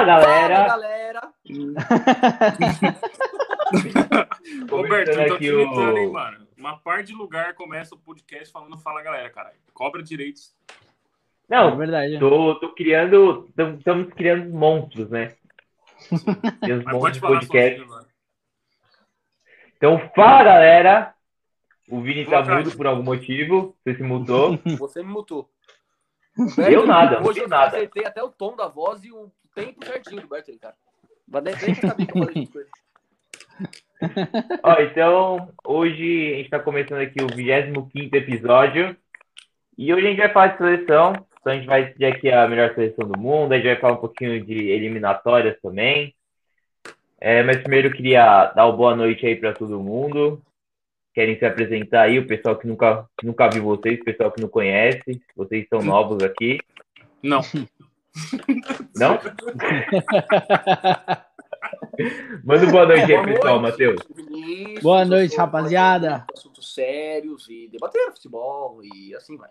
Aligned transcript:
Fala, 0.00 0.20
galera! 0.20 0.56
Fala, 0.56 0.68
galera! 0.68 1.32
Roberto, 4.70 5.08
eu 5.10 5.28
tô 5.28 5.34
aqui 5.34 5.44
te 5.44 5.50
imitando, 5.52 5.98
hein, 5.98 6.10
mano. 6.10 6.46
Uma 6.56 6.78
parte 6.78 7.08
de 7.08 7.14
lugar 7.14 7.54
começa 7.54 7.94
o 7.94 7.98
podcast 7.98 8.50
falando 8.50 8.78
fala, 8.78 9.02
galera, 9.02 9.28
caralho. 9.30 9.56
Cobra 9.74 10.02
direitos. 10.02 10.54
É 11.50 11.54
Não, 11.54 11.76
verdade. 11.76 12.18
tô, 12.18 12.54
tô 12.56 12.72
criando... 12.74 13.48
tam- 13.54 13.74
Estamos 13.76 14.12
criando 14.14 14.48
monstros, 14.50 15.10
né? 15.10 15.34
Mas 16.10 16.82
monstros 16.84 17.00
pode 17.00 17.14
de 17.14 17.20
falar 17.20 17.40
podcast. 17.40 17.76
sozinho, 17.78 17.94
mano. 17.94 18.06
Então, 19.76 19.98
fala, 20.14 20.44
galera! 20.44 21.14
O 21.90 22.00
Vini 22.00 22.24
tá 22.24 22.42
tarde. 22.42 22.64
mudo 22.64 22.76
por 22.76 22.86
algum 22.86 23.02
motivo. 23.02 23.76
Você 23.84 23.96
se 23.96 24.02
mudou. 24.02 24.58
Você 24.78 25.02
me 25.02 25.08
mutou. 25.10 25.50
Eu 26.56 26.86
nada, 26.86 27.20
não 27.20 27.26
Hoje 27.28 27.40
eu 27.40 27.48
nada. 27.48 27.76
acertei 27.76 28.06
até 28.06 28.22
o 28.22 28.30
tom 28.30 28.56
da 28.56 28.66
voz 28.68 29.04
e 29.04 29.10
o 29.12 29.30
tempo 29.54 29.84
certinho 29.84 30.26
do 30.26 30.34
aí, 30.34 30.58
cara. 30.58 30.74
Mas 31.28 31.44
nem 31.44 31.54
nem 31.56 31.74
sabia 31.74 32.06
que 32.06 32.18
eu 32.18 32.24
falei 32.24 32.42
isso 32.42 32.52
com 32.52 32.58
ele. 32.60 32.70
Ó, 34.62 34.80
então, 34.80 35.52
hoje 35.64 36.32
a 36.32 36.36
gente 36.38 36.50
tá 36.50 36.58
começando 36.58 37.00
aqui 37.00 37.22
o 37.22 37.34
25 37.34 38.16
episódio. 38.16 38.96
E 39.76 39.92
hoje 39.92 40.06
a 40.06 40.10
gente 40.10 40.18
vai 40.18 40.32
falar 40.32 40.46
de 40.48 40.58
seleção. 40.58 41.12
Então 41.40 41.52
a 41.52 41.56
gente 41.56 41.66
vai 41.66 41.84
decidir 41.84 42.06
aqui 42.06 42.30
a 42.30 42.48
melhor 42.48 42.74
seleção 42.74 43.08
do 43.08 43.18
mundo. 43.18 43.52
A 43.52 43.56
gente 43.56 43.66
vai 43.66 43.76
falar 43.76 43.94
um 43.94 44.00
pouquinho 44.00 44.44
de 44.44 44.70
eliminatórias 44.70 45.58
também. 45.62 46.14
É, 47.20 47.42
mas 47.42 47.58
primeiro 47.58 47.88
eu 47.88 47.92
queria 47.92 48.46
dar 48.46 48.66
uma 48.66 48.76
boa 48.76 48.96
noite 48.96 49.26
aí 49.26 49.36
para 49.36 49.52
todo 49.52 49.80
mundo. 49.80 50.42
Querem 51.12 51.38
se 51.38 51.44
apresentar 51.44 52.02
aí, 52.02 52.18
o 52.18 52.26
pessoal 52.26 52.56
que 52.56 52.66
nunca, 52.66 53.06
que 53.18 53.26
nunca 53.26 53.48
viu 53.48 53.64
vocês, 53.64 54.00
o 54.00 54.04
pessoal 54.04 54.30
que 54.30 54.40
não 54.40 54.48
conhece. 54.48 55.20
Vocês 55.36 55.66
são 55.68 55.80
novos 55.84 56.22
aqui. 56.22 56.58
Não. 57.22 57.40
Não? 58.96 59.18
Manda 62.44 62.66
boa 62.66 62.86
noite 62.86 63.12
aí, 63.12 63.24
pessoal, 63.24 63.60
Matheus. 63.60 64.00
Vinícius, 64.14 64.82
Boa 64.82 65.04
noite, 65.04 65.36
rapaziada. 65.36 66.24
Assuntos 66.34 66.74
sérios 66.74 67.46
e 67.48 67.68
debater 67.70 68.10
futebol 68.12 68.80
e 68.82 69.14
assim 69.14 69.36
vai. 69.36 69.50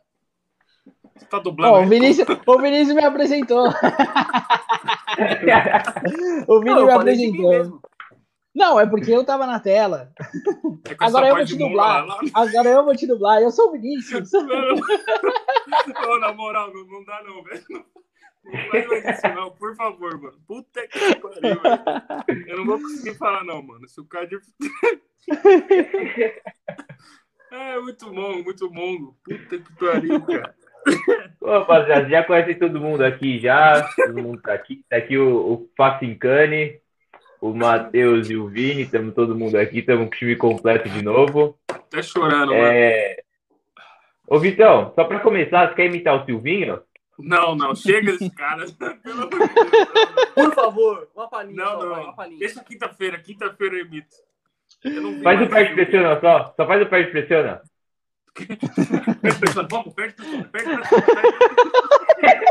Você 1.16 1.26
tá 1.26 1.40
dublando? 1.40 1.74
Ó, 1.76 1.82
o? 1.84 1.86
Vinícius, 1.88 2.28
o 2.46 2.58
Vinícius 2.60 2.96
me 2.96 3.04
apresentou. 3.04 3.70
O 6.48 6.60
Vini 6.60 6.72
Não, 6.72 6.80
eu 6.80 6.86
me 6.86 6.92
apresentou. 6.94 7.82
Não, 8.60 8.78
é 8.78 8.86
porque 8.86 9.10
eu 9.10 9.24
tava 9.24 9.48
na 9.48 9.58
tela. 9.58 10.12
É 10.86 10.96
Agora 11.00 11.30
eu 11.30 11.36
vou 11.38 11.46
te 11.46 11.58
dublar. 11.58 12.06
lá. 12.06 12.20
Agora 12.34 12.68
eu 12.68 12.84
vou 12.84 12.94
te 12.94 13.08
dublar. 13.08 13.42
Eu 13.42 13.52
sou 13.52 13.70
o 13.70 13.72
Vinícius. 13.72 14.34
Ô, 14.36 14.42
na 16.20 16.34
moral, 16.34 16.70
não, 16.74 16.86
não 16.86 17.06
dá 17.06 17.24
não, 17.24 17.42
velho. 17.42 17.64
Não, 17.70 17.86
não 18.44 18.70
faz 18.70 18.88
mais 18.88 19.06
isso 19.06 19.28
não, 19.34 19.52
por 19.52 19.74
favor, 19.78 20.22
mano. 20.22 20.38
Puta 20.46 20.86
que 20.90 21.16
pariu, 21.16 21.62
velho. 21.62 22.48
Eu 22.48 22.58
não 22.58 22.66
vou 22.66 22.82
conseguir 22.82 23.16
falar 23.16 23.46
não, 23.46 23.62
mano. 23.64 23.88
Se 23.88 24.02
o 24.02 24.06
Cardio... 24.06 24.42
É, 27.52 27.80
muito 27.80 28.14
bom, 28.14 28.44
muito 28.44 28.70
bom. 28.70 29.16
Puta 29.24 29.58
que 29.58 29.74
pariu, 29.80 30.22
cara. 30.22 30.54
Ô, 31.42 31.48
rapaziada, 31.50 32.08
já 32.08 32.24
conhecem 32.24 32.60
todo 32.60 32.80
mundo 32.80 33.04
aqui 33.04 33.40
já. 33.40 33.90
Todo 33.96 34.22
mundo 34.22 34.40
tá 34.40 34.54
aqui. 34.54 34.86
Tá 34.88 34.98
aqui 34.98 35.18
o, 35.18 35.54
o 35.54 35.70
Facincani, 35.76 36.80
o 37.42 37.54
Matheus 37.54 38.30
e 38.30 38.36
o 38.36 38.48
Vini. 38.48 38.84
Estamos 38.84 39.14
todo 39.14 39.36
mundo 39.36 39.58
aqui. 39.58 39.80
Estamos 39.80 40.08
com 40.10 40.16
o 40.16 40.18
time 40.18 40.36
completo 40.36 40.90
de 40.90 41.02
novo. 41.02 41.58
Até 41.68 42.02
chorando, 42.02 42.52
mano. 42.52 42.64
É... 42.64 43.18
Ô, 44.28 44.38
Vitão, 44.40 44.92
só 44.96 45.04
pra 45.06 45.20
começar, 45.20 45.68
você 45.70 45.76
quer 45.76 45.86
imitar 45.86 46.22
o 46.22 46.26
Silvinho? 46.26 46.82
Não, 47.18 47.56
não, 47.56 47.76
chega 47.76 48.12
desse 48.14 48.30
cara. 48.30 48.64
De. 48.66 48.74
Por 50.34 50.54
favor, 50.54 51.10
uma 51.16 51.28
palhinha 51.28 51.56
Não, 51.64 51.72
só, 51.72 51.78
vai, 51.80 51.88
não. 51.98 52.04
uma 52.04 52.16
palhinha. 52.16 52.40
Deixa 52.40 52.64
quinta-feira, 52.64 53.20
quinta-feira 53.20 53.76
eu 53.76 53.86
imito. 53.86 54.16
Eu 54.86 55.22
Faz 55.22 55.42
o 55.42 55.50
perde 55.50 55.70
filme. 55.70 55.86
pressiona 55.86 56.20
só. 56.22 56.54
Só 56.56 56.66
faz 56.68 56.82
o 56.82 56.86
pressiona. 56.86 57.62
Perde 59.22 59.40
pressiona. 59.40 59.68
Vamos, 59.70 59.94
perde 59.94 60.14
pressiona. 60.14 60.44
Perde 60.46 60.78
pressiona. 60.78 61.06
perde 62.22 62.46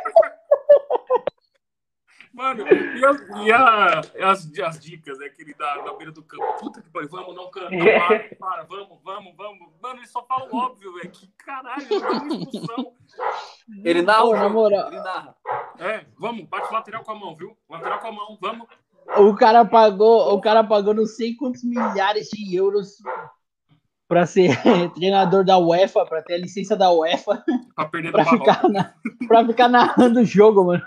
Mano, 2.38 2.64
e, 2.68 3.04
as, 3.04 3.20
e 3.44 3.52
a- 3.52 4.00
as, 4.30 4.58
as 4.60 4.78
dicas 4.80 5.18
né, 5.18 5.28
que 5.28 5.42
ele 5.42 5.54
dá 5.54 5.82
na 5.84 5.92
beira 5.94 6.12
do 6.12 6.22
campo? 6.22 6.44
Puta 6.60 6.80
que 6.80 6.88
pariu, 6.88 7.08
vamos, 7.08 7.34
não, 7.34 7.50
cara, 7.50 7.68
não, 7.68 7.84
para, 7.84 8.34
para, 8.36 8.62
vamos, 8.62 8.98
vamos, 9.02 9.34
vamos. 9.36 9.68
Mano, 9.82 9.98
ele 9.98 10.06
só 10.06 10.24
fala 10.24 10.48
o 10.48 10.56
óbvio, 10.56 10.94
velho. 10.94 11.10
Que 11.10 11.26
caralho, 11.44 11.82
ele 11.90 12.00
dá 12.00 12.10
uma 12.12 12.34
expulsão. 12.36 12.92
Ele 13.84 14.02
narra 14.02 14.24
o 14.24 14.32
na 14.34 14.38
jogo, 14.42 14.54
moral. 14.54 14.86
ele 14.86 15.00
narra. 15.00 15.36
É, 15.80 16.06
vamos, 16.16 16.44
bate 16.46 16.72
lateral 16.72 17.02
com 17.02 17.10
a 17.10 17.14
mão, 17.16 17.34
viu? 17.34 17.58
Lateral 17.68 17.98
com 17.98 18.06
a 18.06 18.12
mão, 18.12 18.38
vamos. 18.40 18.68
O 19.16 19.34
cara 19.34 19.64
pagou, 19.64 20.32
o 20.32 20.40
cara 20.40 20.62
pagou 20.62 20.94
não 20.94 21.06
sei 21.06 21.34
quantos 21.34 21.64
milhares 21.64 22.28
de 22.28 22.54
euros 22.54 22.98
pra 24.08 24.26
ser 24.26 24.50
treinador 24.94 25.44
da 25.44 25.58
UEFA, 25.58 26.04
pra 26.06 26.22
ter 26.22 26.34
a 26.34 26.38
licença 26.38 26.74
da 26.76 26.90
UEFA, 26.90 27.44
Pra 27.74 27.84
perder 27.84 28.08
do 28.08 28.12
pra 28.12 28.24
Marrocos. 28.24 28.54
ficar, 28.54 28.68
na, 28.68 28.94
pra 29.28 29.46
ficar 29.46 29.68
narrando 29.68 30.20
o 30.20 30.24
jogo, 30.24 30.64
mano. 30.64 30.82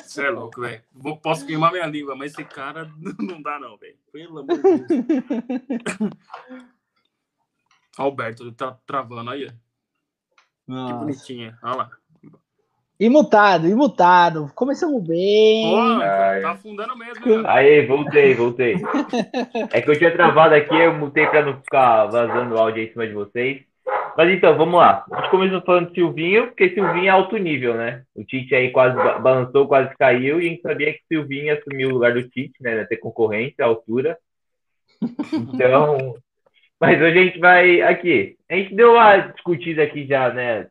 Você 0.00 0.26
é 0.26 0.30
louco, 0.30 0.60
velho. 0.60 0.82
Posso 1.22 1.46
queimar 1.46 1.72
minha 1.72 1.86
língua, 1.86 2.14
mas 2.14 2.32
esse 2.32 2.44
cara 2.44 2.90
não 3.18 3.42
dá, 3.42 3.58
não, 3.58 3.76
velho. 3.76 3.96
Pelo 4.12 4.38
amor 4.40 4.56
de 4.56 4.62
Deus. 4.62 4.86
Alberto, 7.98 8.44
ele 8.44 8.52
tá 8.52 8.78
travando 8.86 9.30
aí. 9.30 9.46
ó. 9.46 9.48
Que 9.50 10.72
Nossa. 10.72 10.94
bonitinha. 10.94 11.58
Olha 11.62 11.74
lá. 11.76 11.90
Imutado, 13.00 13.68
imutado. 13.68 14.50
Começamos 14.56 15.00
bem. 15.06 15.70
Pô, 15.70 16.00
tá 16.00 16.50
afundando 16.50 16.96
mesmo, 16.96 17.32
hein? 17.32 17.42
Aí, 17.46 17.86
voltei, 17.86 18.34
voltei. 18.34 18.74
É 19.72 19.80
que 19.80 19.88
eu 19.90 19.96
tinha 19.96 20.10
travado 20.10 20.54
aqui, 20.56 20.74
eu 20.74 20.94
mutei 20.94 21.26
pra 21.26 21.42
não 21.44 21.54
ficar 21.60 22.06
vazando 22.06 22.54
o 22.54 22.58
áudio 22.58 22.82
aí 22.82 22.88
em 22.88 22.90
cima 22.92 23.06
de 23.06 23.12
vocês. 23.12 23.62
Mas 24.16 24.30
então, 24.30 24.56
vamos 24.56 24.74
lá. 24.80 25.04
A 25.12 25.20
gente 25.20 25.30
começou 25.30 25.60
falando 25.62 25.90
de 25.90 25.94
Silvinho, 25.94 26.48
porque 26.48 26.70
Silvinho 26.70 27.06
é 27.06 27.08
alto 27.08 27.36
nível, 27.36 27.74
né? 27.74 28.02
O 28.16 28.24
Tite 28.24 28.52
aí 28.52 28.72
quase 28.72 28.96
ba- 28.96 29.20
balançou, 29.20 29.68
quase 29.68 29.94
caiu, 29.96 30.40
e 30.40 30.46
a 30.46 30.50
gente 30.50 30.62
sabia 30.62 30.92
que 30.92 31.00
Silvinho 31.06 31.44
ia 31.44 31.54
assumir 31.54 31.86
o 31.86 31.90
lugar 31.92 32.12
do 32.14 32.28
Tite, 32.28 32.60
né? 32.60 32.84
Ter 32.84 32.96
concorrência, 32.96 33.64
altura. 33.64 34.18
Então. 35.32 36.16
Mas 36.80 37.00
hoje 37.00 37.18
a 37.18 37.22
gente 37.24 37.38
vai 37.38 37.80
aqui. 37.80 38.36
A 38.50 38.56
gente 38.56 38.74
deu 38.74 38.94
uma 38.94 39.18
discutida 39.18 39.84
aqui 39.84 40.04
já, 40.04 40.32
né? 40.32 40.66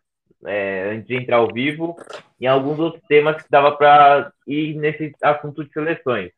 É, 0.47 0.91
antes 0.91 1.07
de 1.07 1.15
entrar 1.15 1.37
ao 1.37 1.51
vivo, 1.51 1.95
em 2.39 2.47
alguns 2.47 2.79
outros 2.79 3.03
temas 3.07 3.41
que 3.41 3.49
dava 3.49 3.71
para 3.71 4.31
ir 4.47 4.75
nesse 4.75 5.13
assunto 5.21 5.63
de 5.63 5.71
seleções. 5.71 6.31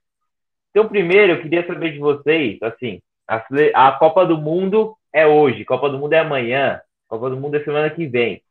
Então, 0.72 0.88
primeiro, 0.88 1.34
eu 1.34 1.42
queria 1.42 1.66
saber 1.66 1.94
de 1.94 2.00
vocês, 2.00 2.62
assim, 2.62 3.02
a, 3.28 3.44
a 3.75 3.92
Copa 3.94 4.25
do 4.25 4.38
Mundo 4.38 4.96
é 5.14 5.25
hoje, 5.25 5.66
Copa 5.66 5.90
do 5.90 5.98
Mundo 5.98 6.14
é 6.14 6.19
amanhã, 6.19 6.81
Copa 7.08 7.30
do 7.30 7.38
Mundo 7.38 7.56
é 7.56 7.64
semana 7.64 7.90
que 7.90 8.06
vem. 8.06 8.42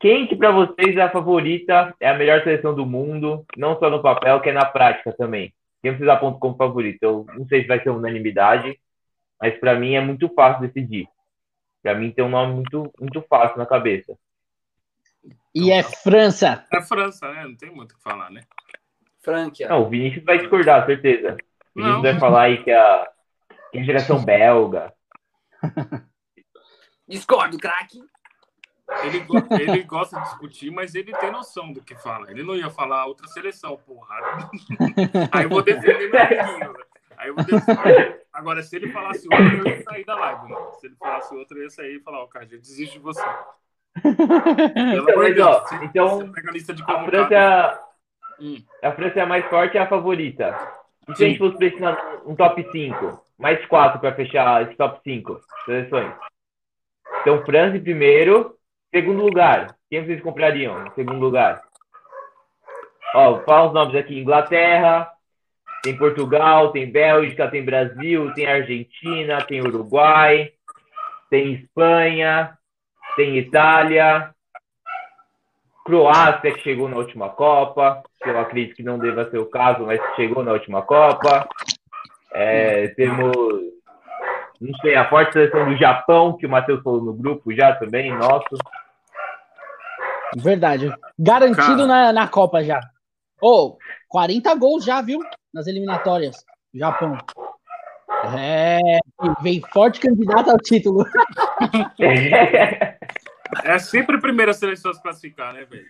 Quem 0.00 0.26
que 0.26 0.34
para 0.34 0.50
vocês 0.50 0.96
é 0.96 1.02
a 1.02 1.10
favorita, 1.10 1.94
é 2.00 2.08
a 2.08 2.16
melhor 2.16 2.42
seleção 2.42 2.74
do 2.74 2.86
mundo, 2.86 3.44
não 3.54 3.78
só 3.78 3.90
no 3.90 4.00
papel, 4.00 4.40
que 4.40 4.48
é 4.48 4.52
na 4.52 4.64
prática 4.64 5.12
também? 5.12 5.52
Quem 5.82 5.94
vocês 5.94 6.08
apontam 6.08 6.40
como 6.40 6.56
favorito? 6.56 7.02
Eu 7.02 7.26
não 7.36 7.46
sei 7.46 7.62
se 7.62 7.68
vai 7.68 7.82
ser 7.82 7.90
unanimidade, 7.90 8.78
mas 9.38 9.58
para 9.58 9.74
mim 9.78 9.94
é 9.94 10.00
muito 10.00 10.26
fácil 10.34 10.66
decidir. 10.66 11.06
Para 11.82 11.94
mim 11.94 12.10
tem 12.10 12.24
um 12.24 12.30
nome 12.30 12.54
muito, 12.54 12.90
muito 12.98 13.22
fácil 13.28 13.58
na 13.58 13.66
cabeça. 13.66 14.16
E 15.54 15.70
é 15.70 15.82
França. 15.82 16.64
É 16.72 16.80
França, 16.80 17.32
né? 17.32 17.44
Não 17.44 17.56
tem 17.56 17.70
muito 17.70 17.92
o 17.92 17.96
que 17.96 18.02
falar, 18.02 18.30
né? 18.30 18.42
Franquia. 19.22 19.68
Não, 19.68 19.82
o 19.82 19.88
Vinícius 19.88 20.24
vai 20.24 20.38
discordar, 20.38 20.86
certeza. 20.86 21.36
O 21.74 21.80
Vinícius 21.80 21.96
Não. 21.96 22.02
vai 22.02 22.18
falar 22.18 22.42
aí 22.42 22.62
que 22.62 22.70
a, 22.70 23.08
que 23.70 23.78
a 23.78 23.82
geração 23.82 24.22
belga. 24.24 24.92
Discordo, 27.06 27.58
craque. 27.58 28.00
Ele, 29.04 29.24
ele 29.60 29.82
gosta 29.84 30.18
de 30.18 30.24
discutir, 30.24 30.70
mas 30.70 30.94
ele 30.94 31.12
tem 31.12 31.30
noção 31.30 31.72
do 31.72 31.82
que 31.82 31.94
fala. 31.94 32.30
Ele 32.30 32.42
não 32.42 32.56
ia 32.56 32.70
falar 32.70 33.06
outra 33.06 33.26
seleção, 33.28 33.76
porra. 33.76 34.16
Aí 35.30 35.44
eu 35.44 35.48
vou 35.48 35.62
defender 35.62 36.10
meu 36.10 36.20
amiguinho. 36.20 36.72
velho. 36.72 36.86
Aí 37.16 37.28
eu 37.28 37.34
vou 37.34 37.44
defender. 37.44 38.26
Agora, 38.32 38.62
se 38.62 38.74
ele 38.74 38.90
falasse 38.90 39.28
outra, 39.30 39.44
eu 39.44 39.66
ia 39.66 39.82
sair 39.84 40.04
da 40.04 40.16
live, 40.16 40.48
mano. 40.48 40.74
Se 40.80 40.86
ele 40.86 40.96
falasse 40.96 41.34
outra, 41.34 41.58
eu 41.58 41.64
ia 41.64 41.70
sair 41.70 41.96
e 41.96 42.00
falar, 42.00 42.22
ó, 42.22 42.26
cara, 42.26 42.48
eu 42.50 42.60
desisto 42.60 42.94
de 42.94 42.98
você. 42.98 43.22
Então, 43.96 45.16
mas, 45.16 45.38
ó, 45.40 45.64
então, 45.82 46.32
a. 46.86 47.04
França, 47.04 47.34
é 47.34 47.38
a- 47.38 47.80
Hum. 48.40 48.56
a 48.82 48.92
França 48.92 49.18
é 49.18 49.22
a 49.22 49.26
mais 49.26 49.44
forte 49.46 49.74
e 49.74 49.78
a 49.78 49.86
favorita. 49.86 50.56
E 51.08 51.14
se 51.16 51.24
a 51.24 51.28
gente 51.28 51.38
fosse 51.38 51.56
precisar 51.58 51.98
um 52.24 52.34
top 52.34 52.66
5? 52.70 53.20
Mais 53.38 53.64
quatro 53.66 54.00
para 54.00 54.14
fechar 54.14 54.62
esse 54.62 54.74
top 54.76 55.00
5 55.02 55.40
seleções. 55.64 56.12
Então, 57.20 57.44
França 57.44 57.76
em 57.76 57.82
primeiro. 57.82 58.54
Segundo 58.94 59.22
lugar. 59.22 59.76
Quem 59.88 60.04
vocês 60.04 60.22
comprariam 60.22 60.86
em 60.86 60.90
segundo 60.94 61.20
lugar? 61.20 61.62
Ó, 63.14 63.40
fala 63.40 63.68
os 63.68 63.74
nomes 63.74 63.94
aqui. 63.96 64.18
Inglaterra, 64.18 65.10
tem 65.82 65.96
Portugal, 65.96 66.70
tem 66.72 66.90
Bélgica, 66.90 67.48
tem 67.50 67.64
Brasil, 67.64 68.32
tem 68.34 68.46
Argentina, 68.46 69.42
tem 69.42 69.60
Uruguai, 69.60 70.52
tem 71.28 71.54
Espanha, 71.54 72.56
tem 73.20 73.36
Itália, 73.36 74.34
Croácia 75.84 76.54
que 76.54 76.62
chegou 76.62 76.88
na 76.88 76.96
última 76.96 77.28
Copa. 77.28 78.02
que 78.22 78.30
eu 78.30 78.38
acredito 78.38 78.76
que 78.76 78.82
não 78.82 78.98
deva 78.98 79.28
ser 79.30 79.38
o 79.38 79.44
caso, 79.44 79.84
mas 79.84 80.00
chegou 80.16 80.42
na 80.42 80.52
última 80.52 80.80
Copa. 80.80 81.46
É, 82.32 82.88
temos, 82.88 83.36
não 84.58 84.74
sei, 84.80 84.94
a 84.96 85.06
forte 85.10 85.34
seleção 85.34 85.68
do 85.68 85.76
Japão, 85.76 86.38
que 86.38 86.46
o 86.46 86.48
Matheus 86.48 86.82
falou 86.82 87.02
no 87.02 87.12
grupo 87.12 87.52
já 87.54 87.74
também, 87.76 88.10
nosso. 88.16 88.56
Verdade. 90.36 90.90
Garantido 91.18 91.86
Cara. 91.86 91.86
na, 91.86 92.12
na 92.12 92.28
Copa 92.28 92.64
já. 92.64 92.80
Ô, 93.42 93.76
40 94.08 94.54
gols 94.54 94.84
já, 94.84 95.02
viu? 95.02 95.20
Nas 95.52 95.66
eliminatórias. 95.66 96.42
Japão. 96.72 97.18
É, 98.36 98.98
vem 99.40 99.60
forte 99.72 100.00
candidato 100.00 100.50
ao 100.50 100.58
título. 100.58 101.04
É 101.98 102.89
sempre 103.80 104.16
a 104.16 104.20
primeira 104.20 104.52
seleção 104.52 104.90
a 104.90 104.94
se 104.94 105.02
classificar, 105.02 105.52
né, 105.54 105.64
velho? 105.64 105.86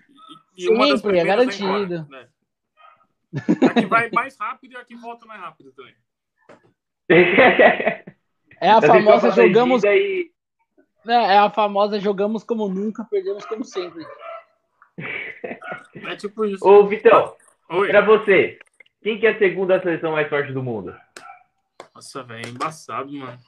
Sempre, 0.57 1.19
é 1.19 1.25
garantido. 1.25 1.95
embora, 1.95 2.07
né? 2.11 2.29
A 3.69 3.75
que 3.75 3.87
vai 3.87 4.11
mais 4.11 4.37
rápido 4.39 4.73
e 4.73 4.77
a 4.77 4.85
que 4.85 4.95
volta 4.97 5.25
mais 5.27 5.41
rápido 5.41 5.73
também. 5.73 5.95
É 8.61 8.71
a 8.71 8.81
Da 8.81 8.87
famosa 8.89 9.31
jogamos. 9.31 9.83
e- 9.85 10.33
É, 11.07 11.13
é 11.13 11.39
a 11.39 11.49
famosa 11.51 11.99
jogamos 11.99 12.45
como 12.45 12.69
nunca, 12.69 13.05
perdemos 13.05 13.45
como 13.47 13.65
sempre. 13.65 14.05
É 14.99 16.17
tipo 16.17 16.45
isso. 16.45 16.67
Ô, 16.67 16.87
Vitão, 16.87 17.35
Oi. 17.71 17.89
pra 17.89 18.01
você, 18.03 18.59
quem 19.03 19.19
que 19.19 19.27
é 19.27 19.31
a 19.31 19.39
segunda 19.39 19.81
seleção 19.81 20.13
mais 20.13 20.29
forte 20.29 20.53
do 20.53 20.63
mundo? 20.63 20.95
Nossa, 21.95 22.23
velho, 22.23 22.47
é 22.47 22.51
embaçado, 22.51 23.11
mano. 23.13 23.39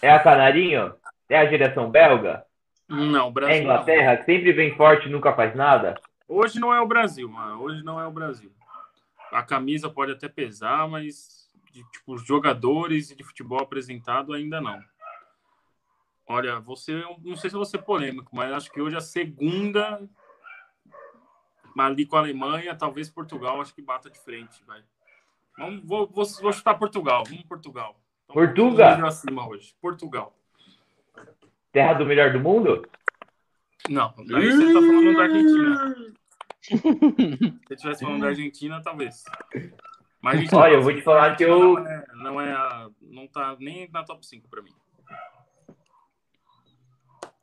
É 0.00 0.10
a 0.10 0.18
Canarinho? 0.20 0.94
É 1.28 1.38
a 1.38 1.46
geração 1.46 1.90
belga? 1.90 2.44
Não, 2.92 3.26
o 3.26 3.30
É 3.30 3.32
Brasil. 3.32 3.54
a 3.54 3.58
Inglaterra, 3.58 4.16
que 4.18 4.24
sempre 4.24 4.52
vem 4.52 4.76
forte 4.76 5.08
e 5.08 5.10
nunca 5.10 5.32
faz 5.34 5.54
nada? 5.54 5.94
Hoje 6.28 6.60
não 6.60 6.72
é 6.72 6.80
o 6.80 6.86
Brasil, 6.86 7.28
mano. 7.28 7.62
Hoje 7.62 7.82
não 7.82 7.98
é 7.98 8.06
o 8.06 8.12
Brasil. 8.12 8.52
A 9.30 9.42
camisa 9.42 9.88
pode 9.88 10.12
até 10.12 10.28
pesar, 10.28 10.86
mas 10.88 11.50
de, 11.72 11.82
tipo, 11.90 12.12
os 12.14 12.24
jogadores 12.26 13.10
e 13.10 13.16
de 13.16 13.24
futebol 13.24 13.60
apresentado 13.60 14.34
ainda 14.34 14.60
não. 14.60 14.78
Olha, 16.28 16.60
você, 16.60 17.02
não 17.24 17.34
sei 17.34 17.50
se 17.50 17.56
vou 17.56 17.64
ser 17.64 17.78
polêmico, 17.78 18.34
mas 18.34 18.52
acho 18.52 18.70
que 18.70 18.80
hoje 18.80 18.96
a 18.96 19.00
segunda 19.00 20.00
ali 21.78 22.04
com 22.06 22.16
a 22.16 22.20
Alemanha, 22.20 22.76
talvez 22.76 23.08
Portugal, 23.08 23.60
acho 23.60 23.74
que 23.74 23.80
bata 23.80 24.10
de 24.10 24.18
frente, 24.18 24.62
vai. 24.66 24.82
Vamos, 25.56 25.82
vou, 25.84 26.06
vou, 26.06 26.24
vou 26.40 26.52
chutar 26.52 26.74
Portugal. 26.74 27.24
Vamos 27.26 27.44
Portugal. 27.44 27.98
Então, 28.24 28.34
Portugal? 28.34 29.48
hoje. 29.48 29.74
Portugal. 29.80 30.38
Terra 31.72 31.94
do 31.94 32.04
melhor 32.06 32.32
do 32.32 32.40
mundo? 32.40 32.86
Não, 33.88 34.12
daí 34.28 34.50
você 34.52 34.66
tá 34.72 34.80
falando 34.80 35.16
da 35.16 35.22
Argentina. 35.22 35.94
Se 36.62 36.76
você 36.78 37.74
estivesse 37.74 38.04
falando 38.04 38.20
da 38.20 38.28
Argentina, 38.28 38.80
talvez. 38.82 39.24
Mas 40.20 40.52
a 40.52 40.56
Olha, 40.56 40.74
eu 40.74 40.82
vou 40.82 40.94
te 40.94 41.02
falar 41.02 41.34
que 41.36 41.42
eu- 41.42 41.74
Não, 41.74 41.86
é, 41.88 42.04
não, 42.14 42.40
é 42.40 42.52
a- 42.52 42.88
não 43.00 43.26
tá 43.26 43.56
nem 43.58 43.90
na 43.90 44.04
top 44.04 44.24
5 44.24 44.48
pra 44.48 44.62
mim. 44.62 44.70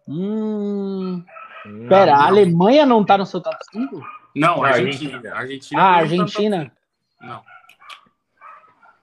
Hum. 0.07 1.23
Não, 1.65 1.87
Pera, 1.89 2.13
a 2.13 2.17
não. 2.19 2.25
Alemanha 2.27 2.85
não 2.85 3.03
tá 3.05 3.17
no 3.17 3.25
seu 3.25 3.41
top 3.41 3.57
5? 3.71 4.01
Não, 4.35 4.63
a 4.63 4.69
Argentina. 4.69 5.21
A 5.33 5.39
Argentina 5.39 5.81
Ah, 5.81 5.85
não 5.85 5.91
tá 5.93 5.99
Argentina. 5.99 6.57
top 6.65 6.71
5. 6.71 7.27
Não. 7.27 7.43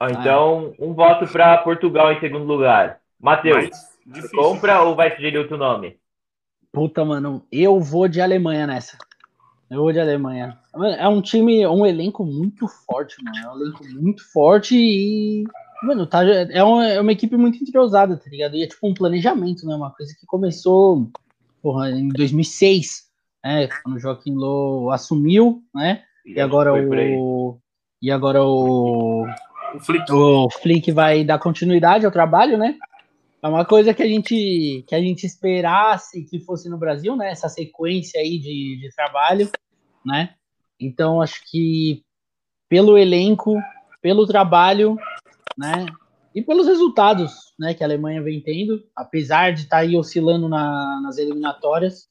Ah, 0.01 0.11
Então, 0.11 0.75
um 0.79 0.95
voto 0.95 1.27
para 1.31 1.59
Portugal 1.59 2.13
em 2.13 2.21
segundo 2.21 2.45
lugar. 2.45 3.01
Matheus, 3.21 3.69
Mas 3.71 3.96
difícil. 4.07 4.39
compra 4.39 4.83
ou 4.83 4.95
vai 4.95 5.15
sugerir 5.15 5.39
outro 5.39 5.57
nome? 5.57 5.99
Puta, 6.73 7.05
mano, 7.05 7.45
eu 7.51 7.81
vou 7.81 8.07
de 8.09 8.21
Alemanha 8.21 8.67
nessa. 8.67 8.99
Eu 9.69 9.83
vou 9.83 9.93
de 9.93 9.99
Alemanha. 9.99 10.59
É 10.99 11.09
um 11.09 11.21
time, 11.21 11.67
um 11.67 11.85
elenco 11.85 12.25
muito 12.25 12.69
forte, 12.69 13.17
mano. 13.23 13.37
É 13.39 13.51
um 13.51 13.61
elenco 13.61 13.85
muito 14.01 14.33
forte 14.33 14.77
e. 14.77 15.45
Mano, 15.83 16.07
tá, 16.07 16.25
é, 16.25 16.63
uma, 16.63 16.87
é 16.87 17.01
uma 17.01 17.13
equipe 17.13 17.37
muito 17.37 17.63
entrosada, 17.63 18.17
tá 18.17 18.31
ligado? 18.31 18.57
E 18.57 18.63
é 18.63 18.67
tipo 18.67 18.87
um 18.89 18.95
planejamento, 18.95 19.67
né? 19.67 19.75
Uma 19.75 19.91
coisa 19.91 20.15
que 20.19 20.27
começou 20.27 21.11
porra, 21.63 21.91
em 21.91 22.09
2006, 22.09 23.07
né? 23.45 23.69
Quando 23.83 23.97
o 23.97 23.99
Joaquim 23.99 24.35
Low 24.35 24.93
assumiu, 24.93 25.63
né? 25.75 26.03
E 26.25 26.41
agora 26.41 26.73
o. 26.73 27.59
E 28.01 28.11
agora 28.11 28.45
o. 28.45 29.27
O 29.75 29.81
Flick. 29.81 30.13
o 30.13 30.49
Flick 30.63 30.93
vai 30.93 31.25
dar 31.25 31.39
continuidade 31.39 32.07
ao 32.07 32.13
trabalho, 32.13 32.57
né? 32.57 32.77
É 33.47 33.49
uma 33.49 33.65
coisa 33.65 33.95
que 33.95 34.03
a 34.03 34.09
gente 34.09 34.85
que 34.89 34.93
a 34.93 35.01
gente 35.01 35.25
esperasse 35.25 36.25
que 36.25 36.41
fosse 36.41 36.69
no 36.69 36.77
Brasil, 36.77 37.15
né? 37.15 37.31
Essa 37.31 37.49
sequência 37.49 38.21
aí 38.21 38.41
de, 38.41 38.81
de 38.81 38.91
trabalho, 38.93 39.49
né? 40.05 40.35
Então 40.81 41.23
acho 41.23 41.41
que 41.49 42.03
pelo 42.69 42.99
elenco, 42.99 43.55
pelo 44.03 44.27
trabalho, 44.27 44.97
né? 45.57 45.87
E 46.35 46.43
pelos 46.43 46.67
resultados, 46.67 47.55
né? 47.57 47.73
Que 47.73 47.85
a 47.85 47.87
Alemanha 47.87 48.21
vem 48.21 48.41
tendo, 48.41 48.83
apesar 48.97 49.53
de 49.53 49.61
estar 49.61 49.79
aí 49.79 49.97
oscilando 49.97 50.49
na- 50.49 51.01
nas 51.01 51.17
eliminatórias, 51.17 52.09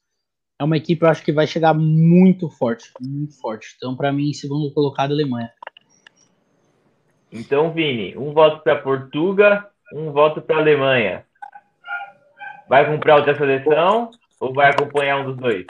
é 0.58 0.64
uma 0.64 0.78
equipe 0.78 1.04
eu 1.04 1.10
acho 1.10 1.22
que 1.22 1.34
vai 1.34 1.46
chegar 1.46 1.74
muito 1.74 2.50
forte, 2.50 2.94
muito 3.02 3.38
forte. 3.42 3.74
Então 3.76 3.94
para 3.94 4.14
mim, 4.14 4.32
segundo 4.32 4.74
colocado 4.74 5.12
Alemanha. 5.12 5.52
Então, 7.30 7.74
Vini, 7.74 8.18
um 8.18 8.32
voto 8.32 8.64
para 8.64 8.82
Portugal, 8.82 9.70
um 9.94 10.14
voto 10.14 10.42
para 10.42 10.60
Alemanha. 10.60 11.25
Vai 12.68 12.86
comprar 12.86 13.18
outra 13.18 13.36
seleção 13.38 14.10
ou 14.40 14.54
vai 14.54 14.70
acompanhar 14.72 15.18
um 15.20 15.26
dos 15.26 15.38
dois? 15.38 15.66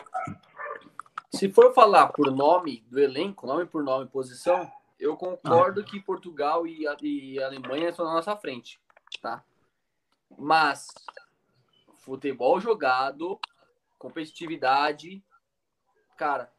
Se 1.34 1.50
for 1.52 1.74
falar 1.74 2.08
por 2.08 2.32
nome 2.32 2.82
do 2.90 3.00
elenco, 3.00 3.46
nome 3.46 3.66
por 3.66 3.84
nome, 3.84 4.08
posição, 4.08 4.72
eu 5.00 5.18
concordo 5.18 5.84
que 5.84 6.00
Portugal 6.00 6.66
e, 6.66 6.88
a- 6.88 6.96
e 7.02 7.40
a 7.42 7.48
Alemanha 7.48 7.90
estão 7.90 8.06
na 8.06 8.14
nossa 8.14 8.36
frente, 8.38 8.80
tá? 9.22 9.44
Mas 10.38 10.88
futebol 12.00 12.60
jogado, 12.62 13.38
competitividade, 14.00 15.22
cara. 16.16 16.52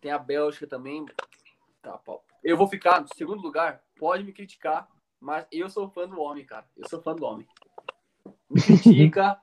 Tem 0.00 0.10
a 0.12 0.18
Bélgica 0.18 0.66
também. 0.66 1.06
Tá, 1.80 1.96
pau. 1.98 2.22
Eu 2.44 2.56
vou 2.56 2.68
ficar 2.68 3.00
no 3.00 3.08
segundo 3.14 3.40
lugar. 3.40 3.82
Pode 3.98 4.22
me 4.22 4.32
criticar, 4.32 4.86
mas 5.18 5.46
eu 5.50 5.70
sou 5.70 5.88
fã 5.88 6.06
do 6.06 6.20
homem, 6.20 6.44
cara. 6.44 6.66
Eu 6.76 6.86
sou 6.88 7.00
fã 7.00 7.14
do 7.14 7.24
homem. 7.24 7.48
Me 8.50 8.60
critica 8.62 9.38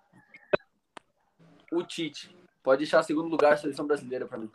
o 1.71 1.83
Tite. 1.83 2.35
Pode 2.61 2.79
deixar 2.79 3.03
segundo 3.03 3.27
lugar 3.27 3.53
a 3.53 3.57
seleção 3.57 3.85
brasileira 3.85 4.25
pra 4.25 4.37
mim. 4.37 4.49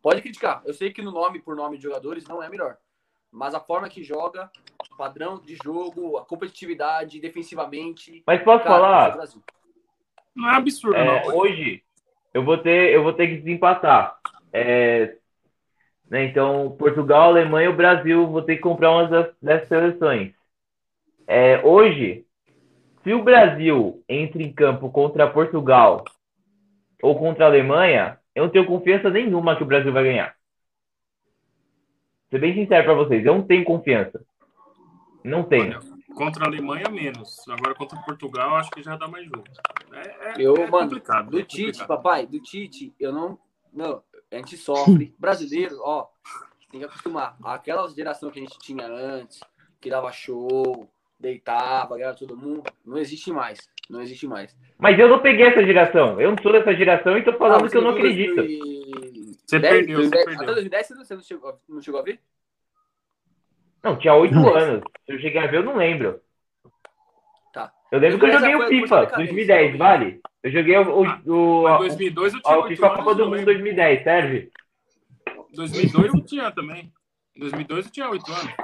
Pode 0.00 0.20
criticar. 0.20 0.62
Eu 0.64 0.74
sei 0.74 0.92
que 0.92 1.00
no 1.02 1.12
nome 1.12 1.40
por 1.40 1.54
nome 1.54 1.76
de 1.76 1.84
jogadores 1.84 2.26
não 2.26 2.42
é 2.42 2.48
melhor. 2.48 2.76
Mas 3.30 3.54
a 3.54 3.60
forma 3.60 3.88
que 3.88 4.02
joga, 4.02 4.50
o 4.92 4.96
padrão 4.96 5.38
de 5.38 5.56
jogo, 5.62 6.18
a 6.18 6.24
competitividade, 6.24 7.20
defensivamente. 7.20 8.22
Mas 8.26 8.42
posso 8.42 8.64
Cara, 8.64 8.74
falar? 8.74 9.24
é. 9.24 9.28
Não 10.34 10.50
é 10.50 10.56
absurdo, 10.56 10.96
É, 10.96 11.04
não. 11.04 11.34
hoje 11.36 11.82
eu 12.34 12.44
vou 12.44 12.58
ter 12.58 12.92
eu 12.92 13.02
vou 13.02 13.12
ter 13.12 13.28
que 13.28 13.36
desempatar. 13.36 14.18
É, 14.52 15.16
né, 16.10 16.24
então 16.24 16.74
Portugal, 16.78 17.30
Alemanha, 17.30 17.70
o 17.70 17.76
Brasil 17.76 18.26
vou 18.26 18.42
ter 18.42 18.56
que 18.56 18.62
comprar 18.62 18.90
uma 18.90 19.06
das, 19.08 19.34
dessas 19.40 19.68
seleções. 19.68 20.34
É, 21.26 21.64
hoje, 21.64 22.26
se 23.02 23.12
o 23.12 23.22
Brasil 23.22 24.02
entra 24.08 24.42
em 24.42 24.52
campo 24.52 24.90
contra 24.90 25.30
Portugal 25.30 26.04
ou 27.02 27.18
contra 27.18 27.44
a 27.44 27.48
Alemanha, 27.48 28.18
eu 28.34 28.44
não 28.44 28.50
tenho 28.50 28.66
confiança 28.66 29.10
nenhuma 29.10 29.56
que 29.56 29.62
o 29.62 29.66
Brasil 29.66 29.92
vai 29.92 30.04
ganhar. 30.04 30.34
Vou 32.30 32.38
ser 32.38 32.40
bem 32.40 32.54
sincero 32.54 32.84
para 32.84 32.94
vocês, 32.94 33.24
eu 33.26 33.34
não 33.34 33.42
tenho 33.42 33.64
confiança. 33.64 34.24
Não 35.24 35.42
tenho. 35.44 35.78
Olha, 35.78 35.92
contra 36.14 36.44
a 36.44 36.48
Alemanha, 36.48 36.88
menos. 36.90 37.46
Agora 37.48 37.74
contra 37.74 38.00
Portugal, 38.02 38.56
acho 38.56 38.70
que 38.70 38.82
já 38.82 38.96
dá 38.96 39.06
mais 39.06 39.24
jogo. 39.24 39.44
É, 39.92 40.00
é- 40.00 40.34
Eu, 40.38 40.56
é 40.56 40.70
mano, 40.70 40.88
complicado. 40.88 41.30
Do 41.30 41.38
é 41.38 41.42
Tite, 41.42 41.64
complicado. 41.64 41.88
papai, 41.88 42.26
do 42.26 42.40
Tite, 42.40 42.92
eu 42.98 43.12
não. 43.12 43.38
Não, 43.72 44.02
a 44.30 44.36
gente 44.36 44.56
sofre. 44.56 45.14
Brasileiro, 45.18 45.76
ó, 45.80 46.06
tem 46.70 46.80
que 46.80 46.86
acostumar. 46.86 47.36
Aquela 47.44 47.88
geração 47.88 48.30
que 48.30 48.38
a 48.38 48.42
gente 48.42 48.58
tinha 48.58 48.86
antes, 48.86 49.40
que 49.80 49.90
dava 49.90 50.10
show, 50.12 50.88
deitava, 51.22 51.96
ganhava 51.96 52.16
todo 52.18 52.36
mundo, 52.36 52.62
não 52.84 52.98
existe 52.98 53.30
mais. 53.32 53.58
Não 53.88 54.00
existe 54.02 54.26
mais. 54.26 54.56
Mas 54.78 54.98
eu 54.98 55.08
não 55.08 55.20
peguei 55.20 55.46
essa 55.46 55.64
geração. 55.64 56.20
Eu 56.20 56.30
não 56.32 56.42
sou 56.42 56.52
dessa 56.52 56.74
geração 56.74 57.16
e 57.16 57.22
tô 57.24 57.32
falando 57.34 57.64
Ah, 57.66 57.68
que 57.70 57.76
eu 57.76 57.82
não 57.82 57.92
você 57.92 58.00
viu 58.12 58.32
acredito. 58.32 58.34
2010, 58.36 59.36
Você 59.46 59.60
perdeu, 59.60 59.96
você 60.02 60.10
2010, 60.10 60.24
perdeu. 60.24 60.42
Até 60.42 60.46
2010 60.54 60.88
você 60.88 61.14
não- 61.14 61.22
chegou, 61.22 61.60
não 61.68 61.80
chegou 61.82 62.00
a 62.00 62.02
ver? 62.02 62.20
Não, 63.82 63.98
tinha 63.98 64.14
oito 64.14 64.34
anos. 64.48 64.82
Se 65.06 65.12
eu 65.12 65.18
cheguei 65.18 65.40
a 65.40 65.46
ver, 65.46 65.56
eu 65.58 65.62
não 65.64 65.76
lembro. 65.76 66.20
Tá. 67.52 67.72
Eu 67.90 67.98
lembro 67.98 68.18
que 68.18 68.26
eu 68.26 68.32
joguei 68.32 68.54
o 68.54 68.68
FIFA 68.68 69.00
depois 69.00 69.10
da 69.10 69.16
2010, 69.16 69.72
decadência. 69.72 69.78
vale? 69.78 70.20
Eu 70.42 70.50
joguei 70.50 70.76
o, 70.78 70.82
o, 70.90 71.60
o, 71.60 71.62
Mas 71.64 71.74
a- 71.74 71.78
2002 71.78 72.34
eu 72.34 72.40
tinha 72.42 72.56
o 72.56 72.60
8 72.62 72.68
FIFA 72.68 72.86
anos. 72.86 72.96
Copa 72.98 73.14
do 73.14 73.20
eu 73.22 73.26
Mundo 73.26 73.34
lembro. 73.36 73.52
2010, 73.54 74.02
serve? 74.04 74.52
2002 75.54 76.14
eu 76.14 76.20
tinha 76.24 76.50
também. 76.50 76.92
2002 77.36 77.86
eu 77.86 77.92
tinha 77.92 78.08
8 78.08 78.30
anos. 78.32 78.54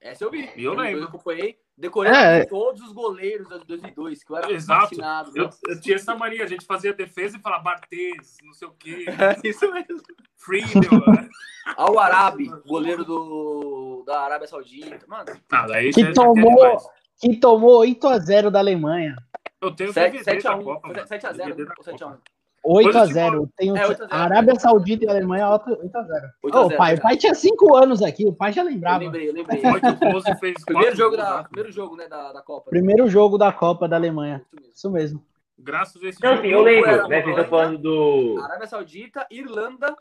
Essa 0.00 0.24
eu 0.24 0.30
vi. 0.30 0.48
E 0.56 0.64
eu 0.64 0.74
lembro. 0.74 1.04
acompanhei. 1.04 1.58
Decorando 1.76 2.16
É. 2.16 2.44
todos 2.44 2.82
os 2.82 2.92
goleiros 2.92 3.48
de 3.48 3.64
2002, 3.66 4.22
que 4.22 4.30
eu 4.32 4.36
era 4.36 4.52
Exato. 4.52 4.94
Eu, 5.34 5.48
eu 5.68 5.80
tinha 5.80 5.96
essa 5.96 6.14
mania, 6.14 6.44
a 6.44 6.46
gente 6.46 6.66
fazia 6.66 6.92
defesa 6.92 7.36
e 7.36 7.40
falava 7.40 7.62
Bartes, 7.64 8.36
não 8.44 8.52
sei 8.52 8.68
o 8.68 8.72
quê, 8.72 9.06
É 9.44 9.48
isso 9.48 9.70
mesmo. 9.72 10.02
Friedel. 10.36 10.90
né? 11.08 11.28
Al 11.76 11.98
Arabi, 11.98 12.48
goleiro 12.66 13.04
do, 13.04 14.02
da 14.06 14.20
Arábia 14.20 14.46
Saudita. 14.48 14.98
Mano, 15.06 15.32
Ah, 15.50 15.66
daí 15.66 15.90
Que 15.92 16.12
tomou-. 16.12 16.78
Que 17.20 17.36
tomou 17.36 17.82
8x0 17.82 18.50
da 18.50 18.58
Alemanha. 18.58 19.16
Eu 19.60 19.70
tenho 19.74 19.92
DVD 19.92 20.24
7 20.24 20.42
da 20.42 20.50
a 20.52 20.56
1 20.56 20.64
Copa. 20.64 20.88
mano. 20.88 21.06
7 21.06 21.26
a 21.26 21.32
0 21.32 21.48
DVD 21.50 21.64
da 21.66 21.74
ou 21.78 21.84
7 21.84 22.02
a 22.02 22.06
1 22.08 22.18
8x0. 22.64 23.48
Tem 23.56 23.72
o 23.72 23.76
É, 23.76 23.86
8 23.86 24.04
a 24.04 24.06
0. 24.06 24.22
Arábia 24.22 24.58
Saudita 24.58 25.04
e 25.04 25.08
Alemanha 25.08 25.46
8x0. 25.46 26.30
8 26.42 26.56
a 26.56 26.60
Ô, 26.60 26.68
0, 26.68 26.76
pai, 26.78 26.94
o 26.94 27.00
pai 27.00 27.16
tinha 27.16 27.34
5 27.34 27.76
anos 27.76 28.02
aqui, 28.02 28.26
o 28.26 28.32
pai 28.32 28.52
já 28.52 28.62
Eu 28.62 28.66
lembrava. 28.68 28.98
lembrei, 28.98 29.28
eu 29.28 29.32
lembrei. 29.32 29.60
Oito 29.64 29.96
gols 30.00 30.26
e 30.26 30.34
fez 30.36 30.64
Primeiro 30.64 30.96
jogo, 30.96 31.16
da, 31.16 31.38
né? 31.38 31.44
primeiro 31.44 31.72
jogo 31.72 31.96
né, 31.96 32.08
da, 32.08 32.32
da 32.32 32.42
Copa. 32.42 32.70
Primeiro 32.70 33.08
jogo 33.08 33.36
da 33.38 33.52
Copa 33.52 33.88
da 33.88 33.96
Alemanha. 33.96 34.42
Isso 34.74 34.90
mesmo. 34.90 35.24
Graças 35.58 36.02
a 36.02 36.08
esse 36.08 36.22
Não, 36.22 36.30
jogo. 36.36 36.42
sim, 36.42 36.52
eu 36.52 36.62
lembro, 36.62 36.90
né? 36.90 36.96
Vocês 36.96 37.10
estão 37.10 37.32
Holanda, 37.32 37.44
falando 37.48 37.78
do. 37.78 38.40
Arábia 38.42 38.66
Saudita, 38.66 39.26
Irlanda 39.30 39.94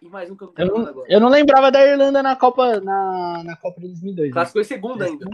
e 0.00 0.08
mais 0.08 0.28
um 0.28 0.36
que 0.36 0.42
eu 0.42 0.52
não 0.58 0.78
Eu 0.88 1.04
eu 1.08 1.20
não 1.20 1.28
lembrava 1.28 1.70
da 1.70 1.84
Irlanda 1.86 2.22
na 2.24 2.34
Copa, 2.34 2.80
na, 2.80 3.42
na 3.44 3.56
Copa 3.56 3.80
de 3.80 3.86
2002. 3.88 4.28
né? 4.28 4.32
Classificou 4.32 4.62
em 4.62 4.64
segundo 4.64 5.02
ainda. 5.04 5.26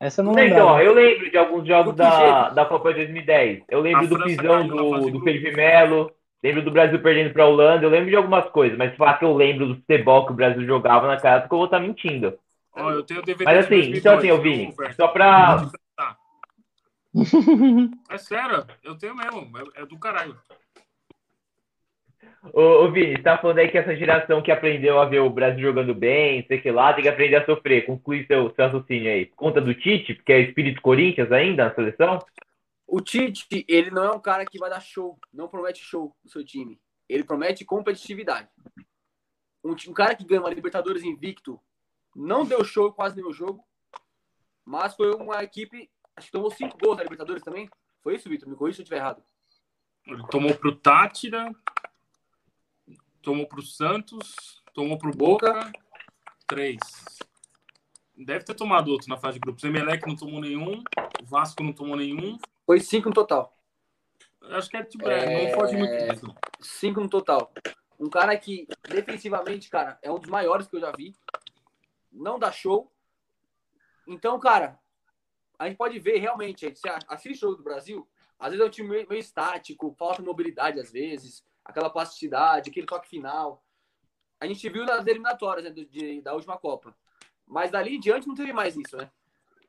Essa 0.00 0.22
eu 0.22 0.24
não 0.24 0.32
Não, 0.32 0.42
então, 0.42 0.80
eu 0.80 0.94
lembro 0.94 1.30
de 1.30 1.36
alguns 1.36 1.68
jogos 1.68 1.94
da, 1.94 2.48
da 2.48 2.64
Copa 2.64 2.88
de 2.88 3.00
2010. 3.04 3.64
Eu 3.68 3.82
lembro 3.82 4.06
A 4.06 4.08
do 4.08 4.16
França 4.16 4.36
pisão 4.36 4.66
na 4.66 4.74
do, 4.74 5.10
do. 5.10 5.20
Felipe 5.20 5.54
Melo. 5.54 6.10
Lembro 6.42 6.62
do 6.62 6.70
Brasil 6.70 6.98
perdendo 7.02 7.34
pra 7.34 7.46
Holanda. 7.46 7.84
Eu 7.84 7.90
lembro 7.90 8.08
de 8.08 8.16
algumas 8.16 8.48
coisas, 8.48 8.78
mas 8.78 8.96
falar 8.96 9.18
que 9.18 9.26
eu 9.26 9.34
lembro 9.34 9.66
do 9.66 9.74
futebol 9.76 10.24
que 10.24 10.32
o 10.32 10.34
Brasil 10.34 10.64
jogava 10.64 11.06
naquela 11.06 11.36
época, 11.36 11.54
eu 11.54 11.58
vou 11.58 11.66
estar 11.66 11.80
mentindo. 11.80 12.38
Ó, 12.74 12.90
eu 12.90 13.02
tenho 13.02 13.20
DVD 13.22 13.44
Mas 13.44 13.66
de 13.66 13.74
assim, 13.74 13.92
então 13.94 14.16
assim, 14.16 14.28
2002, 14.28 14.38
ô 14.38 14.42
Vini, 14.42 14.70
Roberto. 14.70 14.96
só 14.96 15.08
pra. 15.08 15.70
Tá. 15.94 16.16
É 18.08 18.16
sério, 18.16 18.64
eu 18.82 18.96
tenho 18.96 19.14
mesmo. 19.14 19.52
É, 19.58 19.82
é 19.82 19.86
do 19.86 19.98
caralho. 19.98 20.34
Ô, 22.54 22.84
ô 22.84 22.90
Vini, 22.90 23.16
você 23.16 23.22
tá 23.22 23.36
falando 23.36 23.58
aí 23.58 23.70
que 23.70 23.76
essa 23.76 23.94
geração 23.94 24.42
que 24.42 24.50
aprendeu 24.50 24.98
a 24.98 25.04
ver 25.04 25.20
o 25.20 25.28
Brasil 25.28 25.60
jogando 25.60 25.94
bem, 25.94 26.44
sei 26.46 26.60
que 26.60 26.70
lá, 26.70 26.94
tem 26.94 27.02
que 27.02 27.08
aprender 27.08 27.36
a 27.36 27.44
sofrer. 27.44 27.84
Conclui 27.84 28.24
seu, 28.26 28.52
seu 28.54 28.64
raciocínio 28.64 29.10
aí. 29.10 29.26
Conta 29.26 29.60
do 29.60 29.74
Tite, 29.74 30.14
porque 30.14 30.32
é 30.32 30.40
espírito 30.40 30.80
Corinthians 30.80 31.30
ainda 31.30 31.66
na 31.66 31.74
seleção? 31.74 32.18
O 32.86 33.00
Tite, 33.00 33.64
ele 33.68 33.90
não 33.90 34.04
é 34.04 34.10
um 34.10 34.20
cara 34.20 34.46
que 34.46 34.58
vai 34.58 34.70
dar 34.70 34.80
show, 34.80 35.18
não 35.32 35.48
promete 35.48 35.80
show 35.80 36.16
no 36.24 36.30
seu 36.30 36.44
time. 36.44 36.80
Ele 37.08 37.24
promete 37.24 37.64
competitividade. 37.64 38.48
Um, 39.62 39.72
um 39.72 39.92
cara 39.92 40.14
que 40.14 40.24
ganha 40.24 40.40
uma 40.40 40.48
Libertadores 40.48 41.04
invicto 41.04 41.60
não 42.16 42.44
deu 42.44 42.64
show 42.64 42.92
quase 42.92 43.16
nenhum 43.16 43.32
jogo, 43.32 43.62
mas 44.64 44.94
foi 44.94 45.14
uma 45.14 45.42
equipe, 45.44 45.90
acho 46.16 46.28
que 46.28 46.32
tomou 46.32 46.50
cinco 46.50 46.78
gols 46.78 46.96
na 46.96 47.02
Libertadores 47.02 47.42
também. 47.42 47.68
Foi 48.02 48.16
isso, 48.16 48.28
Vitor? 48.28 48.48
Me 48.48 48.56
corrija 48.56 48.76
se 48.76 48.80
eu 48.80 48.84
estiver 48.84 48.98
errado. 48.98 49.22
Ele 50.06 50.26
tomou 50.28 50.54
pro 50.54 50.74
Tátira, 50.74 51.54
tomou 53.22 53.46
pro 53.46 53.62
Santos, 53.62 54.62
tomou 54.72 54.98
pro 54.98 55.10
Boca. 55.10 55.70
Três. 56.46 56.78
Deve 58.16 58.44
ter 58.44 58.54
tomado 58.54 58.88
outro 58.88 59.08
na 59.08 59.16
fase 59.16 59.34
de 59.34 59.40
grupos. 59.40 59.64
Emelec 59.64 60.06
não 60.06 60.16
tomou 60.16 60.40
nenhum, 60.40 60.82
o 61.22 61.24
Vasco 61.24 61.62
não 61.62 61.72
tomou 61.72 61.96
nenhum. 61.96 62.38
Foi 62.66 62.80
cinco 62.80 63.08
no 63.08 63.14
total. 63.14 63.56
Acho 64.42 64.68
que 64.68 64.76
é 64.76 64.84
tipo, 64.84 65.08
é, 65.08 65.24
É. 65.24 65.44
não 65.48 65.54
foge 65.54 65.76
muito 65.76 65.92
disso. 65.96 66.34
Cinco 66.60 67.00
no 67.00 67.08
total. 67.08 67.52
Um 67.98 68.08
cara 68.08 68.36
que, 68.36 68.66
defensivamente, 68.88 69.68
cara, 69.68 69.98
é 70.02 70.10
um 70.10 70.18
dos 70.18 70.28
maiores 70.30 70.66
que 70.66 70.76
eu 70.76 70.80
já 70.80 70.90
vi. 70.90 71.14
Não 72.10 72.38
dá 72.38 72.50
show. 72.50 72.90
Então, 74.06 74.38
cara, 74.40 74.78
a 75.58 75.68
gente 75.68 75.76
pode 75.76 75.98
ver 75.98 76.18
realmente, 76.18 76.62
gente, 76.62 76.80
você 76.80 76.88
assiste 77.06 77.38
o 77.38 77.48
jogo 77.48 77.56
do 77.56 77.62
Brasil, 77.62 78.08
às 78.38 78.48
vezes 78.50 78.64
é 78.64 78.66
um 78.66 78.70
time 78.70 78.88
meio, 78.88 79.08
meio 79.08 79.20
estático, 79.20 79.94
falta 79.98 80.22
mobilidade 80.22 80.80
às 80.80 80.90
vezes, 80.90 81.44
aquela 81.70 81.90
plasticidade, 81.90 82.70
aquele 82.70 82.86
toque 82.86 83.08
final. 83.08 83.62
A 84.38 84.46
gente 84.46 84.68
viu 84.68 84.84
nas 84.84 85.06
eliminatórias 85.06 85.64
né, 85.64 85.70
de- 85.70 86.20
da 86.20 86.34
última 86.34 86.56
Copa. 86.56 86.94
Mas 87.46 87.70
dali 87.70 87.96
em 87.96 88.00
diante 88.00 88.28
não 88.28 88.34
teve 88.34 88.52
mais 88.52 88.76
isso, 88.76 88.96
né? 88.96 89.10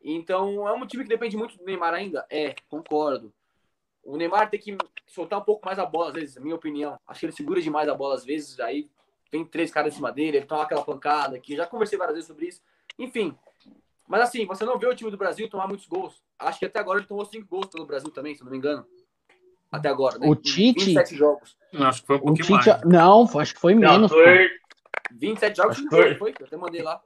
Então, 0.03 0.67
é 0.67 0.73
um 0.73 0.85
time 0.85 1.03
que 1.03 1.09
depende 1.09 1.37
muito 1.37 1.57
do 1.57 1.63
Neymar 1.63 1.93
ainda? 1.93 2.25
É, 2.29 2.55
concordo. 2.69 3.33
O 4.03 4.17
Neymar 4.17 4.49
tem 4.49 4.59
que 4.59 4.77
soltar 5.07 5.39
um 5.39 5.43
pouco 5.43 5.65
mais 5.65 5.77
a 5.77 5.85
bola, 5.85 6.09
às 6.09 6.13
vezes, 6.15 6.35
na 6.35 6.41
minha 6.41 6.55
opinião. 6.55 6.99
Acho 7.07 7.19
que 7.19 7.25
ele 7.27 7.33
segura 7.33 7.61
demais 7.61 7.87
a 7.87 7.93
bola, 7.93 8.15
às 8.15 8.25
vezes, 8.25 8.59
aí 8.59 8.89
tem 9.29 9.45
três 9.45 9.71
caras 9.71 9.93
em 9.93 9.95
cima 9.95 10.11
dele, 10.11 10.37
ele 10.37 10.45
toma 10.45 10.63
aquela 10.63 10.83
pancada 10.83 11.35
aqui. 11.35 11.55
Já 11.55 11.67
conversei 11.67 11.97
várias 11.97 12.15
vezes 12.15 12.27
sobre 12.27 12.47
isso. 12.47 12.61
Enfim. 12.97 13.37
Mas 14.07 14.21
assim, 14.21 14.45
você 14.45 14.65
não 14.65 14.77
vê 14.77 14.87
o 14.87 14.95
time 14.95 15.11
do 15.11 15.17
Brasil 15.17 15.49
tomar 15.49 15.67
muitos 15.67 15.87
gols. 15.87 16.21
Acho 16.37 16.59
que 16.59 16.65
até 16.65 16.79
agora 16.79 16.99
ele 16.99 17.07
tomou 17.07 17.25
cinco 17.25 17.47
gols 17.47 17.67
pelo 17.67 17.85
Brasil 17.85 18.09
também, 18.11 18.35
se 18.35 18.43
não 18.43 18.51
me 18.51 18.57
engano. 18.57 18.85
Até 19.71 19.89
agora, 19.89 20.17
né? 20.19 20.27
O 20.27 20.35
Tite- 20.35 20.79
27 20.85 21.15
jogos. 21.15 21.55
Eu 21.71 21.83
Acho 21.85 22.01
que 22.01 22.07
foi 22.07 22.15
um 22.17 22.19
O 22.19 22.23
pouquinho 22.23 22.59
Tite. 22.59 22.69
mais. 22.69 22.83
Não, 22.83 23.39
acho 23.39 23.53
que 23.53 23.59
foi 23.61 23.73
Não, 23.73 23.91
menos. 23.93 24.11
pô. 24.11 24.17
foi, 24.17 24.49
27 25.13 25.57
jogos, 25.57 25.71
Acho 25.77 25.83
que 25.83 25.95
foi, 25.95 26.15
foi. 26.15 26.33
Eu 26.39 26.45
até 26.45 26.57
mandei 26.57 26.81
lá. 26.81 26.99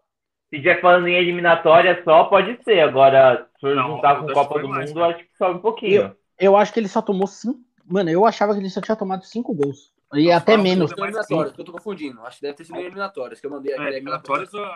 se 0.50 0.56
estiver 0.58 0.82
falando 0.82 1.08
em 1.08 1.16
eliminatória 1.16 2.02
só, 2.04 2.24
pode 2.26 2.58
ser. 2.64 2.80
Agora, 2.80 3.48
se 3.60 3.66
Não, 3.76 3.96
juntar 3.96 4.20
com 4.20 4.34
Copa 4.34 4.60
do 4.60 4.70
mais, 4.70 4.90
Mundo, 4.92 5.00
né? 5.08 5.14
acho 5.14 5.24
que 5.24 5.38
sobe 5.38 5.56
um 5.60 5.62
pouquinho. 5.62 6.16
Eu 6.40 6.58
acho 6.58 6.74
que 6.74 6.80
ele 6.80 6.88
só 6.88 7.02
tomou 7.02 7.28
cinco. 7.28 7.60
Mano, 7.88 8.10
eu 8.10 8.26
achava 8.26 8.54
que 8.54 8.60
ele 8.60 8.70
só 8.70 8.82
tinha 8.82 8.96
tomado 8.96 9.24
cinco 9.26 9.54
gols. 9.54 9.94
E 10.14 10.28
Não, 10.30 10.36
até 10.38 10.58
menos. 10.58 10.92
eliminatórias, 10.92 11.54
que 11.54 11.62
eu 11.62 11.66
tô 11.66 11.72
confundindo. 11.72 12.20
Acho 12.22 12.38
que 12.38 12.42
deve 12.44 12.54
ter 12.58 12.64
sido 12.66 12.78
em 12.78 12.82
eliminatórias, 12.82 13.40
que 13.40 13.46
eu 13.46 13.52
mandei 13.52 13.74
É, 13.74 13.76
aquele- 13.76 13.96
eliminatórias, 13.98 14.54
o, 14.54 14.58
o 14.58 14.62
Acho 14.64 14.74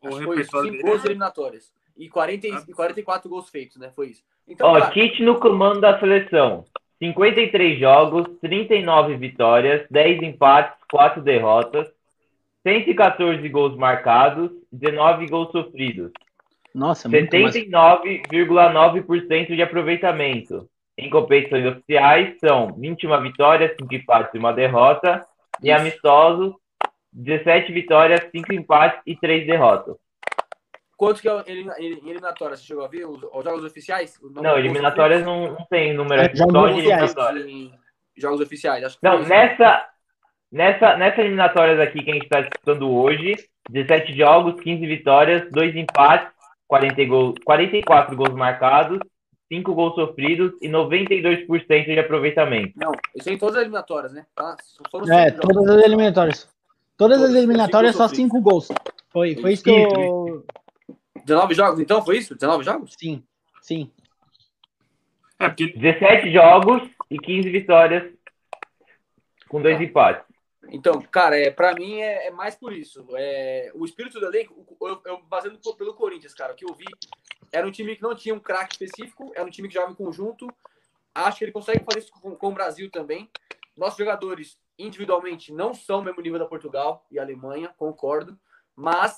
que 0.00 0.08
foi 0.08 0.18
isso, 0.18 0.26
repertório 0.28 0.70
cinco 0.72 0.86
gols 0.86 1.02
é- 1.04 1.06
eliminatórias. 1.06 1.72
E, 1.96 2.08
40, 2.08 2.46
Ah. 2.48 2.64
e 2.66 2.72
44 2.72 3.28
gols 3.28 3.48
feitos, 3.50 3.76
né? 3.76 3.92
Foi 3.94 4.08
isso. 4.08 4.22
Então, 4.48 4.68
Ó, 4.68 4.78
cara, 4.78 4.90
Tite 4.92 5.22
no 5.22 5.38
comando 5.38 5.80
da 5.80 5.98
seleção. 6.00 6.64
53 7.00 7.78
jogos, 7.78 8.26
39 8.40 9.16
vitórias, 9.16 9.86
10 9.90 10.22
empates, 10.22 10.78
4 10.90 11.22
derrotas, 11.22 11.88
114 12.62 13.48
gols 13.48 13.76
marcados, 13.76 14.50
19 14.70 15.26
gols 15.28 15.50
sofridos, 15.50 16.12
Nossa, 16.74 17.08
muito 17.08 17.34
mais. 17.38 17.54
79,9% 17.54 19.56
de 19.56 19.62
aproveitamento. 19.62 20.68
Em 20.98 21.08
competições 21.08 21.64
oficiais, 21.64 22.36
são 22.38 22.74
21 22.74 23.22
vitórias, 23.22 23.74
5 23.80 23.94
empates 23.94 24.34
e 24.34 24.38
uma 24.38 24.52
derrota. 24.52 25.24
E 25.62 25.70
amistosos, 25.70 26.52
17 27.12 27.72
vitórias, 27.72 28.20
5 28.30 28.52
empates 28.52 29.00
e 29.06 29.16
3 29.16 29.46
derrotas. 29.46 29.96
Quanto 31.00 31.22
que 31.22 31.28
é 31.30 31.42
elim- 31.46 31.70
elim- 31.78 32.00
eliminatória? 32.04 32.54
Você 32.58 32.64
chegou 32.64 32.84
a 32.84 32.88
ver 32.88 33.06
os, 33.06 33.22
os 33.22 33.42
jogos 33.44 33.64
oficiais? 33.64 34.18
Não, 34.22 34.42
do 34.42 34.58
eliminatórias 34.58 35.24
não, 35.24 35.52
não 35.52 35.66
tem 35.70 35.94
número 35.94 36.20
É, 36.20 36.26
aqui, 36.26 36.36
jogos 36.36 36.52
só 36.52 36.60
gols 36.60 36.74
oficiais. 36.74 37.14
Jogos 38.18 38.40
oficiais, 38.42 38.84
acho 38.84 39.00
que 39.00 39.06
Não, 39.06 39.20
isso. 39.20 39.28
nessa, 39.30 39.88
nessa, 40.52 40.96
nessa 40.98 41.20
eliminatórias 41.22 41.80
aqui 41.80 42.02
que 42.04 42.10
a 42.10 42.14
gente 42.14 42.24
está 42.24 42.42
disputando 42.42 42.90
hoje, 42.90 43.34
17 43.70 44.14
jogos, 44.14 44.60
15 44.60 44.86
vitórias, 44.86 45.50
2 45.50 45.74
empates, 45.74 46.28
40 46.68 47.04
gol, 47.06 47.34
44 47.46 48.14
gols 48.14 48.34
marcados, 48.34 48.98
5 49.50 49.74
gols 49.74 49.94
sofridos 49.94 50.52
e 50.60 50.68
92% 50.68 51.84
de 51.86 51.98
aproveitamento. 51.98 52.74
Não, 52.76 52.92
isso 53.16 53.30
é 53.30 53.32
em 53.32 53.38
todas 53.38 53.56
as 53.56 53.62
eliminatórias, 53.62 54.12
né? 54.12 54.26
Tá? 54.34 54.54
É, 55.10 55.30
todas 55.30 55.66
as 55.70 55.82
eliminatórias. 55.82 56.46
Todas 56.98 57.16
as 57.16 57.28
Todas, 57.28 57.36
eliminatórias, 57.36 57.92
cinco 57.92 58.02
só 58.02 58.08
sofridos. 58.08 58.30
cinco 58.32 58.42
gols. 58.42 58.68
Foi, 59.10 59.34
foi 59.34 59.52
isso 59.54 59.64
que 59.64 59.70
eu. 59.70 60.44
19 61.24 61.54
jogos, 61.54 61.80
então? 61.80 62.04
Foi 62.04 62.18
isso? 62.18 62.34
19 62.34 62.64
jogos? 62.64 62.94
Sim, 62.98 63.24
sim. 63.62 63.90
É, 65.38 65.48
porque 65.48 65.68
17 65.72 66.32
jogos 66.32 66.88
e 67.10 67.18
15 67.18 67.48
vitórias 67.50 68.12
com 69.48 69.60
2 69.62 69.78
Tá. 69.78 69.84
empates. 69.84 70.30
Então, 70.68 71.00
cara, 71.02 71.36
é, 71.36 71.50
pra 71.50 71.74
mim 71.74 72.00
é, 72.00 72.28
é 72.28 72.30
mais 72.30 72.54
por 72.54 72.72
isso. 72.72 73.04
É, 73.16 73.72
o 73.74 73.84
espírito 73.84 74.20
do 74.20 74.26
elenco, 74.26 74.54
eu, 74.82 75.00
eu 75.04 75.22
baseando 75.22 75.58
pelo 75.76 75.94
Corinthians, 75.94 76.34
cara, 76.34 76.52
o 76.52 76.56
que 76.56 76.64
eu 76.64 76.74
vi 76.74 76.84
era 77.50 77.66
um 77.66 77.70
time 77.70 77.96
que 77.96 78.02
não 78.02 78.14
tinha 78.14 78.34
um 78.34 78.38
craque 78.38 78.74
específico, 78.74 79.32
era 79.34 79.44
um 79.44 79.50
time 79.50 79.66
que 79.66 79.74
jogava 79.74 79.92
em 79.92 79.96
conjunto. 79.96 80.46
Acho 81.14 81.38
que 81.38 81.44
ele 81.44 81.52
consegue 81.52 81.84
fazer 81.84 82.00
isso 82.00 82.12
com, 82.12 82.36
com 82.36 82.48
o 82.48 82.54
Brasil 82.54 82.88
também. 82.90 83.28
Nossos 83.76 83.98
jogadores, 83.98 84.58
individualmente, 84.78 85.52
não 85.52 85.74
são 85.74 86.00
o 86.00 86.04
mesmo 86.04 86.20
nível 86.22 86.38
da 86.38 86.46
Portugal 86.46 87.04
e 87.10 87.18
Alemanha, 87.18 87.74
concordo. 87.76 88.38
Mas 88.76 89.16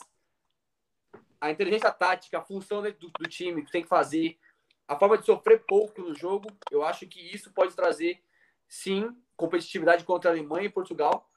a 1.43 1.51
inteligência 1.51 1.91
tática, 1.91 2.39
a 2.39 2.41
função 2.41 2.81
do, 2.81 2.93
do 2.93 3.29
time 3.29 3.65
que 3.65 3.73
tem 3.73 3.83
que 3.83 3.89
fazer, 3.89 4.39
a 4.87 4.97
forma 4.97 5.19
de 5.19 5.27
sofrer 5.27 5.65
pouco 5.67 6.01
no 6.01 6.15
jogo, 6.15 6.49
eu 6.71 6.85
acho 6.85 7.05
que 7.09 7.21
isso 7.35 7.53
pode 7.53 7.75
trazer, 7.75 8.23
sim, 8.69 9.11
competitividade 9.37 10.05
contra 10.05 10.31
a 10.31 10.33
Alemanha 10.33 10.67
e 10.67 10.73
Portugal, 10.73 11.29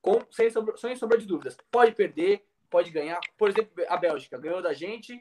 com, 0.00 0.20
sem, 0.30 0.48
sombra, 0.50 0.76
sem 0.76 0.94
sombra 0.94 1.18
de 1.18 1.26
dúvidas. 1.26 1.56
Pode 1.68 1.96
perder, 1.96 2.46
pode 2.70 2.92
ganhar. 2.92 3.18
Por 3.36 3.48
exemplo, 3.48 3.72
a 3.88 3.96
Bélgica 3.96 4.38
ganhou 4.38 4.62
da 4.62 4.72
gente. 4.72 5.20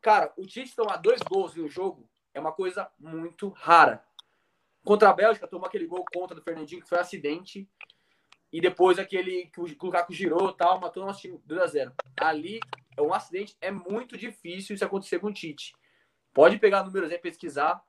Cara, 0.00 0.32
o 0.36 0.44
Tite 0.44 0.74
tomar 0.74 0.96
dois 0.96 1.20
gols 1.22 1.56
um 1.56 1.68
jogo 1.68 2.10
é 2.34 2.40
uma 2.40 2.50
coisa 2.50 2.90
muito 2.98 3.50
rara. 3.50 4.04
Contra 4.84 5.10
a 5.10 5.12
Bélgica, 5.12 5.46
tomou 5.46 5.68
aquele 5.68 5.86
gol 5.86 6.04
contra 6.12 6.34
do 6.34 6.42
Fernandinho, 6.42 6.82
que 6.82 6.88
foi 6.88 6.98
um 6.98 7.00
acidente. 7.00 7.70
E 8.52 8.60
depois 8.60 8.98
aquele 8.98 9.46
que 9.52 9.60
o 9.60 9.66
Lukaku 9.82 10.12
girou 10.12 10.52
tal, 10.52 10.80
matou 10.80 11.02
o 11.02 11.06
nosso 11.06 11.20
time 11.20 11.38
2x0. 11.46 11.92
Ali, 12.18 12.60
é 12.96 13.02
um 13.02 13.12
acidente, 13.12 13.54
é 13.60 13.70
muito 13.70 14.16
difícil 14.16 14.74
isso 14.74 14.84
acontecer 14.84 15.18
com 15.18 15.28
o 15.28 15.32
Tite. 15.32 15.72
Pode 16.32 16.58
pegar 16.58 16.84
números 16.84 17.10
aí, 17.10 17.18
pesquisar, 17.18 17.80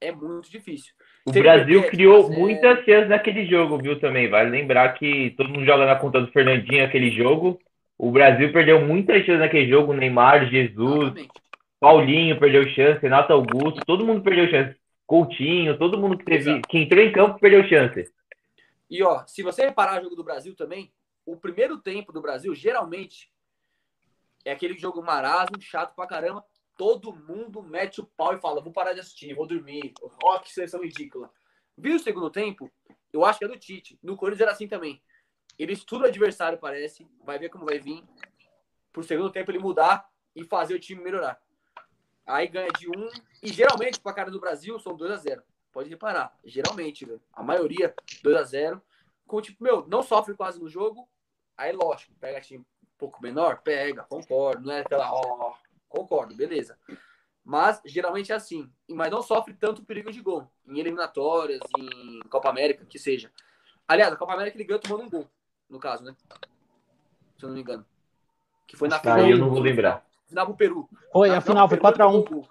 é 0.00 0.10
muito 0.10 0.50
difícil. 0.50 0.92
O 1.24 1.32
Brasil 1.32 1.86
criou 1.88 2.28
muitas 2.28 2.84
chances 2.84 3.08
naquele 3.08 3.46
jogo, 3.46 3.78
viu, 3.78 4.00
também. 4.00 4.28
Vale 4.28 4.50
lembrar 4.50 4.92
que 4.94 5.30
todo 5.36 5.48
mundo 5.48 5.64
joga 5.64 5.86
na 5.86 5.96
conta 5.96 6.20
do 6.20 6.32
Fernandinho 6.32 6.84
aquele 6.84 7.10
jogo. 7.10 7.60
O 7.96 8.10
Brasil 8.10 8.52
perdeu 8.52 8.84
muitas 8.84 9.24
chances 9.24 9.38
naquele 9.38 9.68
jogo. 9.68 9.92
Neymar, 9.92 10.50
Jesus, 10.50 11.02
Exatamente. 11.02 11.42
Paulinho 11.78 12.38
perdeu 12.38 12.68
chance, 12.68 13.02
Renato 13.02 13.32
Augusto, 13.32 13.84
todo 13.84 14.06
mundo 14.06 14.22
perdeu 14.22 14.48
chance. 14.48 14.76
Coutinho, 15.04 15.76
todo 15.76 15.98
mundo 15.98 16.16
que, 16.16 16.24
teve, 16.24 16.60
que 16.68 16.78
entrou 16.78 17.02
em 17.02 17.12
campo 17.12 17.40
perdeu 17.40 17.68
chance. 17.68 18.04
E 18.92 19.02
ó, 19.02 19.26
se 19.26 19.42
você 19.42 19.64
reparar 19.64 19.98
o 19.98 20.04
jogo 20.04 20.14
do 20.14 20.22
Brasil 20.22 20.54
também, 20.54 20.92
o 21.24 21.34
primeiro 21.34 21.78
tempo 21.78 22.12
do 22.12 22.20
Brasil, 22.20 22.54
geralmente, 22.54 23.32
é 24.44 24.52
aquele 24.52 24.76
jogo 24.76 25.02
marasmo, 25.02 25.58
chato 25.62 25.94
pra 25.94 26.06
caramba. 26.06 26.44
Todo 26.76 27.16
mundo 27.16 27.62
mete 27.62 28.02
o 28.02 28.06
pau 28.06 28.34
e 28.34 28.38
fala: 28.38 28.60
vou 28.60 28.70
parar 28.70 28.92
de 28.92 29.00
assistir, 29.00 29.32
vou 29.32 29.46
dormir. 29.46 29.94
Ó, 30.22 30.38
que 30.40 30.52
seleção 30.52 30.82
ridícula. 30.82 31.32
Viu 31.74 31.96
o 31.96 31.98
segundo 31.98 32.28
tempo? 32.28 32.70
Eu 33.10 33.24
acho 33.24 33.38
que 33.38 33.46
é 33.46 33.48
do 33.48 33.58
Tite. 33.58 33.98
No 34.02 34.14
Corinthians 34.14 34.42
era 34.42 34.52
assim 34.52 34.68
também. 34.68 35.02
Ele 35.58 35.72
estuda 35.72 36.04
o 36.04 36.08
adversário, 36.08 36.58
parece, 36.58 37.08
vai 37.24 37.38
ver 37.38 37.48
como 37.48 37.64
vai 37.64 37.78
vir. 37.78 38.04
Pro 38.92 39.02
segundo 39.02 39.32
tempo 39.32 39.50
ele 39.50 39.58
mudar 39.58 40.06
e 40.36 40.44
fazer 40.44 40.74
o 40.74 40.78
time 40.78 41.02
melhorar. 41.02 41.40
Aí 42.26 42.46
ganha 42.46 42.68
de 42.78 42.90
um. 42.90 43.08
E 43.42 43.50
geralmente, 43.50 43.98
pra 43.98 44.12
cara 44.12 44.30
do 44.30 44.38
Brasil, 44.38 44.78
são 44.78 44.94
2 44.94 45.12
a 45.12 45.16
0 45.16 45.42
Pode 45.72 45.88
reparar. 45.88 46.36
Geralmente, 46.44 47.08
a 47.32 47.42
maioria, 47.42 47.94
2 48.22 48.36
a 48.36 48.42
0 48.42 48.82
Com 49.26 49.40
tipo, 49.40 49.64
meu, 49.64 49.86
não 49.88 50.02
sofre 50.02 50.34
quase 50.34 50.60
no 50.60 50.68
jogo. 50.68 51.08
Aí, 51.56 51.72
lógico, 51.72 52.12
pega 52.20 52.40
time 52.40 52.60
um 52.60 52.88
pouco 52.98 53.22
menor, 53.22 53.62
pega, 53.62 54.04
concordo. 54.04 54.66
Não 54.66 54.74
é 54.74 54.80
aquela, 54.80 55.10
ó, 55.10 55.54
concordo, 55.88 56.34
beleza. 56.34 56.78
Mas 57.44 57.80
geralmente 57.84 58.30
é 58.30 58.34
assim. 58.34 58.70
Mas 58.88 59.10
não 59.10 59.22
sofre 59.22 59.54
tanto 59.54 59.84
perigo 59.84 60.12
de 60.12 60.20
gol. 60.20 60.46
Em 60.66 60.78
eliminatórias, 60.78 61.60
em 61.78 62.20
Copa 62.28 62.50
América, 62.50 62.84
que 62.84 62.98
seja. 62.98 63.32
Aliás, 63.88 64.12
a 64.12 64.16
Copa 64.16 64.34
América 64.34 64.56
ele 64.56 64.64
ganhou 64.64 64.80
tomando 64.80 65.04
um 65.04 65.10
gol, 65.10 65.30
no 65.68 65.80
caso, 65.80 66.04
né? 66.04 66.14
Se 67.38 67.44
eu 67.44 67.48
não 67.48 67.56
me 67.56 67.62
engano. 67.62 67.84
Que 68.66 68.76
foi 68.76 68.88
na 68.88 69.00
final. 69.00 69.16
Aí 69.16 69.30
eu 69.30 69.38
não 69.38 69.50
vou 69.50 69.58
lembrar. 69.58 70.06
Final 70.26 70.46
pro 70.46 70.56
Peru. 70.56 70.88
Foi, 71.12 71.30
a 71.30 71.40
final 71.40 71.68
foi 71.68 71.78
4x1. 71.78 72.48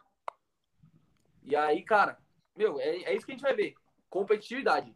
E 1.43 1.55
aí, 1.55 1.81
cara, 1.81 2.20
meu, 2.55 2.79
é, 2.79 3.03
é 3.03 3.15
isso 3.15 3.25
que 3.25 3.31
a 3.31 3.35
gente 3.35 3.43
vai 3.43 3.55
ver. 3.55 3.73
Competitividade. 4.09 4.93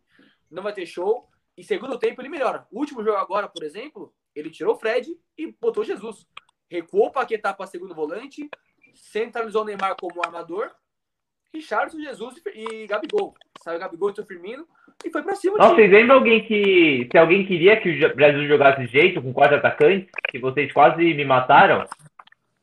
Não 0.50 0.64
vai 0.64 0.74
ter 0.74 0.86
show. 0.86 1.28
E 1.58 1.64
segundo 1.64 1.98
tempo 1.98 2.22
ele 2.22 2.30
melhora. 2.30 2.68
O 2.72 2.80
último 2.80 3.04
jogo 3.04 3.18
agora, 3.18 3.48
por 3.48 3.64
exemplo, 3.64 4.14
ele 4.36 4.50
tirou 4.50 4.76
o 4.76 4.78
Fred 4.78 5.18
e 5.38 5.52
botou 5.60 5.84
Jesus. 5.84 6.28
Recuou 6.70 7.08
o 7.08 7.12
Paquetá 7.12 7.54
para 7.54 7.68
segundo 7.68 7.96
volante, 7.96 8.50
centralizou 8.94 9.62
o 9.62 9.66
Neymar 9.66 9.96
como 9.96 10.22
armador, 10.26 10.72
Richardson, 11.54 12.00
Jesus 12.00 12.42
e 12.54 12.86
Gabigol. 12.88 13.34
Saiu 13.64 13.80
Gabigol 13.80 14.12
e 14.18 14.26
Firmino 14.26 14.68
e 15.06 15.10
foi 15.10 15.24
para 15.24 15.36
cima. 15.36 15.58
Não, 15.58 15.74
vocês 15.74 15.90
lembram 15.90 16.18
alguém 16.18 16.46
que. 16.46 17.08
Se 17.10 17.18
alguém 17.18 17.46
queria 17.46 17.80
que 17.80 18.06
o 18.06 18.16
Brasil 18.16 18.48
jogasse 18.48 18.82
desse 18.82 18.92
jeito, 18.92 19.22
com 19.22 19.34
quatro 19.34 19.56
atacantes, 19.56 20.10
que 20.30 20.40
vocês 20.40 20.72
quase 20.74 21.02
me 21.02 21.24
mataram? 21.24 21.86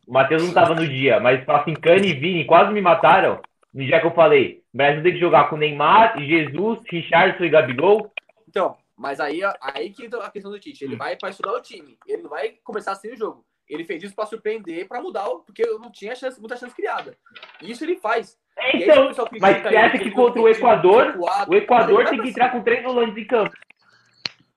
O 0.06 0.12
Matheus 0.12 0.42
não 0.42 0.49
estava 0.49 0.75
no 0.75 0.87
dia, 0.87 1.18
mas 1.20 1.49
assim, 1.49 1.75
Cani 1.75 2.08
e 2.08 2.14
Vini 2.14 2.44
quase 2.44 2.72
me 2.72 2.80
mataram. 2.80 3.40
Dia 3.74 4.00
que 4.00 4.06
eu 4.06 4.14
falei, 4.14 4.62
o 4.72 4.76
Brasil 4.76 5.02
tem 5.02 5.12
que 5.12 5.20
jogar 5.20 5.48
com 5.48 5.56
Neymar, 5.56 6.18
Jesus, 6.18 6.80
Richardson 6.90 7.44
e 7.44 7.48
Gabigol. 7.48 8.12
Então, 8.46 8.76
mas 8.96 9.18
aí, 9.18 9.40
aí 9.60 9.90
que 9.90 10.04
entra 10.04 10.22
a 10.22 10.30
questão 10.30 10.50
do 10.50 10.60
Tite. 10.60 10.84
Ele 10.84 10.96
vai 10.96 11.16
para 11.16 11.30
estudar 11.30 11.54
o 11.54 11.60
time. 11.62 11.98
Ele 12.06 12.22
não 12.22 12.30
vai 12.30 12.50
começar 12.62 12.92
assim 12.92 13.10
o 13.10 13.16
jogo. 13.16 13.44
Ele 13.68 13.84
fez 13.84 14.02
isso 14.02 14.14
para 14.14 14.26
surpreender, 14.26 14.86
para 14.86 15.00
mudar, 15.00 15.26
porque 15.46 15.64
não 15.64 15.90
tinha 15.90 16.14
chance, 16.14 16.38
muita 16.38 16.56
chance 16.56 16.74
criada. 16.74 17.16
Isso 17.62 17.82
ele 17.85 17.96
faz. 17.96 18.38
É, 18.58 18.76
então, 18.76 19.11
mas 19.40 19.62
você 19.62 19.76
acha 19.76 19.98
que 19.98 20.11
contra 20.11 20.42
o 20.42 20.48
Equador, 20.48 21.16
o 21.48 21.54
Equador 21.54 22.08
tem 22.11 22.20
que 22.20 22.28
entrar 22.28 22.50
com 22.50 22.62
três 22.62 22.82
volantes 22.82 23.16
em 23.16 23.26
campo? 23.26 23.56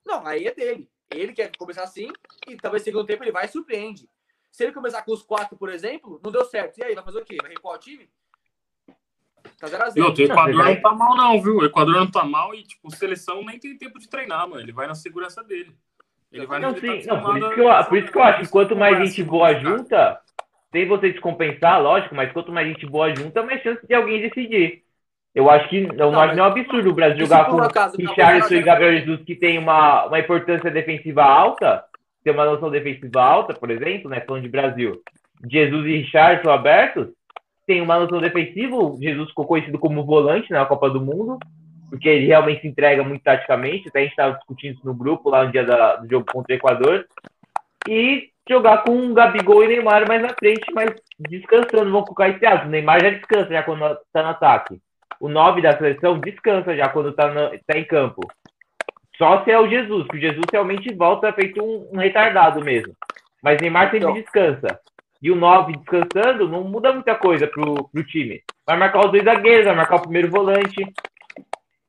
Não, 0.06 0.26
aí 0.28 0.46
é 0.46 0.54
dele. 0.54 0.90
Ele 1.10 1.32
quer 1.32 1.56
começar 1.58 1.84
assim 1.84 2.12
e 2.48 2.58
talvez 2.58 2.84
segundo 2.84 3.06
tempo 3.06 3.24
ele 3.24 3.32
vai 3.32 3.46
e 3.46 3.48
surpreende. 3.48 4.10
Se 4.52 4.64
ele 4.64 4.74
começar 4.74 5.02
com 5.04 5.12
os 5.12 5.24
quatro, 5.24 5.58
por 5.58 5.70
exemplo, 5.70 6.20
não 6.24 6.32
deu 6.32 6.44
certo. 6.46 6.78
E 6.78 6.84
aí, 6.84 6.96
vai 6.96 7.04
fazer 7.04 7.20
o 7.20 7.26
quê? 7.26 7.38
Vai 7.42 7.52
recuar 7.52 7.76
o 7.76 7.80
time? 7.80 8.10
Tá 9.60 9.68
0 9.68 9.92
0 9.92 10.08
O 10.08 10.22
Equador 10.22 10.66
não 10.66 10.82
tá 10.82 10.94
mal, 10.94 11.16
não, 11.16 11.42
viu? 11.42 11.58
O 11.58 11.66
Equador 11.66 11.96
não 11.96 12.12
tá 12.12 12.26
mal 12.26 12.54
e, 12.54 12.64
tipo, 12.64 12.92
seleção 12.92 13.44
nem 13.44 13.60
tem 13.60 13.78
tempo 13.78 14.00
de 14.00 14.10
treinar, 14.10 14.48
mano. 14.48 14.62
Ele 14.62 14.72
vai 14.72 14.88
na 14.88 14.96
segurança 14.96 15.44
dele. 15.44 15.76
Ele 16.32 16.46
vai 16.46 16.60
não, 16.60 16.76
sim, 16.76 17.00
tá 17.02 17.16
não, 17.16 17.24
por, 17.24 17.38
isso 17.38 17.50
que 17.52 17.62
eu, 17.62 17.86
por 17.86 17.98
isso 17.98 18.12
que 18.12 18.18
eu 18.18 18.24
acho 18.24 18.42
que 18.42 18.50
quanto 18.50 18.76
mais 18.76 18.98
gente 18.98 19.24
boa 19.24 19.54
junta, 19.58 20.20
sem 20.72 20.86
você 20.86 21.12
descompensar, 21.12 21.82
lógico, 21.82 22.14
mas 22.14 22.32
quanto 22.34 22.52
mais 22.52 22.68
gente 22.68 22.86
boa 22.86 23.16
junta, 23.16 23.42
mais 23.42 23.62
chance 23.62 23.86
de 23.88 23.94
alguém 23.94 24.22
decidir. 24.22 24.84
Eu 25.34 25.50
acho 25.50 25.70
que 25.70 25.82
não, 25.88 26.12
não, 26.12 26.12
mas 26.12 26.36
não 26.36 26.46
é 26.46 26.48
um 26.48 26.52
absurdo 26.52 26.90
o 26.90 26.94
Brasil 26.94 27.26
jogar 27.26 27.46
com 27.46 27.58
Richardson 27.58 28.56
e 28.56 28.62
Gabriel 28.62 29.00
Jesus, 29.00 29.22
que 29.24 29.36
tem 29.36 29.58
uma, 29.58 30.06
uma 30.06 30.20
importância 30.20 30.72
defensiva 30.72 31.24
alta, 31.24 31.84
tem 32.24 32.34
uma 32.34 32.46
noção 32.46 32.70
defensiva 32.70 33.22
alta, 33.22 33.54
por 33.54 33.70
exemplo, 33.70 34.10
né? 34.10 34.22
Falando 34.22 34.44
de 34.44 34.50
Brasil. 34.50 35.02
Jesus 35.50 35.86
e 35.86 35.98
Richardson 35.98 36.50
abertos, 36.50 37.10
tem 37.66 37.82
uma 37.82 38.00
noção 38.00 38.20
defensiva. 38.20 38.76
O 38.76 38.98
Jesus 39.02 39.30
ficou 39.30 39.46
conhecido 39.46 39.80
como 39.80 40.06
volante 40.06 40.52
na 40.52 40.66
Copa 40.66 40.90
do 40.90 41.02
Mundo, 41.02 41.38
porque 41.90 42.08
ele 42.08 42.28
realmente 42.28 42.62
se 42.62 42.68
entrega 42.68 43.04
muito 43.04 43.24
taticamente. 43.24 43.88
Até 43.88 44.00
a 44.00 44.02
gente 44.04 44.12
estava 44.12 44.36
discutindo 44.36 44.76
isso 44.76 44.86
no 44.86 44.94
grupo 44.94 45.30
lá 45.30 45.46
no 45.46 45.52
dia 45.52 45.64
da, 45.64 45.98
do 45.98 46.10
jogo 46.10 46.26
contra 46.32 46.54
o 46.54 46.58
Equador. 46.58 47.06
E 47.88 48.30
jogar 48.50 48.84
com 48.84 49.14
Gabigol 49.14 49.64
e 49.64 49.68
Neymar 49.68 50.08
mais 50.08 50.22
na 50.22 50.30
frente, 50.30 50.66
mas 50.74 50.94
descansando. 51.20 51.92
Vão 51.92 52.04
colocar 52.04 52.30
esse 52.30 52.46
ato. 52.46 52.68
O 52.68 52.70
Neymar 52.70 53.02
já 53.02 53.10
descansa 53.10 53.50
já 53.50 53.64
quando 53.64 53.86
está 53.86 54.24
no 54.24 54.30
ataque. 54.30 54.80
O 55.20 55.30
9 55.30 55.62
da 55.62 55.78
seleção 55.78 56.20
descansa 56.20 56.76
já 56.76 56.90
quando 56.90 57.10
está 57.10 57.32
tá 57.66 57.78
em 57.78 57.86
campo. 57.86 58.22
Só 59.18 59.44
se 59.44 59.52
é 59.52 59.60
o 59.60 59.70
Jesus, 59.70 60.08
que 60.08 60.18
o 60.18 60.20
Jesus 60.20 60.44
realmente 60.52 60.94
volta 60.94 61.32
feito 61.32 61.64
um, 61.64 61.90
um 61.94 61.98
retardado 61.98 62.64
mesmo. 62.64 62.94
Mas 63.42 63.62
Neymar 63.62 63.86
sempre 63.86 64.00
então, 64.00 64.14
descansa 64.14 64.80
e 65.26 65.32
o 65.32 65.36
9 65.36 65.78
descansando, 65.78 66.48
não 66.48 66.64
muda 66.64 66.94
muita 66.94 67.18
coisa 67.18 67.48
pro, 67.48 67.90
pro 67.90 68.06
time. 68.06 68.44
Vai 68.64 68.78
marcar 68.78 69.04
os 69.04 69.12
dois 69.12 69.24
zagueiros, 69.24 69.66
vai 69.66 69.76
marcar 69.76 69.96
o 69.96 70.02
primeiro 70.04 70.30
volante. 70.30 70.94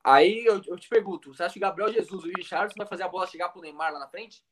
Aí 0.03 0.43
eu, 0.47 0.63
eu 0.67 0.79
te 0.79 0.89
pergunto, 0.89 1.35
você 1.35 1.43
acha 1.43 1.53
que 1.53 1.61
Gabriel 1.61 1.93
Jesus 1.93 2.25
e 2.25 2.29
o 2.29 2.33
Richardson 2.35 2.79
vai 2.79 2.87
fazer 2.87 3.03
a 3.03 3.09
bola 3.09 3.27
chegar 3.27 3.51
pro 3.51 3.61
Neymar 3.61 3.93
lá 3.93 3.99
na 3.99 4.09
frente? 4.09 4.43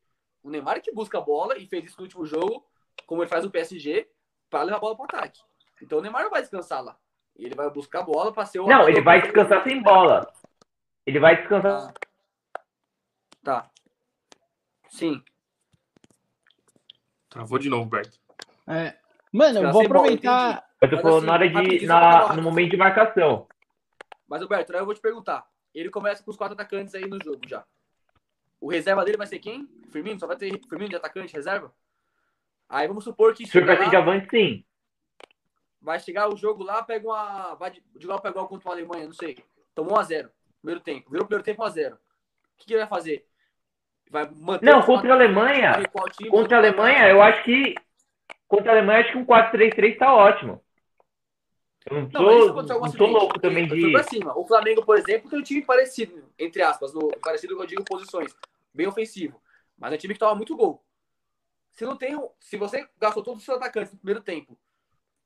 O 0.42 0.50
Neymar 0.50 0.76
é 0.76 0.80
que 0.80 0.92
busca 0.92 1.16
a 1.16 1.22
bola 1.22 1.56
e 1.56 1.66
fez 1.66 1.86
isso 1.86 1.96
no 1.96 2.02
último 2.02 2.26
jogo, 2.26 2.62
como 3.06 3.22
ele 3.22 3.30
faz 3.30 3.42
no 3.42 3.50
PSG, 3.50 4.06
para 4.50 4.64
levar 4.64 4.76
a 4.76 4.80
bola 4.80 4.96
pro 4.96 5.04
ataque. 5.06 5.40
Então 5.80 5.96
o 5.96 6.02
Neymar 6.02 6.24
não 6.24 6.30
vai 6.30 6.42
descansar 6.42 6.84
lá. 6.84 6.94
Ele 7.34 7.54
vai 7.54 7.70
buscar 7.70 8.00
a 8.00 8.02
bola 8.02 8.34
para 8.34 8.44
ser 8.44 8.60
o. 8.60 8.66
Não, 8.66 8.86
ele 8.86 9.00
vai 9.00 9.22
descansar 9.22 9.64
sem 9.64 9.82
bola. 9.82 10.30
Ele 11.06 11.18
vai 11.18 11.38
descansar. 11.38 11.90
Ah. 12.54 12.60
Tá. 13.42 13.70
Sim. 14.90 15.24
Travou 17.30 17.58
de 17.58 17.70
novo, 17.70 17.88
Berto. 17.88 18.22
É. 18.66 18.94
Mano, 19.32 19.62
eu 19.62 19.72
vou 19.72 19.84
aproveitar. 19.84 20.64
eu 20.80 20.90
tô 20.90 20.98
falando 20.98 21.16
assim, 21.18 21.26
na 21.26 21.32
hora 21.32 21.48
de. 21.48 21.86
Na, 21.86 22.32
no 22.34 22.42
momento 22.42 22.70
de 22.70 22.76
marcação. 22.76 23.46
Mas, 24.28 24.42
Alberto, 24.42 24.72
aí 24.72 24.78
eu 24.80 24.84
vou 24.84 24.94
te 24.94 25.00
perguntar. 25.00 25.46
Ele 25.74 25.90
começa 25.90 26.22
com 26.22 26.30
os 26.30 26.36
quatro 26.36 26.54
atacantes 26.54 26.94
aí 26.94 27.06
no 27.06 27.22
jogo 27.22 27.40
já. 27.46 27.64
O 28.60 28.70
reserva 28.70 29.04
dele 29.04 29.18
vai 29.18 29.26
ser 29.26 29.38
quem? 29.40 29.68
Firmino? 29.90 30.18
Só 30.18 30.26
vai 30.26 30.36
ter 30.36 30.58
Firmino 30.68 30.88
de 30.88 30.96
atacante 30.96 31.34
reserva? 31.34 31.74
Aí 32.68 32.86
vamos 32.86 33.04
supor 33.04 33.34
que. 33.34 33.46
Senhor 33.46 33.66
vai 33.66 33.90
de 33.90 33.96
avante, 33.96 34.28
sim. 34.30 34.64
Vai 35.80 36.00
chegar 36.00 36.32
o 36.32 36.36
jogo 36.36 36.62
lá, 36.62 36.82
pega 36.82 37.06
uma. 37.06 37.54
Vai 37.56 37.72
jogar 38.00 38.24
o 38.24 38.28
igual 38.28 38.48
contra 38.48 38.70
a 38.70 38.72
Alemanha, 38.72 39.06
não 39.06 39.12
sei. 39.12 39.36
Tomou 39.74 39.98
1x0. 39.98 40.30
Primeiro 40.62 40.80
tempo. 40.80 41.10
Virou 41.10 41.24
o 41.24 41.28
primeiro 41.28 41.44
tempo 41.44 41.62
1x0. 41.62 41.92
O 41.92 41.98
que, 42.56 42.66
que 42.66 42.72
ele 42.72 42.80
vai 42.80 42.88
fazer? 42.88 43.26
Vai 44.10 44.30
manter 44.32 44.64
não, 44.64 44.80
contra 44.80 45.10
a 45.10 45.14
Alemanha. 45.14 45.72
contra 46.30 46.56
a 46.56 46.60
Alemanha, 46.60 47.08
eu 47.08 47.20
acho 47.20 47.42
que 47.42 47.74
Contra 48.54 48.70
a 48.70 48.74
Alemanha, 48.76 49.00
acho 49.00 49.10
que 49.10 49.18
um 49.18 49.26
4-3-3 49.26 49.98
tá 49.98 50.14
ótimo. 50.14 50.62
Eu 51.90 52.02
não, 52.02 52.08
tô, 52.08 52.22
não, 52.62 52.80
não 52.80 52.92
tô 52.92 53.06
louco 53.06 53.40
também 53.40 53.66
de. 53.66 53.92
O 54.36 54.46
Flamengo, 54.46 54.84
por 54.84 54.96
exemplo, 54.96 55.28
tem 55.28 55.40
um 55.40 55.42
time 55.42 55.60
parecido, 55.62 56.24
entre 56.38 56.62
aspas, 56.62 56.94
no, 56.94 57.10
parecido, 57.20 57.60
eu 57.60 57.66
digo, 57.66 57.84
posições, 57.84 58.32
bem 58.72 58.86
ofensivo. 58.86 59.42
Mas 59.76 59.92
é 59.92 59.96
um 59.96 59.98
time 59.98 60.14
que 60.14 60.20
toma 60.20 60.36
muito 60.36 60.56
gol. 60.56 60.82
Se 61.72 61.84
não 61.84 61.96
tem. 61.96 62.16
Se 62.38 62.56
você 62.56 62.86
gastou 62.98 63.24
todos 63.24 63.40
os 63.40 63.44
seus 63.44 63.58
atacantes 63.58 63.92
no 63.92 63.98
primeiro 63.98 64.20
tempo, 64.20 64.56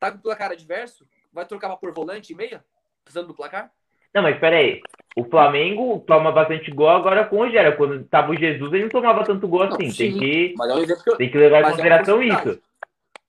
tá 0.01 0.11
com 0.11 0.17
o 0.17 0.23
placar 0.23 0.51
adverso, 0.51 1.07
vai 1.31 1.45
trocar 1.45 1.77
por 1.77 1.93
volante 1.93 2.33
e 2.33 2.37
meia? 2.37 2.65
Precisando 3.05 3.29
do 3.29 3.35
placar? 3.35 3.71
Não, 4.15 4.23
mas 4.23 4.39
peraí. 4.41 4.81
O 5.15 5.25
Flamengo 5.25 6.03
toma 6.07 6.33
bastante 6.33 6.71
gol 6.71 6.89
agora 6.89 7.27
com 7.27 7.37
o 7.37 7.45
Rogério. 7.45 7.77
Quando 7.77 8.03
tava 8.05 8.33
o 8.33 8.37
Jesus, 8.37 8.73
ele 8.73 8.85
não 8.85 8.89
tomava 8.89 9.23
tanto 9.23 9.47
gol 9.47 9.65
assim. 9.65 9.87
Não, 9.87 9.95
tem, 9.95 10.19
que, 10.19 10.55
é 10.59 11.17
tem 11.17 11.31
que 11.31 11.39
levar 11.39 11.59
em 11.59 11.65
é 11.65 11.71
consideração 11.71 12.23
é 12.23 12.27
isso. 12.27 12.63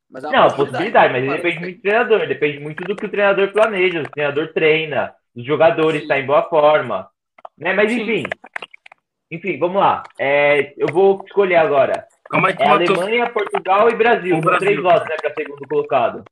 Mas 0.09 0.23
é 0.23 0.29
não, 0.31 0.47
possibilidade, 0.47 1.13
mas 1.13 1.41
depende 1.41 1.59
muito 1.59 1.75
do 1.77 1.81
treinador, 1.81 2.27
depende 2.27 2.59
muito 2.59 2.83
do 2.83 2.95
que 2.95 3.05
o 3.05 3.09
treinador 3.09 3.51
planeja, 3.51 4.01
o 4.01 4.09
treinador 4.09 4.53
treina, 4.53 5.13
os 5.35 5.45
jogadores 5.45 6.01
estão 6.01 6.17
tá 6.17 6.21
em 6.21 6.25
boa 6.25 6.43
forma. 6.49 7.09
Né? 7.57 7.73
Mas 7.73 7.91
enfim, 7.91 8.23
enfim, 9.31 9.59
vamos 9.59 9.77
lá. 9.77 10.03
É, 10.19 10.73
eu 10.75 10.87
vou 10.91 11.23
escolher 11.25 11.57
agora. 11.57 12.07
Calma 12.29 12.47
aí 12.47 12.55
que 12.55 12.63
É 12.63 12.67
Alemanha, 12.67 13.29
Portugal 13.29 13.89
e 13.89 13.95
Brasil. 13.95 14.37
O 14.37 14.57
três 14.57 14.81
votos, 14.81 15.07
né, 15.07 15.15
para 15.21 15.33
segundo 15.33 15.67
colocado. 15.67 16.23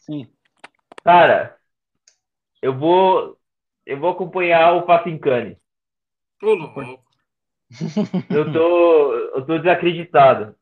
Sim. 0.00 0.28
Cara, 1.02 1.56
eu 2.60 2.76
vou 2.76 3.38
eu 3.86 3.98
vou 3.98 4.10
acompanhar 4.10 4.74
o 4.74 4.84
Facincani. 4.84 5.56
Ô, 6.42 6.52
louco. 6.52 6.82
Eu 8.28 8.52
tô 8.52 9.14
eu 9.14 9.46
tô 9.46 9.58
desacreditado. 9.58 10.54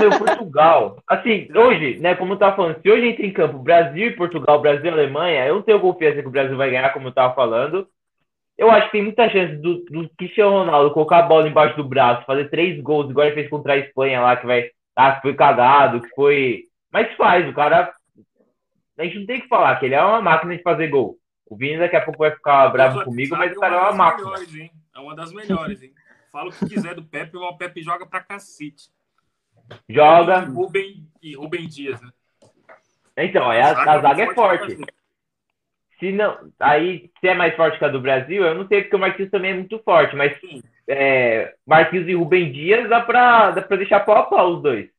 Meu 0.00 0.18
Portugal. 0.18 1.02
Assim, 1.08 1.48
hoje, 1.54 1.98
né, 2.00 2.14
como 2.14 2.34
eu 2.34 2.38
tava 2.38 2.56
falando, 2.56 2.80
se 2.80 2.90
hoje 2.90 3.08
entra 3.08 3.26
em 3.26 3.32
campo 3.32 3.58
Brasil 3.58 4.08
e 4.08 4.16
Portugal, 4.16 4.60
Brasil 4.60 4.86
e 4.86 4.88
Alemanha, 4.88 5.46
eu 5.46 5.56
não 5.56 5.62
tenho 5.62 5.80
confiança 5.80 6.22
que 6.22 6.28
o 6.28 6.30
Brasil 6.30 6.56
vai 6.56 6.70
ganhar, 6.70 6.92
como 6.92 7.08
eu 7.08 7.12
tava 7.12 7.34
falando. 7.34 7.86
Eu 8.56 8.70
acho 8.70 8.86
que 8.86 8.92
tem 8.92 9.02
muita 9.02 9.28
chance 9.30 9.56
do, 9.56 9.84
do 9.84 10.08
Cristiano 10.16 10.50
Ronaldo 10.50 10.92
colocar 10.92 11.18
a 11.18 11.22
bola 11.22 11.48
embaixo 11.48 11.76
do 11.76 11.84
braço, 11.84 12.26
fazer 12.26 12.50
três 12.50 12.80
gols, 12.80 13.10
igual 13.10 13.26
ele 13.26 13.34
fez 13.34 13.48
contra 13.48 13.72
a 13.74 13.78
Espanha 13.78 14.20
lá, 14.20 14.36
que 14.36 14.46
vai. 14.46 14.70
Ah, 14.94 15.12
que 15.12 15.22
foi 15.22 15.34
cagado, 15.34 16.02
que 16.02 16.08
foi. 16.14 16.64
Mas 16.92 17.14
faz, 17.16 17.48
o 17.48 17.54
cara. 17.54 17.94
A 18.98 19.04
gente 19.04 19.20
não 19.20 19.26
tem 19.26 19.40
que 19.40 19.48
falar 19.48 19.76
que 19.76 19.86
ele 19.86 19.94
é 19.94 20.02
uma 20.02 20.20
máquina 20.20 20.54
de 20.54 20.62
fazer 20.62 20.88
gol. 20.88 21.16
O 21.48 21.56
Vini 21.56 21.78
daqui 21.78 21.96
a 21.96 22.02
pouco 22.02 22.18
vai 22.18 22.30
ficar 22.30 22.68
bravo 22.68 23.04
comigo, 23.04 23.36
mas 23.36 23.56
o 23.56 23.60
cara 23.60 23.76
é 23.76 23.78
uma 23.78 23.92
máquina. 23.92 24.30
melhores, 24.30 24.54
hein? 24.54 24.70
É 24.94 25.00
uma 25.00 25.16
das 25.16 25.32
melhores, 25.32 25.82
hein? 25.82 25.92
Fala 26.30 26.48
o 26.48 26.52
que 26.52 26.66
quiser 26.66 26.94
do 26.94 27.02
Pepe, 27.02 27.34
mas 27.34 27.50
o 27.50 27.56
Pepe 27.58 27.82
joga 27.82 28.06
pra 28.06 28.22
cacete. 28.22 28.90
E 29.88 29.94
Joga. 29.94 30.40
Rubem, 30.40 31.06
e 31.22 31.34
Rubem 31.34 31.66
Dias, 31.68 32.00
né? 32.00 32.08
Então, 33.16 33.50
a, 33.50 33.54
a 33.54 34.00
zaga 34.00 34.22
é 34.22 34.34
forte. 34.34 34.78
Se 35.98 36.10
não, 36.10 36.36
aí, 36.58 37.10
se 37.20 37.28
é 37.28 37.34
mais 37.34 37.54
forte 37.54 37.78
que 37.78 37.84
a 37.84 37.88
do 37.88 38.00
Brasil, 38.00 38.44
eu 38.44 38.54
não 38.54 38.66
sei 38.66 38.82
porque 38.82 38.96
o 38.96 38.98
Marquinhos 38.98 39.30
também 39.30 39.52
é 39.52 39.54
muito 39.54 39.78
forte, 39.84 40.16
mas 40.16 40.36
Sim. 40.40 40.60
é, 40.88 41.54
Marquinhos 41.64 42.08
e 42.08 42.14
Rubem 42.14 42.50
Dias 42.50 42.88
dá 42.88 43.00
pra, 43.00 43.52
dá 43.52 43.62
pra 43.62 43.76
deixar 43.76 44.00
pau 44.00 44.16
a 44.16 44.22
pau 44.24 44.56
os 44.56 44.62
dois. 44.62 44.90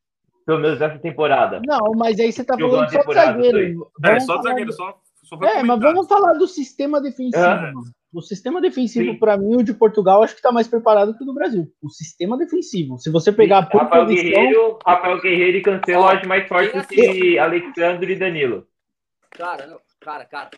Pelo 0.46 0.60
menos 0.60 0.78
nessa 0.78 0.98
temporada. 0.98 1.60
Não, 1.66 1.92
mas 1.94 2.18
aí 2.18 2.32
você 2.32 2.44
tá 2.44 2.56
Jogou 2.58 2.86
falando 2.86 3.04
só 3.04 3.12
zagueiro. 3.12 3.90
É, 4.02 4.20
só 4.20 4.42
zagueiro, 4.42 4.72
só, 4.72 4.98
É, 5.42 5.62
mas 5.62 5.80
vamos 5.80 6.06
falar 6.06 6.34
do 6.34 6.46
sistema 6.46 7.00
defensivo. 7.00 7.36
Ah. 7.36 7.72
O 8.14 8.22
sistema 8.22 8.60
defensivo, 8.60 9.12
Sim. 9.12 9.18
pra 9.18 9.36
mim, 9.36 9.56
o 9.56 9.62
de 9.64 9.74
Portugal, 9.74 10.22
acho 10.22 10.36
que 10.36 10.42
tá 10.42 10.52
mais 10.52 10.68
preparado 10.68 11.16
que 11.16 11.24
o 11.24 11.26
do 11.26 11.34
Brasil. 11.34 11.66
O 11.82 11.88
sistema 11.90 12.38
defensivo. 12.38 12.96
Se 12.98 13.10
você 13.10 13.32
pegar 13.32 13.68
por 13.68 13.80
Rafael 13.82 14.06
posição. 14.06 14.30
Guerreiro, 14.30 14.78
Rafael 14.86 15.20
Guerreiro 15.20 15.56
e 15.58 15.62
Cancelo 15.62 16.02
eu 16.04 16.08
acho 16.08 16.28
mais 16.28 16.46
forte 16.46 16.76
do 16.78 16.86
que 16.86 17.38
Alexandre 17.38 18.12
e 18.12 18.16
Danilo. 18.18 18.66
Cara, 19.30 19.66
não, 19.66 19.80
cara, 20.00 20.24
cara. 20.26 20.50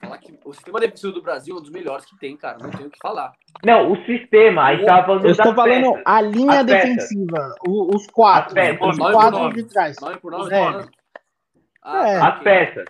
Falar 0.00 0.18
que 0.18 0.38
o 0.44 0.52
sistema 0.54 0.78
defensivo 0.80 1.12
do 1.12 1.22
Brasil 1.22 1.54
é 1.56 1.58
um 1.58 1.62
dos 1.62 1.70
melhores 1.70 2.04
que 2.06 2.16
tem, 2.18 2.36
cara. 2.36 2.58
Não 2.58 2.70
tenho 2.70 2.88
o 2.88 2.90
que 2.90 2.98
falar. 3.02 3.32
Não, 3.64 3.92
o 3.92 3.96
sistema, 4.06 4.62
a 4.64 4.74
gente 4.76 4.86
tava 4.86 5.06
falando 5.06 5.24
Eu 5.24 5.30
estou 5.32 5.54
falando 5.54 5.90
peças. 5.92 6.02
a 6.06 6.20
linha 6.22 6.64
peças. 6.64 6.66
defensiva. 6.66 7.54
o- 7.66 7.94
os 7.96 8.06
quatro. 8.06 8.54
Peças, 8.54 8.80
os 8.88 8.98
quatro 8.98 9.52
de 9.52 9.64
trás. 9.64 9.96
Nome 10.00 10.16
por 10.20 10.30
nome? 10.32 10.52
É. 10.54 10.86
Ah, 11.82 12.08
É. 12.08 12.18
tá, 12.18 12.28
As 12.28 12.42
peças. 12.42 12.84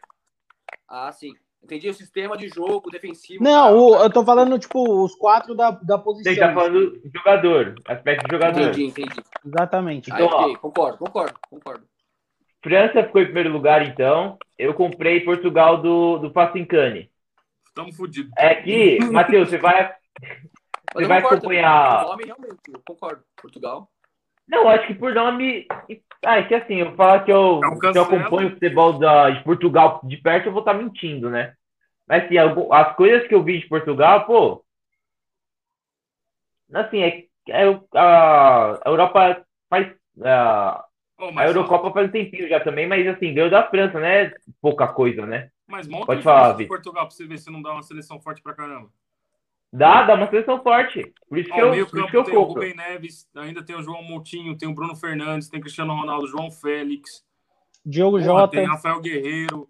Ah, 0.88 1.10
sim. 1.12 1.32
Entendi 1.66 1.88
o 1.88 1.94
sistema 1.94 2.36
de 2.36 2.48
jogo 2.48 2.88
defensivo. 2.92 3.42
Não, 3.42 3.64
cara. 3.64 3.74
o- 3.76 3.96
eu 4.04 4.08
tô 4.12 4.24
falando, 4.24 4.56
tipo, 4.56 5.02
os 5.04 5.16
quatro 5.16 5.52
da, 5.52 5.72
da 5.72 5.98
posição. 5.98 6.32
Você 6.32 6.38
tá 6.38 6.54
falando 6.54 6.92
do 6.92 7.10
jogador, 7.12 7.74
aspecto 7.88 8.24
de 8.24 8.32
jogador. 8.36 8.60
Entendi, 8.68 8.84
entendi. 8.84 9.20
Exatamente. 9.44 10.12
Aí, 10.12 10.22
Então, 10.24 10.38
ó. 10.38 10.42
ok, 10.44 10.56
concordo, 10.58 10.98
concordo, 10.98 11.34
concordo. 11.50 11.84
França 12.62 13.02
ficou 13.02 13.20
em 13.20 13.24
primeiro 13.24 13.50
lugar, 13.50 13.82
então. 13.84 14.38
Eu 14.56 14.74
comprei 14.74 15.20
Portugal 15.22 15.82
do, 15.82 16.18
do 16.18 16.30
Facincani. 16.30 17.10
Tamo 17.74 17.92
fudido. 17.92 18.30
É 18.38 18.54
que, 18.54 18.98
Matheus, 19.10 19.48
você 19.50 19.58
vai. 19.58 19.92
Eu 20.94 21.08
vai 21.08 21.20
concordo 21.20 21.38
acompanhar- 21.46 21.90
também. 21.90 22.06
O 22.06 22.08
nome, 22.10 22.24
realmente, 22.26 22.60
eu 22.72 22.80
concordo. 22.86 23.22
Portugal. 23.42 23.88
Não, 24.48 24.68
acho 24.68 24.86
que 24.86 24.94
por 24.94 25.14
nome. 25.14 25.66
Ah, 26.24 26.38
é 26.38 26.42
que 26.44 26.54
assim, 26.54 26.76
eu 26.76 26.94
falar 26.94 27.24
que 27.24 27.32
eu, 27.32 27.60
É 27.62 27.68
um 27.68 27.78
que 27.78 27.86
eu 27.86 28.02
acompanho 28.02 28.48
o 28.48 28.52
futebol 28.52 28.98
da, 28.98 29.30
de 29.30 29.42
Portugal 29.44 30.00
de 30.04 30.16
perto, 30.16 30.46
eu 30.46 30.52
vou 30.52 30.60
estar 30.60 30.74
mentindo, 30.74 31.28
né? 31.30 31.54
Mas 32.06 32.24
assim, 32.24 32.36
as 32.38 32.96
coisas 32.96 33.26
que 33.26 33.34
eu 33.34 33.42
vi 33.42 33.60
de 33.60 33.68
Portugal, 33.68 34.24
pô. 34.26 34.64
Assim, 36.72 37.00
é, 37.00 37.24
é 37.48 37.80
a, 37.94 38.72
a 38.84 38.90
Europa 38.90 39.44
faz. 39.68 39.92
A, 40.22 40.84
Ô, 41.18 41.30
a 41.38 41.46
Eurocopa 41.46 41.92
faz 41.92 42.08
um 42.08 42.12
tempinho 42.12 42.48
já 42.48 42.60
também, 42.60 42.86
mas 42.86 43.06
assim, 43.06 43.32
ganhou 43.32 43.48
da 43.48 43.68
França, 43.68 43.98
né? 43.98 44.32
Pouca 44.60 44.86
coisa, 44.86 45.24
né? 45.24 45.50
mas 45.66 45.88
monta 45.88 46.06
Pode 46.06 46.22
falar, 46.22 46.56
de. 46.56 46.66
Portugal 46.66 47.06
pra 47.06 47.14
você 47.14 47.26
ver 47.26 47.38
se 47.38 47.50
não 47.50 47.60
dá 47.60 47.72
uma 47.72 47.82
seleção 47.82 48.20
forte 48.20 48.40
pra 48.40 48.54
caramba. 48.54 48.88
Dá, 49.76 50.04
dá 50.04 50.14
uma 50.14 50.28
seleção 50.30 50.62
forte. 50.62 51.12
Por 51.28 51.38
isso 51.38 51.50
que 51.50 51.60
Ó, 51.60 51.64
eu, 51.66 51.70
meio 51.70 51.86
por 51.86 51.98
isso 51.98 52.06
campo 52.06 52.10
que 52.10 52.16
eu 52.16 52.24
tem 52.24 52.34
o 52.36 52.46
compro. 52.46 52.54
Rubem 52.62 52.74
Neves, 52.76 53.28
ainda 53.36 53.62
tem 53.64 53.76
o 53.76 53.82
João 53.82 54.02
Moutinho, 54.02 54.56
tem 54.56 54.68
o 54.68 54.74
Bruno 54.74 54.94
Fernandes, 54.96 55.48
tem 55.48 55.60
Cristiano 55.60 55.94
Ronaldo, 55.94 56.26
João 56.28 56.50
Félix, 56.50 57.24
Diogo 57.84 58.16
porra, 58.18 58.24
Jota. 58.24 58.56
tem 58.56 58.66
Rafael 58.66 59.00
Guerreiro, 59.00 59.68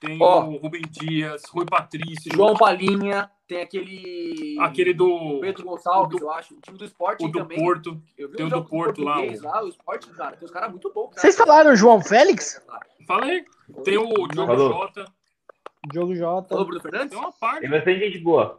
tem 0.00 0.18
Ó. 0.20 0.44
o 0.44 0.56
Rubem 0.58 0.82
Dias, 0.90 1.42
Rui 1.50 1.64
Patrício, 1.64 2.30
João 2.34 2.54
Palinha, 2.54 3.30
tem 3.48 3.62
aquele. 3.62 4.56
aquele 4.60 4.92
do, 4.92 5.38
Pedro 5.40 5.64
Gonçalves, 5.64 6.16
o 6.16 6.18
do- 6.18 6.24
eu 6.26 6.30
acho. 6.32 6.54
O 6.54 6.60
time 6.60 6.76
do 6.76 6.84
esporte 6.84 7.24
o 7.24 7.28
do 7.28 7.38
também. 7.38 7.58
Porto. 7.58 8.02
Eu 8.18 8.28
vi 8.28 8.36
tem 8.36 8.46
o 8.46 8.50
do 8.50 8.64
Porto 8.64 9.02
lá, 9.02 9.20
o- 9.20 9.42
lá, 9.42 9.64
o 9.64 9.68
esporte, 9.68 10.08
cara. 10.10 10.36
Tem 10.36 10.44
os 10.44 10.50
caras 10.50 10.70
muito 10.70 10.92
bons. 10.92 11.08
cara. 11.10 11.20
Vocês 11.20 11.36
falaram 11.36 11.74
João 11.74 12.00
Félix? 12.02 12.60
Fala 13.06 13.24
aí. 13.24 13.44
Tem 13.84 13.96
o 13.96 14.28
Diogo 14.28 14.46
Falou. 14.52 14.68
Jota, 14.72 15.04
Diogo 15.92 16.14
Jota. 16.14 16.48
Falou 16.50 16.64
Bruno 16.66 16.80
Fernandes? 16.82 17.10
tem 17.10 17.18
uma 17.18 17.32
parte. 17.32 17.60
Tem 17.60 17.70
bastante 17.70 17.98
gente 18.00 18.18
boa. 18.18 18.58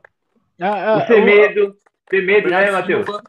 Ah, 0.60 0.94
ah, 0.94 0.98
O 1.04 1.08
Semedo. 1.08 1.78
Semedo, 2.10 2.50
né, 2.50 2.58
Bernardo 2.62 2.94
Matheus? 2.96 3.22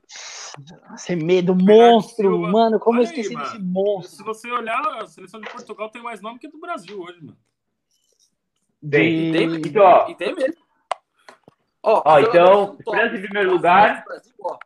Semedo, 0.96 1.54
monstro. 1.54 2.30
Silva. 2.34 2.48
Mano, 2.50 2.78
como 2.80 2.98
eu 2.98 3.02
Olha 3.02 3.10
aí, 3.10 3.16
esqueci 3.20 3.34
mano. 3.34 3.46
desse 3.46 3.58
monstro. 3.62 4.16
Se 4.16 4.22
você 4.22 4.50
olhar, 4.50 4.80
a 5.02 5.06
seleção 5.06 5.40
de 5.40 5.50
Portugal 5.50 5.88
tem 5.90 6.02
mais 6.02 6.20
nome 6.20 6.38
que 6.38 6.46
a 6.46 6.50
do 6.50 6.58
Brasil 6.58 7.00
hoje, 7.00 7.20
mano. 7.22 7.36
Tem. 8.90 9.28
E 9.28 9.32
tem, 9.60 9.78
ó, 9.80 10.08
e 10.08 10.14
tem 10.14 10.34
mesmo. 10.34 10.62
Ó, 11.82 12.02
Ó, 12.04 12.20
então. 12.20 12.78
França 12.84 13.16
em 13.16 13.20
primeiro 13.22 13.50
lugar. 13.52 14.02
O 14.02 14.08
Brasil, 14.08 14.34
ó, 14.40 14.58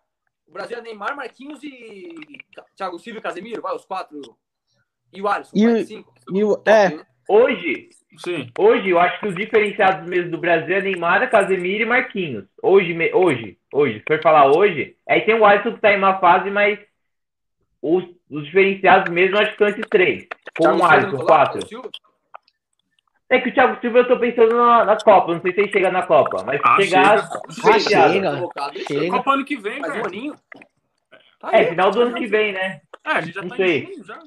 o 0.46 0.53
Brasil 0.53 0.79
é 0.79 0.83
Neymar, 0.83 1.16
Marquinhos 1.16 1.62
e 1.62 2.14
Thiago 2.77 2.98
Silva 2.98 3.18
e 3.18 3.22
Casemiro, 3.22 3.62
vai, 3.62 3.75
os 3.75 3.85
quatro. 3.85 4.20
E 5.12 5.20
o 5.20 5.29
Alisson, 5.29 5.53
E 5.57 5.66
vai, 5.66 5.85
cinco. 5.85 6.12
e 6.33 6.44
o- 6.44 6.62
é. 6.66 6.88
né? 6.96 7.07
Hoje, 7.29 7.88
Sim. 8.18 8.51
hoje, 8.59 8.90
eu 8.90 8.98
acho 8.98 9.18
que 9.20 9.27
os 9.29 9.35
diferenciados 9.35 10.07
mesmo 10.09 10.31
do 10.31 10.38
Brasil 10.38 10.77
é 10.77 10.81
Neymar, 10.83 11.31
Casemiro 11.31 11.83
e 11.83 11.87
Marquinhos. 11.87 12.44
Hoje, 12.62 12.92
me- 12.94 13.12
hoje, 13.12 13.57
hoje, 13.72 13.98
se 14.01 14.05
for 14.07 14.20
falar 14.22 14.46
hoje, 14.55 14.96
aí 15.09 15.22
tem 15.22 15.35
o 15.35 15.44
Alisson 15.44 15.72
que 15.72 15.81
tá 15.81 15.92
em 15.92 15.98
uma 15.98 16.18
fase, 16.18 16.51
mas 16.51 16.79
os, 17.81 18.05
os 18.31 18.44
diferenciados 18.44 19.12
mesmo 19.12 19.37
eu 19.37 19.40
acho 19.42 19.53
que 19.53 19.59
são 19.59 19.68
esses 19.68 19.87
três. 19.88 20.27
Com 20.57 20.68
o 20.77 20.85
Alisson, 20.85 21.25
quatro. 21.25 21.61
É 23.31 23.40
que 23.40 23.48
o 23.48 23.55
Thiago 23.55 23.81
Silva 23.81 23.98
eu 24.01 24.09
tô 24.09 24.18
pensando 24.18 24.55
na, 24.55 24.85
na 24.85 24.96
Copa, 24.96 25.33
não 25.33 25.40
sei 25.40 25.53
se 25.55 25.61
ele 25.61 25.72
chega 25.72 25.90
na 25.90 26.03
Copa, 26.03 26.44
mas 26.44 26.61
se 26.61 26.68
Ah, 26.68 26.77
chegar, 26.83 27.16
chega. 27.22 27.75
Ah, 27.75 27.79
chega. 27.79 28.85
Chega. 28.87 29.11
Copa 29.16 29.33
ano 29.33 29.44
que 29.46 29.57
vem, 29.57 29.81
Mas 29.81 29.90
o 29.90 29.94
cara. 29.94 30.07
Aninho. 30.07 30.35
Tá 31.40 31.51
É, 31.53 31.57
aí. 31.61 31.66
final 31.68 31.90
do 31.90 32.01
ano 32.03 32.14
que 32.14 32.27
vem, 32.27 32.53
né? 32.53 32.83
É, 33.05 33.11
a 33.11 33.20
gente 33.22 33.35
já 33.35 33.40
Não 33.42 33.48
tá 33.48 33.57
sei. 33.57 33.79
em 33.85 33.87
junho 33.94 34.05
já. 34.05 34.18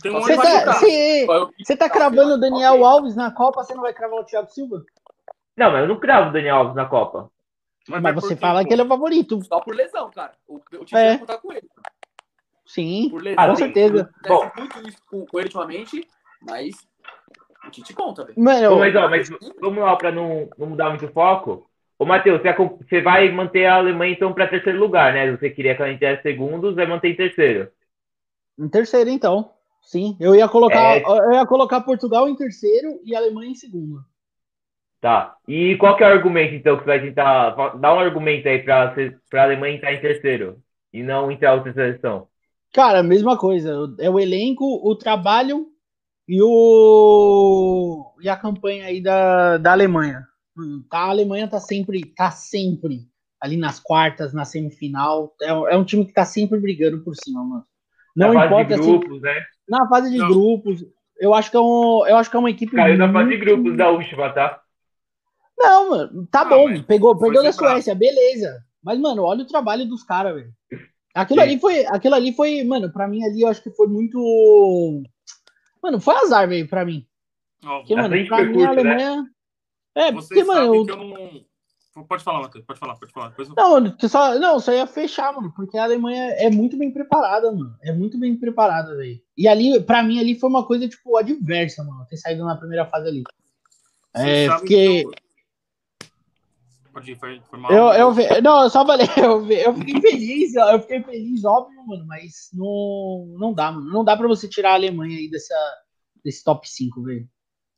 Tem 0.00 0.12
um 0.12 0.20
Você 0.20 0.36
Você 0.36 0.64
tá, 0.64 0.72
você, 0.72 1.26
você 1.58 1.76
tá 1.76 1.90
cravando 1.90 2.34
o 2.34 2.38
Daniel. 2.38 2.84
Alves 2.84 3.16
na 3.16 3.30
Copa, 3.30 3.62
você 3.62 3.74
não 3.74 3.82
vai 3.82 3.92
cravar 3.92 4.20
o 4.20 4.24
Thiago 4.24 4.50
Silva? 4.50 4.84
Não, 5.56 5.70
mas 5.70 5.82
eu 5.82 5.88
não 5.88 5.98
cravo 5.98 6.30
o 6.30 6.32
Daniel 6.32 6.56
Alves 6.56 6.76
na 6.76 6.86
Copa. 6.86 7.30
Mas, 7.88 8.02
vai 8.02 8.12
você 8.14 8.28
por 8.28 8.34
quê, 8.34 8.40
fala 8.40 8.62
pô? 8.62 8.68
que 8.68 8.74
ele 8.74 8.82
é 8.82 8.84
o 8.84 8.88
favorito. 8.88 9.42
Só 9.44 9.60
por 9.60 9.74
lesão, 9.74 10.10
cara. 10.10 10.32
O, 10.48 10.56
o 10.56 10.84
time 10.84 11.00
É. 11.00 11.08
vai 11.10 11.18
contar 11.18 11.38
com 11.38 11.52
ele. 11.52 11.68
Sim, 12.66 13.08
Por 13.10 13.22
lesão. 13.22 13.46
Com 13.48 13.56
certeza. 13.56 14.10
Bom. 14.26 14.50
muito 14.56 14.88
isso 14.88 14.98
com, 15.10 15.26
com 15.26 15.38
ele 15.38 15.48
ultimamente, 15.48 16.08
mas 16.40 16.74
o 17.66 17.70
Tite 17.70 17.92
conta, 17.92 18.24
velho. 18.24 18.40
Mano, 18.40 18.70
Bom, 18.70 18.78
mas, 18.78 18.96
ó, 18.96 19.08
mas 19.08 19.28
vamos 19.60 19.84
lá, 19.84 19.96
para 19.96 20.10
não, 20.10 20.48
não 20.56 20.68
mudar 20.68 20.88
muito 20.88 21.04
o 21.06 21.12
foco. 21.12 21.68
Ô, 21.98 22.06
Matheus, 22.06 22.40
você, 22.40 22.52
você 22.52 23.00
vai 23.02 23.30
manter 23.30 23.66
a 23.66 23.76
Alemanha, 23.76 24.12
então, 24.12 24.32
para 24.32 24.48
terceiro 24.48 24.78
lugar, 24.78 25.12
né? 25.12 25.30
Você 25.36 25.50
queria 25.50 25.76
que 25.76 25.82
ela 25.82 25.92
entrasse 25.92 26.22
segundos, 26.22 26.74
vai 26.74 26.86
manter 26.86 27.08
em 27.10 27.16
terceiro. 27.16 27.70
em 28.58 28.68
terceiro, 28.68 29.10
então. 29.10 29.53
Sim, 29.84 30.16
eu 30.20 30.34
ia 30.34 30.48
colocar, 30.48 30.96
É. 30.96 31.02
eu 31.02 31.32
ia 31.32 31.46
colocar 31.46 31.80
Portugal 31.82 32.28
em 32.28 32.36
terceiro 32.36 33.00
e 33.04 33.14
Alemanha 33.14 33.50
em 33.50 33.54
segundo. 33.54 34.00
Tá. 35.00 35.36
E 35.46 35.76
qual 35.76 35.96
que 35.96 36.02
é 36.02 36.08
o 36.08 36.12
argumento, 36.12 36.54
então, 36.54 36.76
que 36.76 36.84
você 36.84 36.86
vai 36.86 37.00
tentar... 37.00 37.50
Dá 37.76 37.94
um 37.94 38.00
argumento 38.00 38.48
aí 38.48 38.62
para 38.62 38.94
a 39.34 39.42
Alemanha 39.42 39.76
entrar 39.76 39.92
em 39.92 40.00
terceiro 40.00 40.58
e 40.92 41.02
não 41.02 41.30
entrar 41.30 41.54
outra 41.54 41.72
seleção. 41.74 42.26
Cara, 42.72 43.02
mesma 43.02 43.36
coisa. 43.36 43.94
É 44.00 44.08
o 44.08 44.18
elenco, 44.18 44.64
o 44.64 44.96
trabalho 44.96 45.66
e 46.26 46.40
o 46.42 48.14
e 48.20 48.28
a 48.28 48.36
campanha 48.36 48.86
aí 48.86 49.02
da, 49.02 49.58
da 49.58 49.72
Alemanha. 49.72 50.26
Hum, 50.56 50.82
Tá, 50.90 51.00
a 51.00 51.10
Alemanha 51.10 51.46
tá 51.48 51.60
sempre, 51.60 52.00
tá 52.16 52.30
sempre 52.30 53.00
ali 53.40 53.58
nas 53.58 53.78
quartas, 53.78 54.32
na 54.32 54.44
semifinal. 54.46 55.34
É, 55.42 55.50
é 55.50 55.76
um 55.76 55.84
time 55.84 56.06
que 56.06 56.14
tá 56.14 56.24
sempre 56.24 56.58
brigando 56.58 57.04
por 57.04 57.14
cima, 57.14 57.44
mano. 57.44 57.64
Não 58.16 58.32
fase 58.32 58.46
importa 58.46 58.76
grupos, 58.76 59.20
né? 59.20 59.44
Na 59.68 59.88
fase 59.88 60.10
de 60.10 60.18
Não. 60.18 60.28
grupos. 60.28 60.84
Eu 61.18 61.32
acho 61.32 61.50
que 61.50 61.56
é 61.56 61.60
um, 61.60 62.06
eu 62.06 62.16
acho 62.16 62.28
que 62.30 62.36
é 62.36 62.38
uma 62.38 62.50
equipe 62.50 62.74
Caiu 62.74 62.98
na 62.98 63.12
fase 63.12 63.30
de 63.30 63.36
muito- 63.36 63.44
grupos 63.44 63.76
da 63.76 63.88
última, 63.90 64.32
tá? 64.32 64.60
Não, 65.56 65.90
mano, 65.90 66.26
tá 66.30 66.40
Ah, 66.40 66.44
bom. 66.44 66.68
mas 66.68 66.82
Pegou, 66.82 67.16
perdeu 67.16 67.42
da. 67.42 67.52
Suécia, 67.52 67.94
beleza. 67.94 68.62
Mas, 68.82 68.98
mano, 68.98 69.22
olha 69.22 69.42
o 69.44 69.46
trabalho 69.46 69.86
dos 69.86 70.02
caras, 70.02 70.34
velho. 70.34 70.52
Aquilo 71.14 71.40
Sim. 71.40 71.46
ali 71.46 71.60
foi. 71.60 71.86
Aquilo 71.86 72.14
ali 72.16 72.32
foi, 72.34 72.64
mano, 72.64 72.92
pra 72.92 73.06
mim 73.06 73.24
ali 73.24 73.42
eu 73.42 73.48
acho 73.48 73.62
que 73.62 73.70
foi 73.70 73.86
muito. 73.86 75.02
Mano, 75.82 76.00
foi 76.00 76.16
azar, 76.16 76.48
velho, 76.48 76.68
pra 76.68 76.84
mim. 76.84 77.06
Ó, 77.64 77.78
Porque, 77.78 77.94
mano, 77.94 78.26
pra 78.26 78.44
mim 78.44 78.62
a 78.62 78.66
né? 78.66 78.66
Alemanha. 78.66 79.26
É, 79.94 80.10
Vocês 80.12 80.28
porque, 80.28 80.44
mano, 80.44 80.74
eu 80.74 80.84
não. 80.84 81.44
Pode 82.08 82.24
falar, 82.24 82.40
Matheus, 82.40 82.64
pode 82.64 82.80
falar, 82.80 82.96
pode 82.96 83.12
falar. 83.12 83.28
Depois 83.28 83.48
eu- 83.48 83.54
Não, 83.56 84.08
só, 84.08 84.36
não, 84.38 84.58
só 84.58 84.72
ia 84.72 84.86
fechar, 84.86 85.32
mano, 85.32 85.52
porque 85.54 85.78
a 85.78 85.84
Alemanha 85.84 86.32
é 86.32 86.50
muito 86.50 86.76
bem 86.76 86.90
preparada, 86.90 87.52
mano. 87.52 87.76
É 87.82 87.92
muito 87.92 88.18
bem 88.18 88.36
preparada, 88.36 88.96
velho. 88.96 89.20
E 89.36 89.46
ali, 89.46 89.80
pra 89.80 90.02
mim, 90.02 90.18
ali 90.18 90.38
foi 90.38 90.50
uma 90.50 90.66
coisa, 90.66 90.88
tipo, 90.88 91.16
adversa, 91.16 91.84
mano, 91.84 92.04
ter 92.08 92.16
saído 92.16 92.44
na 92.44 92.56
primeira 92.56 92.84
fase 92.86 93.08
ali. 93.08 93.22
Vocês 94.12 94.26
É, 94.26 94.48
porque 94.58 94.66
que 94.66 95.02
eu- 95.04 95.12
Pode 96.92 97.10
ir, 97.10 97.16
foi, 97.18 97.40
foi 97.50 97.58
mal. 97.58 97.72
eu, 97.72 97.86
eu, 97.92 98.12
ve- 98.12 98.40
não, 98.40 98.62
eu 98.64 98.70
só 98.70 98.86
falei, 98.86 99.06
eu, 99.32 99.44
ve- 99.44 99.64
eu 99.66 99.74
fiquei 99.74 100.00
feliz, 100.00 100.54
eu 100.54 100.80
fiquei 100.80 101.02
feliz, 101.02 101.44
óbvio, 101.44 101.84
mano, 101.86 102.04
mas 102.06 102.50
não, 102.52 103.34
não 103.38 103.52
dá, 103.52 103.72
mano. 103.72 103.90
Não 103.90 104.04
dá 104.04 104.16
pra 104.16 104.28
você 104.28 104.48
tirar 104.48 104.70
a 104.72 104.74
Alemanha 104.74 105.16
aí 105.18 105.28
dessa, 105.28 105.54
desse 106.24 106.42
top 106.44 106.68
5, 106.68 107.02
velho. 107.02 107.28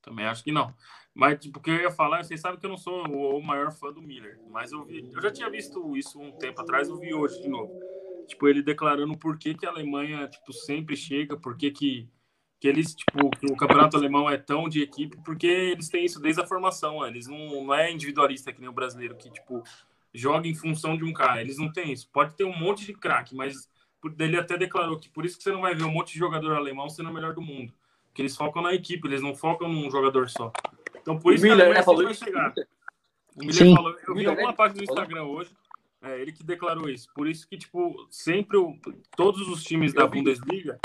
Também 0.03 0.27
acho 0.27 0.45
que 0.45 0.53
não. 0.53 0.73
Mas, 1.17 1.39
tipo, 1.41 1.59
o 1.59 1.63
que 1.63 1.71
eu 1.71 1.77
ia 1.77 1.91
falar, 1.91 2.23
vocês 2.23 2.39
sabem 2.39 2.61
que 2.61 2.67
eu 2.67 2.69
não 2.69 2.77
sou 2.77 3.09
o, 3.09 3.43
maior 3.43 3.73
fã 3.73 3.91
do 3.91 4.03
Miller, 4.03 4.39
mas 4.51 4.71
eu 4.71 4.85
vi, 4.85 5.11
eu 5.11 5.23
já 5.23 5.31
tinha 5.31 5.49
visto 5.49 5.97
isso 5.97 6.21
um 6.21 6.31
tempo 6.31 6.61
atrás, 6.61 6.91
eu 6.91 6.99
vi 6.99 7.15
hoje 7.15 7.41
de 7.41 7.49
novo. 7.49 7.73
Tipo, 8.29 8.47
ele 8.47 8.63
declarando 8.63 9.17
por 9.17 9.39
que, 9.39 9.55
que 9.55 9.65
a 9.65 9.71
Alemanha, 9.71 10.29
tipo, 10.29 10.53
sempre 10.53 10.95
chega, 10.95 11.35
por 11.35 11.57
que 11.57 11.71
que, 11.71 12.07
que 12.61 12.69
eles, 12.69 12.95
tipo, 12.95 13.31
que 13.31 13.51
o 13.51 13.57
campeonato 13.57 13.97
alemão 13.97 14.29
é 14.29 14.37
tão 14.37 14.69
de 14.69 14.83
equipe, 14.83 15.17
porque 15.25 15.47
eles 15.47 15.89
têm 15.89 16.05
isso 16.05 16.21
desde 16.21 16.43
a 16.43 16.47
formação, 16.47 16.97
ó. 16.97 17.07
eles 17.07 17.27
não, 17.27 17.65
não 17.65 17.75
é 17.75 17.91
individualista 17.91 18.53
que 18.53 18.61
nem 18.61 18.69
o 18.69 18.75
brasileiro, 18.75 19.17
que, 19.17 19.31
tipo, 19.31 19.63
joga 20.13 20.47
em 20.47 20.55
função 20.55 20.99
de 20.99 21.05
um 21.05 21.15
cara, 21.15 21.41
eles 21.41 21.57
não 21.57 21.73
têm 21.73 21.93
isso. 21.93 22.11
Pode 22.13 22.37
ter 22.37 22.45
um 22.45 22.59
monte 22.59 22.85
de 22.85 22.93
craque, 22.93 23.35
mas 23.35 23.71
ele 24.19 24.37
até 24.37 24.59
declarou 24.59 24.99
que 24.99 25.09
por 25.09 25.25
isso 25.25 25.39
que 25.39 25.45
você 25.45 25.51
não 25.51 25.63
vai 25.63 25.75
ver 25.75 25.85
um 25.85 25.91
monte 25.91 26.13
de 26.13 26.19
jogador 26.19 26.53
alemão 26.53 26.91
sendo 26.91 27.09
o 27.09 27.15
melhor 27.15 27.33
do 27.33 27.41
mundo. 27.41 27.73
Que 28.13 28.21
eles 28.21 28.37
focam 28.37 28.61
na 28.61 28.75
equipe, 28.75 29.09
eles 29.09 29.23
não 29.23 29.35
focam 29.35 29.67
num 29.67 29.91
jogador 29.91 30.29
só. 30.29 30.53
Então 31.07 31.21
por 31.21 31.33
isso 31.33 31.45
que 31.45 31.51
a 31.51 31.55
Miller, 31.55 31.73
né, 31.73 31.83
falou 31.85 32.01
sempre 32.01 32.05
vai 32.05 32.13
isso. 32.15 32.25
chegar. 32.25 32.55
O 33.37 33.39
Miller 33.39 33.55
Sim. 33.55 33.75
falou, 33.77 33.91
eu 33.93 33.99
vi 34.09 34.15
Miller, 34.15 34.31
alguma 34.31 34.51
né? 34.51 34.57
página 34.57 34.81
no 34.81 34.87
Falou. 34.89 35.03
Instagram 35.03 35.25
hoje, 35.25 35.51
é, 36.03 36.21
ele 36.21 36.33
que 36.33 36.43
declarou 36.43 36.89
isso. 36.89 37.07
Por 37.15 37.29
isso 37.29 37.49
que, 37.49 37.57
tipo, 37.57 37.95
sempre 38.11 38.57
o- 38.57 38.75
todos 39.17 39.47
os 39.49 39.63
times 39.63 39.93
da. 39.95 40.05
Bundesliga, 40.07 40.81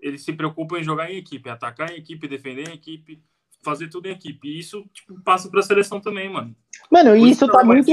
eles 0.00 0.22
se 0.22 0.34
preocupam 0.34 0.78
em 0.78 0.84
jogar 0.84 1.10
em 1.10 1.16
equipe, 1.16 1.48
atacar 1.48 1.90
em 1.90 1.96
equipe, 1.96 2.28
defender 2.28 2.68
em 2.68 2.74
equipe, 2.74 3.22
fazer 3.62 3.88
tudo 3.88 4.06
em 4.06 4.10
equipe. 4.12 4.46
E 4.46 4.58
isso, 4.58 4.84
tipo, 4.92 5.18
passa 5.22 5.48
pra 5.48 5.62
seleção 5.62 5.98
também, 5.98 6.28
mano. 6.30 6.54
Mano, 6.90 7.10
Por 7.12 7.16
e 7.18 7.30
isso 7.30 7.46
que 7.46 7.52
tá 7.52 7.64
muito. 7.64 7.90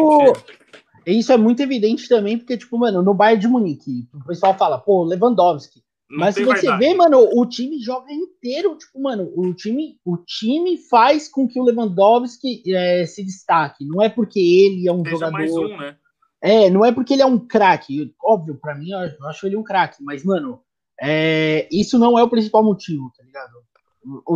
Isso 1.08 1.32
é 1.32 1.38
muito 1.38 1.62
evidente 1.62 2.08
também, 2.10 2.38
porque, 2.38 2.58
tipo, 2.58 2.78
mano, 2.78 3.02
no 3.02 3.14
Bayern 3.14 3.42
de 3.42 3.48
Munique, 3.48 4.08
o 4.14 4.24
pessoal 4.26 4.58
fala, 4.58 4.78
pô, 4.78 5.04
Lewandowski. 5.06 5.82
Mas 6.18 6.36
se 6.36 6.44
você 6.44 6.78
vê, 6.78 6.94
mano, 6.94 7.30
o 7.34 7.46
time 7.46 7.82
joga 7.82 8.12
inteiro, 8.12 8.78
tipo, 8.78 9.02
mano, 9.02 9.32
o 9.36 9.54
time, 9.54 9.98
o 10.06 10.18
time 10.18 10.78
faz 10.78 11.28
com 11.28 11.48
que 11.48 11.60
o 11.60 11.64
Lewandowski 11.64 12.64
é, 12.74 13.06
se 13.06 13.24
destaque. 13.24 13.86
Não 13.86 14.02
é 14.02 14.10
porque 14.10 14.40
ele 14.40 14.88
é 14.88 14.92
um 14.92 15.04
Seja 15.04 15.12
jogador. 15.12 15.34
mais 15.34 15.52
um, 15.56 15.78
né? 15.78 15.96
É, 16.42 16.70
não 16.70 16.84
é 16.84 16.92
porque 16.92 17.14
ele 17.14 17.22
é 17.22 17.26
um 17.26 17.40
craque. 17.40 18.14
Óbvio, 18.22 18.60
pra 18.60 18.76
mim, 18.76 18.90
eu 18.92 19.28
acho 19.28 19.46
ele 19.46 19.56
um 19.56 19.64
craque, 19.64 20.04
mas, 20.04 20.24
mano, 20.24 20.60
é, 21.00 21.68
isso 21.72 21.98
não 21.98 22.18
é 22.18 22.24
o 22.24 22.30
principal 22.30 22.64
motivo, 22.64 23.12
tá 23.16 23.24
ligado? 23.24 23.52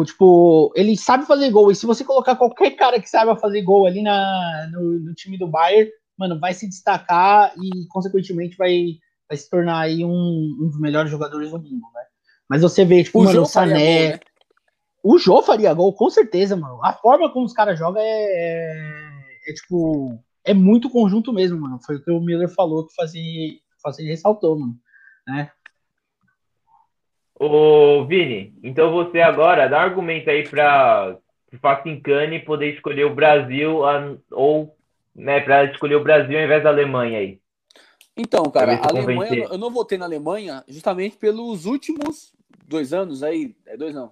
Tipo, 0.05 0.71
ele 0.75 0.95
sabe 0.95 1.25
fazer 1.25 1.49
gol, 1.49 1.71
e 1.71 1.75
se 1.75 1.87
você 1.87 2.03
colocar 2.03 2.35
qualquer 2.35 2.71
cara 2.71 2.99
que 3.01 3.09
saiba 3.09 3.35
fazer 3.35 3.63
gol 3.63 3.87
ali 3.87 4.03
na, 4.03 4.69
no, 4.71 4.99
no 4.99 5.13
time 5.15 5.37
do 5.37 5.47
Bayern, 5.47 5.89
mano, 6.17 6.39
vai 6.39 6.53
se 6.53 6.67
destacar 6.67 7.51
e, 7.57 7.87
consequentemente, 7.87 8.55
vai, 8.55 8.97
vai 9.27 9.37
se 9.37 9.49
tornar 9.49 9.79
aí 9.79 10.03
um, 10.05 10.09
um 10.09 10.67
dos 10.67 10.79
melhores 10.79 11.09
jogadores 11.11 11.51
do 11.51 11.57
mundo, 11.59 11.87
né? 11.93 12.01
Mas 12.49 12.61
você 12.61 12.85
vê, 12.85 13.03
tipo, 13.03 13.19
O 13.19 13.23
mano, 13.23 13.41
o 13.41 13.45
Sané. 13.45 13.73
gol, 13.73 14.11
né? 14.11 14.19
O 15.03 15.17
Jô 15.19 15.41
faria 15.41 15.73
gol, 15.73 15.93
com 15.93 16.09
certeza, 16.09 16.55
mano. 16.55 16.83
A 16.83 16.93
forma 16.93 17.31
como 17.31 17.45
os 17.45 17.53
caras 17.53 17.77
jogam 17.77 18.01
é, 18.01 18.07
é, 18.07 19.49
é, 19.49 19.53
tipo. 19.53 20.19
É 20.43 20.53
muito 20.53 20.89
conjunto 20.89 21.33
mesmo, 21.33 21.59
mano. 21.59 21.79
Foi 21.85 21.95
o 21.95 22.03
que 22.03 22.11
o 22.11 22.19
Miller 22.19 22.49
falou 22.49 22.85
que 22.87 22.93
fazia, 22.95 23.53
fazia 23.81 24.07
ressaltou, 24.07 24.59
mano. 24.59 24.75
Né? 25.27 25.51
Ô, 27.39 28.05
Vini, 28.05 28.53
então 28.63 28.91
você 28.91 29.21
agora 29.21 29.67
dá 29.67 29.77
um 29.77 29.81
argumento 29.81 30.29
aí 30.29 30.47
para 30.47 31.17
o 31.51 31.57
Facincani 31.57 32.39
poder 32.39 32.73
escolher 32.75 33.05
o 33.05 33.13
Brasil 33.15 33.85
a- 33.85 34.15
ou, 34.31 34.75
né, 35.15 35.41
para 35.41 35.65
escolher 35.65 35.95
o 35.95 36.03
Brasil 36.03 36.37
ao 36.37 36.45
invés 36.45 36.63
da 36.63 36.69
Alemanha 36.69 37.19
aí. 37.19 37.39
Então, 38.17 38.45
cara, 38.45 38.75
a 38.75 38.87
Alemanha, 38.89 39.29
convencer. 39.29 39.51
eu 39.51 39.57
não 39.57 39.69
votei 39.69 39.97
na 39.97 40.05
Alemanha 40.05 40.63
justamente 40.67 41.17
pelos 41.17 41.65
últimos 41.65 42.33
dois 42.65 42.93
anos 42.93 43.21
aí. 43.23 43.55
É 43.65 43.75
dois 43.75 43.93
não. 43.93 44.11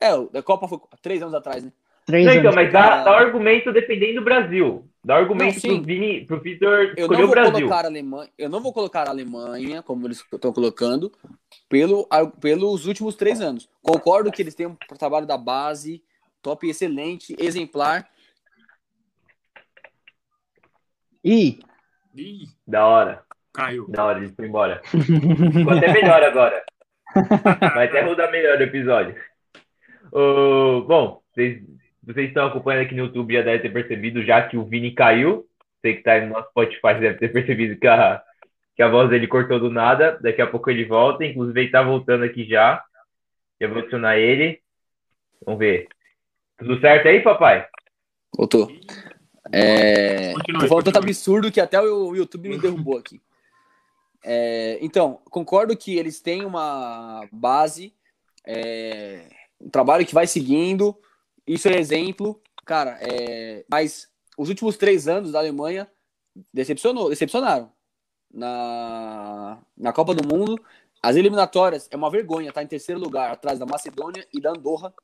É, 0.00 0.14
o 0.14 0.28
da 0.30 0.42
Copa 0.42 0.68
foi 0.68 0.78
três 1.02 1.20
anos 1.20 1.34
atrás, 1.34 1.64
né? 1.64 1.72
Três 2.06 2.24
Não, 2.24 2.32
então, 2.32 2.44
anos. 2.50 2.54
mas 2.54 2.72
dá, 2.72 3.04
dá 3.04 3.10
um 3.12 3.14
argumento 3.14 3.72
dependendo 3.72 4.20
do 4.20 4.24
Brasil. 4.24 4.88
Dá 5.04 5.14
um 5.14 5.18
argumento 5.18 5.54
Não, 5.54 5.60
sim. 5.60 5.76
pro 5.76 5.82
Vini, 5.84 6.24
pro 6.26 6.40
Vitor 6.40 6.94
Eu 6.96 7.06
escolher 7.06 7.18
não 7.18 7.24
o 7.24 7.26
vou 7.26 7.30
Brasil. 7.34 7.52
colocar 7.52 7.84
a 7.84 7.88
Alemanha, 7.88 8.30
eu 8.38 8.48
não 8.48 8.60
vou 8.60 8.72
colocar 8.72 9.06
a 9.06 9.10
Alemanha, 9.10 9.82
como 9.82 10.06
eles 10.06 10.24
estão 10.32 10.52
colocando, 10.52 11.10
pelo, 11.68 12.06
pelos 12.40 12.86
últimos 12.86 13.14
três 13.16 13.40
anos. 13.40 13.68
Concordo 13.82 14.30
que 14.30 14.40
eles 14.42 14.54
têm 14.54 14.66
um 14.66 14.76
trabalho 14.98 15.26
da 15.26 15.36
base, 15.38 16.02
top 16.42 16.68
excelente, 16.68 17.34
exemplar. 17.38 18.08
Ih, 21.24 21.60
Ih, 22.14 22.44
Da 22.66 22.86
hora, 22.86 23.22
caiu. 23.52 23.88
da 23.88 24.04
hora, 24.04 24.18
ele 24.18 24.32
foi 24.34 24.46
embora. 24.46 24.80
Ficou 24.84 25.72
até 25.72 25.92
melhor 25.92 26.22
agora. 26.22 26.62
Vai 27.74 27.86
até 27.86 28.02
rodar 28.02 28.30
melhor 28.30 28.58
o 28.58 28.62
episódio. 28.62 29.14
Ô, 30.12 30.82
bom, 30.82 31.22
vocês, 31.32 31.62
vocês 32.02 32.28
estão 32.28 32.46
acompanhando 32.46 32.84
aqui 32.86 32.94
no 32.94 33.06
YouTube, 33.06 33.34
já 33.34 33.42
devem 33.42 33.60
ter 33.62 33.70
percebido 33.72 34.22
já 34.24 34.46
que 34.46 34.56
o 34.56 34.64
Vini 34.64 34.92
caiu. 34.92 35.46
Você 35.80 35.94
que 35.94 36.02
tá 36.02 36.12
aí 36.12 36.26
no 36.26 36.34
nosso 36.34 36.48
Spotify 36.50 37.00
deve 37.00 37.14
ter 37.14 37.32
percebido 37.32 37.78
que 37.80 37.86
a, 37.86 38.22
que 38.76 38.82
a 38.82 38.88
voz 38.88 39.08
dele 39.08 39.26
cortou 39.26 39.58
do 39.58 39.70
nada. 39.70 40.18
Daqui 40.20 40.42
a 40.42 40.46
pouco 40.46 40.70
ele 40.70 40.84
volta. 40.84 41.24
Inclusive, 41.24 41.58
ele 41.60 41.70
tá 41.70 41.82
voltando 41.82 42.24
aqui 42.24 42.44
já. 42.44 42.82
Eu 43.58 43.70
vou 43.70 43.78
adicionar 43.78 44.18
ele. 44.18 44.60
Vamos 45.44 45.58
ver. 45.58 45.88
Tudo 46.58 46.78
certo 46.80 47.08
aí, 47.08 47.20
papai? 47.20 47.66
Voltou. 48.36 48.70
É... 49.52 50.32
Continue, 50.34 50.60
Tô 50.60 50.68
falando 50.68 50.84
tanto 50.84 50.98
absurdo 50.98 51.50
que 51.50 51.60
até 51.60 51.80
o 51.80 52.14
YouTube 52.14 52.48
me 52.48 52.58
derrubou 52.58 52.98
aqui. 52.98 53.20
É, 54.22 54.78
então, 54.82 55.20
concordo 55.30 55.76
que 55.76 55.96
eles 55.96 56.20
têm 56.20 56.44
uma 56.44 57.26
base, 57.32 57.94
é, 58.46 59.28
um 59.60 59.70
trabalho 59.70 60.06
que 60.06 60.14
vai 60.14 60.26
seguindo, 60.26 60.96
isso 61.46 61.68
é 61.68 61.78
exemplo, 61.78 62.40
cara, 62.66 62.98
é, 63.00 63.64
mas 63.68 64.10
os 64.36 64.48
últimos 64.48 64.76
três 64.76 65.08
anos 65.08 65.32
da 65.32 65.38
Alemanha 65.38 65.90
decepcionou, 66.52 67.08
decepcionaram. 67.08 67.72
Na, 68.32 69.58
na 69.76 69.92
Copa 69.92 70.14
do 70.14 70.26
Mundo, 70.26 70.62
as 71.02 71.16
eliminatórias 71.16 71.88
é 71.90 71.96
uma 71.96 72.10
vergonha, 72.10 72.52
tá 72.52 72.62
em 72.62 72.66
terceiro 72.66 73.00
lugar, 73.00 73.32
atrás 73.32 73.58
da 73.58 73.66
Macedônia 73.66 74.26
e 74.32 74.40
da 74.40 74.50
Andorra. 74.50 74.94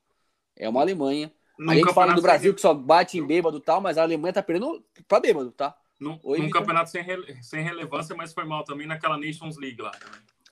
É 0.54 0.68
uma 0.68 0.80
Alemanha. 0.80 1.32
A 1.69 1.75
gente 1.75 1.92
fala 1.92 2.14
do 2.14 2.23
Brasil 2.23 2.55
que 2.55 2.61
só 2.61 2.75
bate 2.75 3.19
em 3.19 3.27
bêbado 3.27 3.59
e 3.59 3.61
tal, 3.61 3.81
mas 3.81 3.97
a 3.97 4.03
Alemanha 4.03 4.33
tá 4.33 4.42
perdendo 4.42 4.85
pra 5.09 5.21
bêbado, 5.21 5.51
tá? 5.51 5.77
Num, 5.99 6.19
Oi, 6.23 6.38
num 6.38 6.51
campeonato 6.51 6.90
sem, 6.90 7.03
rele- 7.03 7.42
sem 7.42 7.62
relevância, 7.62 8.14
mas 8.14 8.35
foi 8.35 8.45
mal 8.45 8.64
também 8.64 8.87
naquela 8.87 9.16
Nations 9.16 9.57
League 9.57 9.81
lá. 9.81 9.92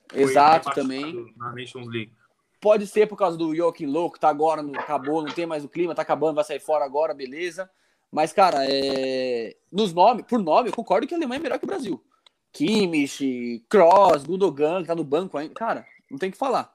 Foi 0.09 0.21
Exato, 0.21 0.71
também. 0.71 1.31
Na 1.37 1.51
Nations 1.51 1.87
League. 1.87 2.11
Pode 2.59 2.87
ser 2.87 3.07
por 3.07 3.15
causa 3.15 3.37
do 3.37 3.53
Joaquim 3.55 3.91
que 4.11 4.19
tá 4.19 4.29
agora, 4.29 4.61
acabou, 4.79 5.21
não 5.21 5.31
tem 5.31 5.45
mais 5.45 5.63
o 5.63 5.69
clima, 5.69 5.93
tá 5.93 6.01
acabando, 6.01 6.35
vai 6.35 6.43
sair 6.43 6.59
fora 6.59 6.83
agora, 6.83 7.13
beleza. 7.13 7.69
Mas, 8.11 8.33
cara, 8.33 8.65
é... 8.67 9.55
nos 9.71 9.93
nomes, 9.93 10.25
por 10.25 10.39
nome, 10.39 10.69
eu 10.69 10.73
concordo 10.73 11.05
que 11.05 11.13
a 11.13 11.17
Alemanha 11.17 11.39
é 11.39 11.43
melhor 11.43 11.59
que 11.59 11.65
o 11.65 11.67
Brasil. 11.67 12.03
Kimmich, 12.51 13.63
Kroos, 13.69 14.23
Gundogan, 14.23 14.81
que 14.81 14.87
tá 14.87 14.95
no 14.95 15.03
banco 15.03 15.37
ainda. 15.37 15.53
Cara, 15.53 15.85
não 16.09 16.17
tem 16.17 16.29
o 16.29 16.31
que 16.31 16.37
falar. 16.37 16.74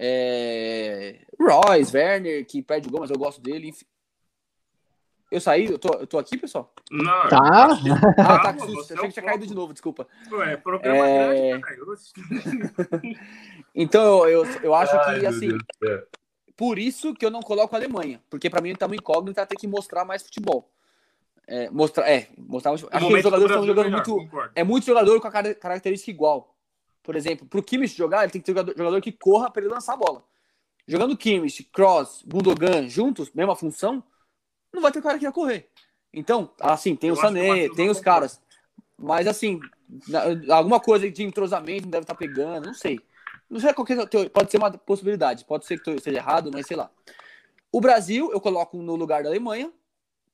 É... 0.00 1.18
Royce, 1.40 1.96
Werner, 1.96 2.46
que 2.46 2.62
perde 2.62 2.88
gol, 2.88 3.00
mas 3.00 3.10
eu 3.10 3.18
gosto 3.18 3.40
dele. 3.40 3.68
enfim. 3.68 3.84
Eu 5.30 5.40
saí, 5.42 5.66
eu 5.66 5.78
tô, 5.78 5.88
eu 5.98 6.06
tô 6.06 6.18
aqui, 6.18 6.38
pessoal? 6.38 6.72
Não, 6.90 7.28
Tá. 7.28 7.76
que- 7.76 7.90
Ah, 8.22 8.38
tá, 8.38 8.52
que 8.54 8.60
pô, 8.60 8.66
susto. 8.66 8.84
você 8.84 8.92
Eu 8.92 8.96
é 8.96 8.98
achei 9.00 9.08
que 9.08 9.14
tinha 9.14 9.26
caído 9.26 9.46
de 9.46 9.54
novo, 9.54 9.72
desculpa. 9.74 10.06
Pô, 10.30 10.40
É 10.42 10.56
programa 10.56 11.06
É. 11.06 11.58
grande. 11.58 11.82
Oxi. 11.82 12.12
Então, 13.74 14.26
eu, 14.26 14.44
eu, 14.44 14.60
eu 14.62 14.74
acho 14.74 14.96
Ai, 14.96 15.20
que, 15.20 15.26
assim. 15.26 15.48
Por 16.56 16.78
isso 16.78 17.14
que 17.14 17.24
eu 17.24 17.30
não 17.30 17.40
coloco 17.42 17.74
a 17.74 17.78
Alemanha. 17.78 18.20
Porque 18.30 18.48
pra 18.50 18.60
mim 18.60 18.74
tá 18.74 18.86
uma 18.86 18.96
incógnita 18.96 19.46
ter 19.46 19.56
que 19.56 19.66
mostrar 19.68 20.04
mais 20.04 20.22
futebol. 20.22 20.72
É, 21.46 21.70
mostrar, 21.70 22.08
é, 22.10 22.28
mostrar 22.36 22.72
Acho 22.72 22.86
que 22.88 22.96
os 23.14 23.22
jogadores 23.22 23.50
estão 23.52 23.66
jogando 23.66 23.86
é 23.86 23.90
melhor, 23.90 24.06
muito. 24.06 24.24
concordo. 24.24 24.52
É 24.54 24.64
muito 24.64 24.84
jogador 24.86 25.20
com 25.20 25.28
a 25.28 25.30
cara- 25.30 25.54
característica 25.54 26.10
igual. 26.10 26.54
Por 27.08 27.16
exemplo, 27.16 27.46
pro 27.46 27.62
Kimmich 27.62 27.96
jogar, 27.96 28.24
ele 28.24 28.32
tem 28.32 28.38
que 28.38 28.44
ter 28.44 28.52
jogador, 28.52 28.76
jogador 28.76 29.00
que 29.00 29.10
corra 29.10 29.50
pra 29.50 29.62
ele 29.62 29.72
lançar 29.72 29.94
a 29.94 29.96
bola. 29.96 30.22
Jogando 30.86 31.16
Kimmich, 31.16 31.64
Cross, 31.72 32.22
Gundogan 32.26 32.86
juntos, 32.86 33.32
mesma 33.32 33.56
função, 33.56 34.04
não 34.70 34.82
vai 34.82 34.92
ter 34.92 35.00
cara 35.00 35.18
que 35.18 35.24
vai 35.24 35.32
correr. 35.32 35.70
Então, 36.12 36.52
assim, 36.60 36.94
tem 36.94 37.08
Eu 37.08 37.14
o 37.14 37.18
o 37.18 37.20
Sané, 37.22 37.70
tem 37.70 37.88
os 37.88 37.98
caras. 37.98 38.42
Mas, 38.98 39.26
assim, 39.26 39.58
alguma 40.50 40.78
coisa 40.78 41.10
de 41.10 41.22
entrosamento 41.22 41.88
deve 41.88 42.04
estar 42.04 42.14
pegando, 42.14 42.66
não 42.66 42.74
sei. 42.74 43.00
Não 43.48 43.58
sei 43.58 43.72
qualquer. 43.72 44.06
Pode 44.28 44.50
ser 44.50 44.58
uma 44.58 44.70
possibilidade, 44.70 45.46
pode 45.46 45.64
ser 45.64 45.80
que 45.80 45.88
eu 45.88 45.94
esteja 45.94 46.18
errado, 46.18 46.50
mas 46.52 46.66
sei 46.66 46.76
lá. 46.76 46.90
O 47.72 47.80
Brasil, 47.80 48.30
eu 48.32 48.40
coloco 48.42 48.76
no 48.82 48.96
lugar 48.96 49.22
da 49.22 49.30
Alemanha, 49.30 49.72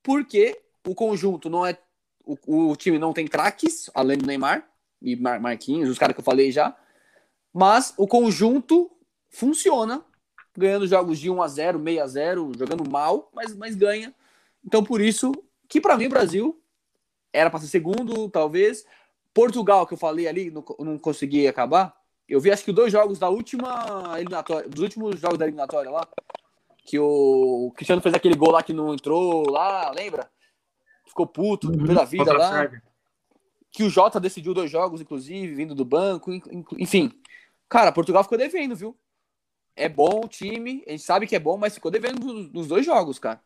porque 0.03 0.61
o 0.85 0.93
conjunto 0.93 1.49
não 1.49 1.65
é. 1.65 1.77
O, 2.25 2.71
o 2.71 2.75
time 2.75 2.99
não 2.99 3.13
tem 3.13 3.25
craques, 3.25 3.89
além 3.93 4.17
do 4.17 4.27
Neymar 4.27 4.74
e 5.01 5.15
Mar 5.15 5.39
Marquinhos, 5.39 5.89
os 5.89 5.97
caras 5.97 6.13
que 6.15 6.19
eu 6.19 6.25
falei 6.25 6.51
já. 6.51 6.75
Mas 7.53 7.93
o 7.97 8.07
conjunto 8.07 8.91
funciona, 9.29 10.03
ganhando 10.57 10.87
jogos 10.87 11.19
de 11.19 11.29
1 11.29 11.41
a 11.41 11.47
0 11.47 11.81
6 11.83 11.99
a 12.01 12.07
0 12.07 12.51
jogando 12.57 12.89
mal, 12.89 13.29
mas, 13.33 13.55
mas 13.55 13.75
ganha. 13.75 14.13
Então, 14.65 14.83
por 14.83 14.99
isso, 15.01 15.31
que 15.69 15.79
para 15.79 15.97
mim 15.97 16.07
o 16.07 16.09
Brasil 16.09 16.61
era 17.31 17.49
para 17.49 17.59
ser 17.59 17.67
segundo, 17.67 18.29
talvez. 18.29 18.85
Portugal, 19.33 19.85
que 19.85 19.93
eu 19.93 19.97
falei 19.97 20.27
ali, 20.27 20.49
não, 20.49 20.63
não 20.79 20.97
consegui 20.97 21.47
acabar. 21.47 21.95
Eu 22.27 22.39
vi 22.39 22.51
acho 22.51 22.63
que 22.63 22.71
dois 22.71 22.91
jogos 22.91 23.19
da 23.19 23.29
última 23.29 24.13
eliminatória, 24.15 24.67
dos 24.67 24.81
últimos 24.81 25.19
jogos 25.19 25.37
da 25.37 25.45
eliminatória 25.45 25.91
lá, 25.91 26.07
que 26.85 26.97
o 26.97 27.71
Cristiano 27.75 28.01
fez 28.01 28.15
aquele 28.15 28.35
gol 28.35 28.51
lá 28.51 28.63
que 28.63 28.73
não 28.73 28.93
entrou 28.93 29.49
lá, 29.49 29.91
lembra? 29.91 30.29
Ficou 31.05 31.27
puto 31.27 31.67
Uhum. 31.69 31.85
pela 31.85 32.05
vida 32.05 32.23
Contra 32.25 32.37
a 32.37 32.49
lá. 32.49 32.57
Sérvia. 32.57 32.83
Que 33.75 33.83
o 33.83 33.89
Jota 33.89 34.21
decidiu 34.21 34.53
dois 34.53 34.71
jogos, 34.71 35.01
inclusive, 35.01 35.53
vindo 35.53 35.75
do 35.75 35.83
banco, 35.83 36.31
enfim. 36.77 37.11
Cara, 37.67 37.91
Portugal 37.91 38.23
ficou 38.23 38.37
devendo, 38.37 38.73
viu? 38.73 38.97
É 39.75 39.89
bom 39.89 40.21
o 40.23 40.27
time, 40.29 40.81
a 40.87 40.91
gente 40.91 41.03
sabe 41.03 41.27
que 41.27 41.35
é 41.35 41.39
bom, 41.39 41.57
mas 41.57 41.73
ficou 41.73 41.91
devendo 41.91 42.25
nos, 42.53 42.67
dois 42.67 42.85
jogos, 42.85 43.19
cara. 43.19 43.41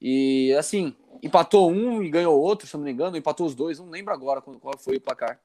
E 0.00 0.54
assim, 0.58 0.96
empatou 1.22 1.70
um 1.70 2.02
e 2.02 2.08
ganhou 2.08 2.40
outro, 2.40 2.66
se 2.66 2.74
não 2.78 2.84
me 2.84 2.90
engano, 2.90 3.18
empatou 3.18 3.46
os 3.46 3.54
dois, 3.54 3.78
não 3.78 3.90
lembro 3.90 4.14
agora 4.14 4.40
qual 4.40 4.58
qual 4.58 4.78
foi 4.78 4.96
o 4.96 5.00
placar. 5.00 5.38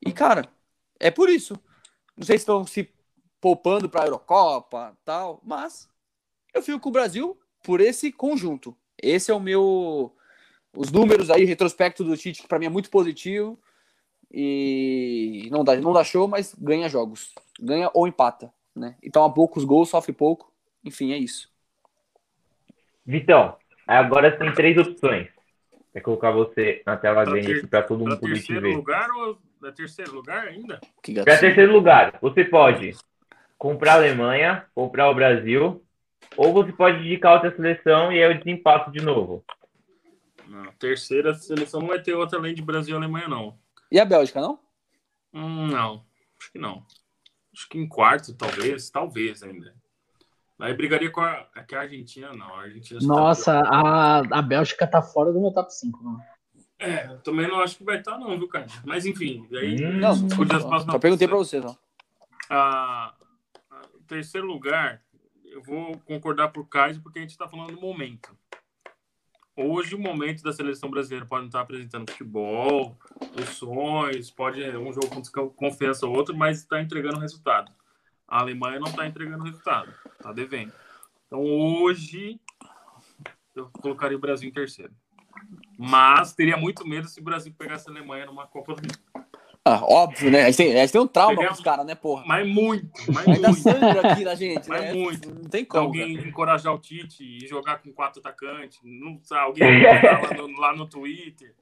E, 0.00 0.10
cara, 0.10 0.48
é 0.98 1.10
por 1.10 1.28
isso. 1.28 1.54
Não 2.16 2.24
sei 2.24 2.38
se 2.38 2.42
estão 2.42 2.66
se 2.66 2.88
poupando 3.40 3.90
para 3.90 4.04
a 4.04 4.06
Eurocopa 4.06 4.96
tal, 5.04 5.38
mas 5.44 5.86
eu 6.54 6.62
fico 6.62 6.80
com 6.80 6.88
o 6.88 6.92
Brasil 6.92 7.38
por 7.62 7.82
esse 7.82 8.10
conjunto. 8.10 8.74
Esse 8.96 9.30
é 9.30 9.34
o 9.34 9.40
meu. 9.40 10.16
Os 10.76 10.90
números 10.92 11.30
aí, 11.30 11.44
retrospecto 11.44 12.04
do 12.04 12.16
Tite, 12.16 12.42
que 12.42 12.48
para 12.48 12.58
mim 12.58 12.66
é 12.66 12.70
muito 12.70 12.90
positivo. 12.90 13.58
E 14.32 15.48
não 15.50 15.64
dá, 15.64 15.76
não 15.76 15.92
dá 15.92 16.04
show, 16.04 16.28
mas 16.28 16.54
ganha 16.54 16.88
jogos. 16.88 17.34
Ganha 17.60 17.90
ou 17.92 18.06
empata. 18.06 18.52
Né? 18.74 18.96
E 19.02 19.10
toma 19.10 19.32
poucos 19.32 19.64
gols, 19.64 19.88
sofre 19.88 20.12
pouco. 20.12 20.52
Enfim, 20.84 21.12
é 21.12 21.18
isso. 21.18 21.50
Vitão, 23.04 23.56
agora 23.86 24.36
tem 24.36 24.52
três 24.52 24.78
opções. 24.78 25.28
Quer 25.92 26.00
colocar 26.00 26.30
você 26.30 26.82
na 26.86 26.96
tela 26.96 27.24
Pra 27.24 27.32
grande 27.32 27.52
aqui 27.52 27.66
para 27.66 27.82
todo 27.82 27.98
mundo 27.98 28.18
poder 28.18 28.34
te 28.34 28.46
terceiro 28.46 28.62
ver. 28.62 28.76
lugar 28.76 29.10
ou 29.10 29.38
da 29.60 29.72
terceiro 29.72 30.14
lugar 30.14 30.46
ainda? 30.46 30.80
Que 31.02 31.14
Para 31.14 31.38
terceiro 31.38 31.72
lugar, 31.72 32.16
você 32.22 32.44
pode 32.44 32.96
comprar 33.58 33.94
a 33.94 33.96
Alemanha, 33.96 34.64
comprar 34.72 35.10
o 35.10 35.14
Brasil, 35.14 35.82
ou 36.36 36.52
você 36.52 36.72
pode 36.72 37.04
indicar 37.04 37.34
outra 37.34 37.54
seleção 37.54 38.12
e 38.12 38.22
aí 38.22 38.30
eu 38.30 38.38
desempato 38.38 38.92
de 38.92 39.02
novo. 39.02 39.44
Não, 40.50 40.72
terceira 40.72 41.32
seleção 41.32 41.78
não 41.80 41.86
vai 41.86 42.02
ter 42.02 42.12
outra 42.12 42.36
além 42.36 42.52
de 42.52 42.60
Brasil 42.60 42.96
e 42.96 42.98
Alemanha, 42.98 43.28
não. 43.28 43.56
E 43.88 44.00
a 44.00 44.04
Bélgica, 44.04 44.40
não? 44.40 44.58
Hum, 45.32 45.68
não, 45.68 46.04
acho 46.40 46.50
que 46.50 46.58
não. 46.58 46.84
Acho 47.54 47.68
que 47.68 47.78
em 47.78 47.86
quarto, 47.88 48.34
talvez, 48.34 48.90
talvez 48.90 49.44
ainda. 49.44 49.72
Aí 50.58 50.74
brigaria 50.74 51.08
com 51.08 51.20
a, 51.20 51.46
é 51.54 51.62
que 51.62 51.76
a 51.76 51.82
Argentina, 51.82 52.32
não. 52.34 52.52
A 52.52 52.62
Argentina 52.62 52.98
tá- 52.98 53.06
Nossa, 53.06 53.60
a, 53.60 54.18
a 54.18 54.42
Bélgica 54.42 54.88
tá 54.88 55.00
fora 55.00 55.32
do 55.32 55.40
meu 55.40 55.52
top 55.52 55.72
5, 55.72 56.02
mano. 56.02 56.20
É, 56.80 57.06
eu 57.06 57.18
também 57.20 57.46
não 57.46 57.60
acho 57.60 57.76
que 57.76 57.84
vai 57.84 58.00
estar, 58.00 58.18
não, 58.18 58.36
viu, 58.36 58.48
cara? 58.48 58.66
Mas 58.84 59.06
enfim, 59.06 59.46
aí. 59.52 59.84
Hum. 59.86 60.00
Não, 60.00 60.14
só, 60.16 60.46
próximas 60.46 60.82
só 60.82 60.98
perguntei 60.98 61.28
pra 61.28 61.36
posições. 61.36 61.62
você, 61.62 61.68
não. 61.68 61.78
Ah, 62.50 63.14
ah, 63.70 63.82
terceiro 64.08 64.48
lugar, 64.48 65.00
eu 65.44 65.62
vou 65.62 65.96
concordar 66.00 66.48
por 66.48 66.66
Kaiser 66.68 67.00
porque 67.00 67.20
a 67.20 67.22
gente 67.22 67.30
está 67.30 67.48
falando 67.48 67.72
do 67.72 67.80
momento. 67.80 68.36
Hoje, 69.62 69.94
o 69.94 69.98
momento 69.98 70.42
da 70.42 70.54
seleção 70.54 70.90
brasileira 70.90 71.26
pode 71.26 71.42
não 71.42 71.48
estar 71.48 71.60
apresentando 71.60 72.10
futebol, 72.10 72.96
os 73.38 73.48
sonhos, 73.50 74.30
pode 74.30 74.58
um 74.74 74.90
jogo 74.90 75.10
com 75.10 75.50
confiança 75.50 76.06
ou 76.06 76.16
outro, 76.16 76.34
mas 76.34 76.60
está 76.60 76.80
entregando 76.80 77.18
resultado. 77.18 77.70
A 78.26 78.40
Alemanha 78.40 78.80
não 78.80 78.88
está 78.88 79.06
entregando 79.06 79.44
resultado, 79.44 79.92
está 80.12 80.32
devendo. 80.32 80.72
Então, 81.26 81.44
hoje, 81.44 82.40
eu 83.54 83.68
colocaria 83.68 84.16
o 84.16 84.20
Brasil 84.20 84.48
em 84.48 84.52
terceiro. 84.52 84.94
Mas 85.78 86.32
teria 86.32 86.56
muito 86.56 86.86
medo 86.88 87.06
se 87.06 87.20
o 87.20 87.24
Brasil 87.24 87.52
pegasse 87.52 87.86
a 87.86 87.92
Alemanha 87.92 88.24
numa 88.24 88.46
Copa 88.46 88.74
do 88.74 88.80
Mundo. 88.80 89.19
Ah, 89.70 89.84
óbvio, 89.84 90.30
né? 90.30 90.42
A 90.42 90.46
gente 90.46 90.56
tem, 90.56 90.72
a 90.74 90.80
gente 90.80 90.92
tem 90.92 91.00
um 91.00 91.06
trauma 91.06 91.46
com 91.46 91.52
os 91.52 91.60
caras, 91.60 91.86
né, 91.86 91.94
porra? 91.94 92.24
Mas 92.26 92.46
muito, 92.48 92.88
mas 93.12 93.28
Ainda 93.28 93.48
muito. 93.48 93.62
sangra 93.62 94.00
aqui 94.12 94.24
na 94.24 94.34
gente, 94.34 94.68
Mas 94.68 94.80
né? 94.82 94.92
muito. 94.92 95.34
Não 95.34 95.48
tem 95.48 95.64
como. 95.64 95.84
alguém 95.84 96.16
cara. 96.16 96.28
encorajar 96.28 96.74
o 96.74 96.78
Tite 96.78 97.22
e 97.22 97.46
jogar 97.46 97.78
com 97.82 97.92
quatro 97.92 98.20
atacantes, 98.20 98.78
não, 98.82 99.18
alguém 99.38 99.80
botar 99.82 100.20
lá 100.22 100.34
no, 100.36 100.60
lá 100.60 100.76
no 100.76 100.86
Twitter. 100.86 101.54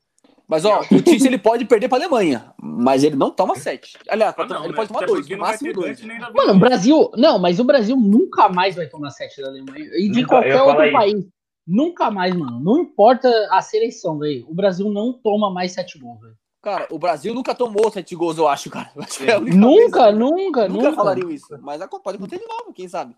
Mas, 0.49 0.65
ó, 0.65 0.81
o 0.81 1.03
Tite 1.03 1.27
ele 1.27 1.37
pode 1.39 1.67
perder 1.67 1.89
pra 1.89 1.99
Alemanha, 1.99 2.55
mas 2.63 3.05
ele 3.05 3.17
não 3.17 3.31
toma 3.31 3.55
sete. 3.55 3.99
Aliás, 4.09 4.35
Ah, 4.39 4.47
não, 4.47 4.61
ele 4.61 4.69
né? 4.69 4.75
pode 4.77 4.89
tomar 4.89 5.01
Até 5.01 5.07
dois, 5.13 5.29
no 5.29 5.39
máximo 5.39 5.73
dois. 5.75 6.01
Mano, 6.35 6.53
o 6.55 6.59
Brasil. 6.59 7.11
Não, 7.17 7.39
mas 7.39 7.61
o 7.61 7.65
Brasil 7.65 7.95
nunca 7.97 8.49
mais 8.49 8.75
vai 8.75 8.87
tomar 8.87 9.11
7 9.11 9.43
da 9.43 9.49
Alemanha. 9.49 9.85
E 9.95 10.09
de 10.09 10.23
Nunca, 10.23 10.29
qualquer 10.37 10.63
outro 10.63 10.85
isso. 10.85 10.93
país. 10.93 11.27
Nunca 11.67 12.11
mais, 12.11 12.35
mano. 12.35 12.59
Não 12.61 12.81
importa 12.81 13.29
a 13.51 13.61
seleção, 13.61 14.19
velho. 14.19 14.47
O 14.49 14.55
Brasil 14.55 14.91
não 14.91 15.13
toma 15.13 15.51
mais 15.53 15.73
7 15.73 15.99
gols, 15.99 16.19
velho. 16.23 16.35
Cara, 16.61 16.87
o 16.91 16.99
Brasil 16.99 17.33
nunca 17.33 17.55
tomou 17.55 17.91
sete 17.91 18.17
gols, 18.17 18.37
eu 18.37 18.49
acho, 18.49 18.69
cara. 18.71 18.91
Eu 18.97 19.03
acho 19.03 19.23
é 19.23 19.39
Nunca, 19.39 20.05
vez, 20.07 20.15
né? 20.15 20.19
nunca, 20.19 20.69
Nunca 20.69 20.69
nunca. 20.69 20.93
falariam 20.93 21.31
isso. 21.31 21.57
Mas 21.63 21.79
pode 22.03 22.17
acontecer 22.17 22.43
de 22.43 22.49
novo, 22.49 22.73
quem 22.73 22.89
sabe? 22.89 23.17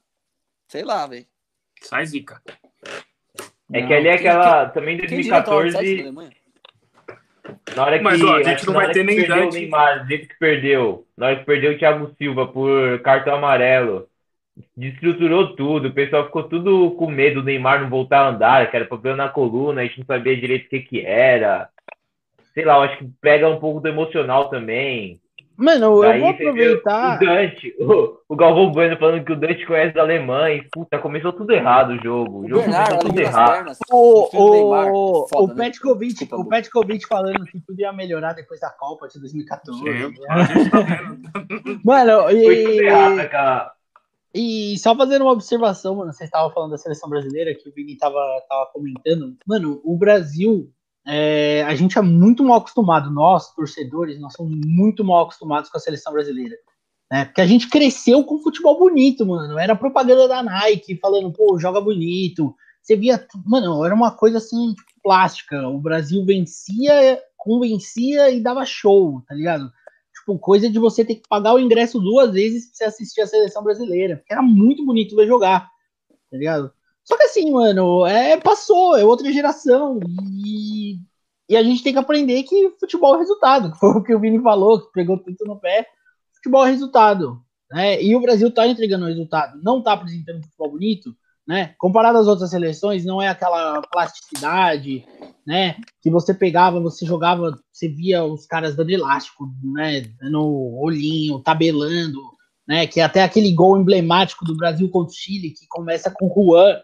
Sei 0.68 0.84
lá, 0.84 1.06
velho. 1.06 1.26
Sai 1.82 2.06
zica. 2.06 2.42
É 3.72 3.80
Não, 3.80 3.88
que 3.88 3.94
ali 3.94 4.08
é 4.08 4.14
aquela. 4.14 4.68
Também 4.68 4.96
Quem 4.98 5.06
da 5.28 5.40
2014, 5.40 6.00
Alemanha? 6.00 6.32
na 7.74 7.84
hora 7.84 7.98
que. 7.98 8.04
Mas, 8.04 8.22
ó, 8.22 8.36
a 8.36 8.42
gente 8.42 8.66
não 8.66 8.74
vai 8.74 8.92
ter 8.92 9.04
nem 9.04 9.16
perdeu 9.16 9.36
idade. 9.36 9.56
o 9.56 9.60
Neymar, 9.60 10.02
do 10.02 10.08
jeito 10.08 10.28
que 10.28 10.38
perdeu. 10.38 11.06
Na 11.16 11.26
hora 11.26 11.36
que 11.36 11.44
perdeu 11.46 11.72
o 11.72 11.78
Thiago 11.78 12.14
Silva 12.18 12.46
por 12.46 13.00
cartão 13.00 13.34
amarelo. 13.36 14.06
Destruturou 14.76 15.56
tudo, 15.56 15.88
o 15.88 15.92
pessoal 15.92 16.26
ficou 16.26 16.42
tudo 16.42 16.90
com 16.90 17.10
medo 17.10 17.40
do 17.40 17.46
Neymar 17.46 17.80
não 17.80 17.88
voltar 17.88 18.20
a 18.20 18.28
andar, 18.28 18.70
que 18.70 18.76
era 18.76 18.84
problema 18.84 19.16
na 19.16 19.28
coluna, 19.28 19.80
a 19.80 19.84
gente 19.84 20.00
não 20.00 20.06
sabia 20.06 20.36
direito 20.38 20.66
o 20.66 20.68
que 20.68 20.80
que 20.80 21.00
era. 21.00 21.69
Sei 22.60 22.64
lá, 22.66 22.76
eu 22.76 22.82
acho 22.82 22.98
que 22.98 23.10
pega 23.20 23.48
um 23.48 23.58
pouco 23.58 23.80
do 23.80 23.88
emocional 23.88 24.48
também. 24.50 25.20
Mano, 25.56 25.96
eu 25.96 26.00
Daí 26.00 26.20
vou 26.20 26.32
você 26.32 26.38
vê 26.38 26.48
aproveitar. 26.48 27.16
O 27.16 27.18
Dante, 27.26 27.74
o, 27.78 28.18
o 28.30 28.36
Galvão 28.36 28.70
Bueno 28.72 28.96
falando 28.98 29.22
que 29.24 29.32
o 29.32 29.36
Dante 29.36 29.66
conhece 29.66 29.90
os 29.90 29.96
alemães. 30.02 30.66
Puta, 30.72 30.98
começou 30.98 31.34
tudo 31.34 31.52
errado 31.52 31.90
o 31.90 32.02
jogo. 32.02 32.38
O 32.38 32.44
O 32.44 32.48
jogo 32.48 32.62
Bernardo, 32.62 32.88
começou 32.88 33.10
tudo 33.10 33.20
errado. 33.20 33.52
pernas. 33.52 33.78
O, 33.92 34.30
do 34.32 34.50
Neymar, 34.52 34.86
o, 34.90 35.26
foda, 35.28 35.52
o 35.52 35.56
né? 35.56 35.64
Petkovic, 35.66 36.14
Desculpa, 36.14 36.36
o 36.36 36.44
Bu. 36.44 36.48
Petkovic 36.48 37.06
falando 37.06 37.44
que 37.44 37.60
tudo 37.60 37.78
ia 37.78 37.92
melhorar 37.92 38.32
depois 38.32 38.58
da 38.58 38.70
Copa 38.70 39.06
de 39.08 39.20
2014. 39.20 39.78
Sim, 39.80 39.88
a 39.90 39.92
gente 39.92 40.70
tá. 40.70 41.16
Mano, 41.84 42.22
Foi 42.22 42.56
tudo 42.64 42.82
errado 42.82 43.12
e, 43.12 43.16
naquela. 43.16 43.72
e 44.34 44.78
só 44.78 44.96
fazendo 44.96 45.22
uma 45.26 45.32
observação, 45.32 45.94
mano, 45.96 46.10
vocês 46.12 46.28
estavam 46.28 46.50
falando 46.54 46.70
da 46.70 46.78
seleção 46.78 47.10
brasileira, 47.10 47.54
que 47.54 47.68
o 47.68 47.72
Vini 47.74 47.98
tava, 47.98 48.18
tava 48.48 48.70
comentando. 48.72 49.36
Mano, 49.46 49.78
o 49.84 49.94
Brasil, 49.98 50.70
é, 51.06 51.62
a 51.64 51.74
gente 51.74 51.98
é 51.98 52.02
muito 52.02 52.44
mal 52.44 52.58
acostumado, 52.58 53.10
nós, 53.10 53.54
torcedores, 53.54 54.20
nós 54.20 54.34
somos 54.34 54.58
muito 54.66 55.04
mal 55.04 55.24
acostumados 55.24 55.70
com 55.70 55.76
a 55.76 55.80
seleção 55.80 56.12
brasileira. 56.12 56.56
Né? 57.10 57.24
Porque 57.24 57.40
a 57.40 57.46
gente 57.46 57.68
cresceu 57.68 58.22
com 58.24 58.42
futebol 58.42 58.78
bonito, 58.78 59.26
mano. 59.26 59.58
Era 59.58 59.74
propaganda 59.74 60.28
da 60.28 60.42
Nike 60.42 60.98
falando, 60.98 61.32
pô, 61.32 61.58
joga 61.58 61.80
bonito. 61.80 62.54
Você 62.82 62.96
via, 62.96 63.26
mano, 63.44 63.84
era 63.84 63.94
uma 63.94 64.12
coisa 64.12 64.38
assim, 64.38 64.74
plástica. 65.02 65.68
O 65.68 65.78
Brasil 65.78 66.24
vencia, 66.24 67.20
convencia 67.36 68.30
e 68.30 68.40
dava 68.40 68.64
show, 68.64 69.22
tá 69.26 69.34
ligado? 69.34 69.70
Tipo, 70.14 70.38
coisa 70.38 70.70
de 70.70 70.78
você 70.78 71.04
ter 71.04 71.16
que 71.16 71.28
pagar 71.28 71.54
o 71.54 71.58
ingresso 71.58 71.98
duas 71.98 72.32
vezes 72.32 72.66
pra 72.66 72.76
você 72.76 72.84
assistir 72.84 73.20
a 73.22 73.26
seleção 73.26 73.62
brasileira. 73.64 74.16
Porque 74.16 74.32
era 74.32 74.42
muito 74.42 74.84
bonito 74.84 75.16
ver 75.16 75.26
jogar, 75.26 75.68
tá 76.30 76.36
ligado? 76.36 76.72
Só 77.04 77.16
que 77.16 77.24
assim, 77.24 77.50
mano, 77.50 78.06
é, 78.06 78.36
passou, 78.36 78.96
é 78.96 79.04
outra 79.04 79.32
geração. 79.32 79.98
E, 80.44 80.98
e 81.48 81.56
a 81.56 81.62
gente 81.62 81.82
tem 81.82 81.92
que 81.92 81.98
aprender 81.98 82.42
que 82.44 82.70
futebol 82.78 83.16
é 83.16 83.18
resultado. 83.18 83.72
que 83.72 83.78
Foi 83.78 83.90
o 83.90 84.02
que 84.02 84.14
o 84.14 84.20
Vini 84.20 84.40
falou, 84.40 84.80
que 84.80 84.92
pegou 84.92 85.18
tudo 85.18 85.36
no 85.46 85.58
pé. 85.58 85.86
Futebol 86.34 86.64
é 86.64 86.70
resultado. 86.70 87.42
Né? 87.70 88.02
E 88.02 88.14
o 88.16 88.20
Brasil 88.20 88.50
tá 88.52 88.66
entregando 88.66 89.06
resultado. 89.06 89.60
Não 89.62 89.82
tá 89.82 89.92
apresentando 89.92 90.42
futebol 90.42 90.72
bonito, 90.72 91.14
né? 91.46 91.74
Comparado 91.78 92.18
às 92.18 92.28
outras 92.28 92.50
seleções, 92.50 93.04
não 93.04 93.20
é 93.20 93.28
aquela 93.28 93.82
plasticidade, 93.82 95.04
né? 95.46 95.76
Que 96.00 96.10
você 96.10 96.32
pegava, 96.32 96.80
você 96.80 97.04
jogava, 97.04 97.58
você 97.72 97.88
via 97.88 98.24
os 98.24 98.46
caras 98.46 98.76
dando 98.76 98.90
elástico, 98.90 99.48
né? 99.62 100.04
No 100.22 100.78
olhinho, 100.80 101.40
tabelando, 101.40 102.20
né? 102.66 102.86
Que 102.86 103.00
é 103.00 103.04
até 103.04 103.22
aquele 103.22 103.52
gol 103.52 103.78
emblemático 103.78 104.44
do 104.44 104.56
Brasil 104.56 104.88
contra 104.90 105.12
o 105.12 105.16
Chile, 105.16 105.50
que 105.50 105.66
começa 105.68 106.10
com 106.10 106.26
o 106.26 106.32
Juan, 106.32 106.80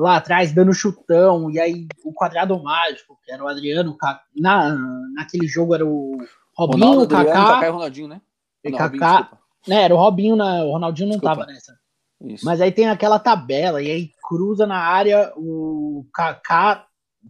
lá 0.00 0.16
atrás 0.16 0.52
dando 0.52 0.72
chutão, 0.72 1.50
e 1.50 1.60
aí 1.60 1.86
o 2.04 2.12
quadrado 2.12 2.60
mágico, 2.62 3.18
que 3.24 3.32
era 3.32 3.44
o 3.44 3.48
Adriano, 3.48 3.96
na, 4.36 4.74
naquele 5.14 5.46
jogo 5.46 5.74
era 5.74 5.86
o 5.86 6.16
Robinho, 6.56 6.86
Ronaldo, 6.86 7.04
o 7.04 7.08
Kaká, 7.08 7.30
Adriano, 7.30 7.48
Kaká 7.48 7.66
e 7.66 7.70
Ronaldinho, 7.70 8.08
né? 8.08 8.20
E 8.64 8.72
Kaká, 8.72 9.38
né, 9.66 9.82
era 9.82 9.94
o 9.94 9.98
Robinho, 9.98 10.36
na, 10.36 10.64
o 10.64 10.72
Ronaldinho 10.72 11.08
não 11.08 11.16
desculpa. 11.16 11.36
tava 11.36 11.52
nessa. 11.52 11.78
Isso. 12.22 12.44
Mas 12.44 12.60
aí 12.60 12.70
tem 12.70 12.88
aquela 12.88 13.18
tabela, 13.18 13.82
e 13.82 13.90
aí 13.90 14.10
cruza 14.22 14.66
na 14.66 14.78
área, 14.78 15.32
o 15.36 16.06
Kaká 16.12 16.86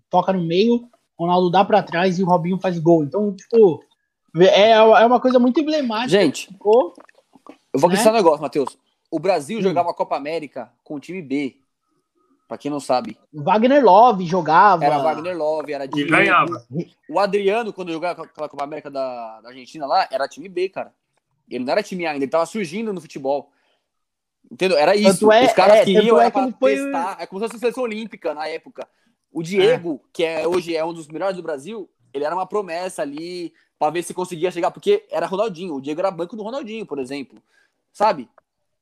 toca 0.08 0.32
no 0.32 0.42
meio, 0.42 0.88
o 1.16 1.24
Ronaldo 1.24 1.50
dá 1.50 1.64
para 1.64 1.82
trás 1.82 2.18
e 2.18 2.22
o 2.22 2.26
Robinho 2.26 2.58
faz 2.58 2.78
gol. 2.78 3.04
Então, 3.04 3.34
tipo, 3.34 3.84
é, 4.36 4.70
é 4.70 5.06
uma 5.06 5.20
coisa 5.20 5.38
muito 5.38 5.60
emblemática. 5.60 6.20
Gente, 6.20 6.48
ficou, 6.48 6.94
eu 7.72 7.80
vou 7.80 7.88
né? 7.88 7.94
acrescentar 7.94 8.12
um 8.12 8.16
negócio, 8.16 8.42
Matheus. 8.42 8.78
O 9.10 9.18
Brasil 9.18 9.58
hum. 9.58 9.62
jogava 9.62 9.90
a 9.90 9.94
Copa 9.94 10.16
América 10.16 10.72
com 10.84 10.94
o 10.94 11.00
time 11.00 11.22
B. 11.22 11.59
Pra 12.50 12.58
quem 12.58 12.68
não 12.68 12.80
sabe. 12.80 13.16
Wagner 13.32 13.80
Love 13.84 14.26
jogava. 14.26 14.84
Era 14.84 14.98
Wagner 14.98 15.38
Love, 15.38 15.72
era 15.72 15.86
de. 15.86 16.00
E 16.00 16.04
ganhava. 16.04 16.66
O 17.08 17.20
Adriano, 17.20 17.72
quando 17.72 17.92
jogava 17.92 18.24
aquela 18.24 18.48
Copa 18.48 18.64
América 18.64 18.90
da, 18.90 19.40
da 19.40 19.50
Argentina 19.50 19.86
lá, 19.86 20.08
era 20.10 20.26
time 20.26 20.48
B, 20.48 20.68
cara. 20.68 20.92
Ele 21.48 21.64
não 21.64 21.70
era 21.70 21.80
time 21.80 22.04
A 22.06 22.10
ainda, 22.10 22.24
ele 22.24 22.30
tava 22.30 22.44
surgindo 22.46 22.92
no 22.92 23.00
futebol. 23.00 23.52
Entendeu? 24.50 24.76
Era 24.76 24.96
isso. 24.96 25.30
É, 25.30 25.46
Os 25.46 25.52
caras 25.52 25.76
é, 25.76 25.84
queriam 25.84 26.20
é 26.20 26.28
que 26.28 26.52
foi... 26.58 26.74
testar. 26.74 27.18
É 27.20 27.26
como 27.26 27.40
se 27.40 27.46
fosse 27.46 27.56
a 27.56 27.60
seleção 27.60 27.84
olímpica 27.84 28.34
na 28.34 28.48
época. 28.48 28.84
O 29.30 29.44
Diego, 29.44 30.02
é. 30.02 30.08
que 30.12 30.24
é, 30.24 30.48
hoje 30.48 30.74
é 30.74 30.84
um 30.84 30.92
dos 30.92 31.06
melhores 31.06 31.36
do 31.36 31.44
Brasil, 31.44 31.88
ele 32.12 32.24
era 32.24 32.34
uma 32.34 32.46
promessa 32.46 33.02
ali 33.02 33.54
para 33.78 33.92
ver 33.92 34.02
se 34.02 34.12
conseguia 34.12 34.50
chegar, 34.50 34.72
porque 34.72 35.06
era 35.08 35.24
Ronaldinho. 35.24 35.76
O 35.76 35.80
Diego 35.80 36.00
era 36.00 36.10
banco 36.10 36.34
do 36.34 36.42
Ronaldinho, 36.42 36.84
por 36.84 36.98
exemplo. 36.98 37.40
Sabe? 37.92 38.28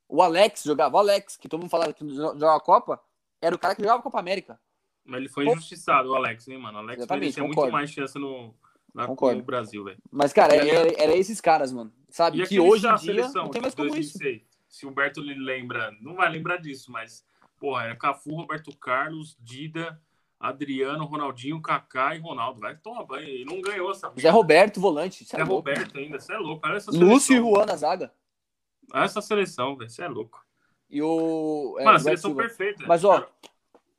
O 0.08 0.22
Alex 0.22 0.62
jogava, 0.62 0.96
o 0.96 1.00
Alex, 1.00 1.36
que 1.36 1.50
todo 1.50 1.60
mundo 1.60 1.68
falava 1.68 1.92
que 1.92 2.08
jogava 2.08 2.56
a 2.56 2.60
Copa, 2.60 2.98
era 3.40 3.54
o 3.54 3.58
cara 3.58 3.74
que 3.74 3.82
jogava 3.82 4.00
a 4.00 4.02
Copa 4.02 4.18
América. 4.18 4.60
Mas 5.04 5.20
ele 5.20 5.28
foi 5.28 5.46
injustiçado, 5.46 6.10
o 6.10 6.14
Alex, 6.14 6.46
hein, 6.48 6.58
mano? 6.58 6.78
O 6.78 6.80
Alex 6.80 7.06
merecia 7.06 7.42
muito 7.42 7.70
mais 7.72 7.90
chance 7.90 8.18
no, 8.18 8.54
na, 8.94 9.06
no 9.06 9.42
Brasil, 9.42 9.84
velho. 9.84 9.98
Mas, 10.10 10.32
cara, 10.32 10.54
era, 10.54 11.02
era, 11.02 11.16
esses 11.16 11.40
caras, 11.40 11.72
mano. 11.72 11.92
Sabe? 12.10 12.46
que 12.46 12.60
hoje 12.60 12.86
em 12.86 12.94
dia 12.94 12.98
seleção, 12.98 13.44
não 13.44 13.50
tem 13.50 13.62
mais 13.62 13.74
como 13.74 13.88
2006, 13.88 14.36
isso. 14.36 14.48
Se 14.68 14.86
o 14.86 14.90
Humberto 14.90 15.20
lembra, 15.20 15.96
não 16.00 16.14
vai 16.14 16.28
lembrar 16.30 16.58
disso, 16.58 16.92
mas, 16.92 17.24
porra, 17.58 17.84
era 17.84 17.96
Cafu, 17.96 18.34
Roberto 18.34 18.76
Carlos, 18.76 19.36
Dida, 19.40 19.98
Adriano, 20.38 21.04
Ronaldinho, 21.04 21.60
Kaká 21.60 22.14
e 22.14 22.18
Ronaldo. 22.18 22.60
Vai 22.60 22.76
tomar 22.76 23.04
banho. 23.04 23.28
E 23.28 23.44
não 23.44 23.60
ganhou 23.60 23.90
essa. 23.90 24.12
Zé 24.18 24.30
Roberto, 24.30 24.80
volante. 24.80 25.24
Zé 25.24 25.40
é 25.40 25.42
Roberto 25.42 25.98
ainda, 25.98 26.20
você 26.20 26.34
é 26.34 26.38
louco. 26.38 26.66
Olha 26.66 26.76
essa 26.76 26.90
Lúcio 26.90 27.36
e 27.36 27.38
Juan 27.38 27.66
na 27.66 27.76
zaga. 27.76 28.12
Olha 28.92 29.04
essa 29.04 29.20
seleção, 29.20 29.76
velho. 29.76 29.90
Você 29.90 30.02
é 30.02 30.08
louco. 30.08 30.44
E 30.90 31.02
o. 31.02 31.76
É, 31.78 31.84
Mano, 31.84 31.96
a 31.96 32.00
seleção 32.00 32.34
perfeita. 32.34 32.84
Mas, 32.86 33.04
ó. 33.04 33.28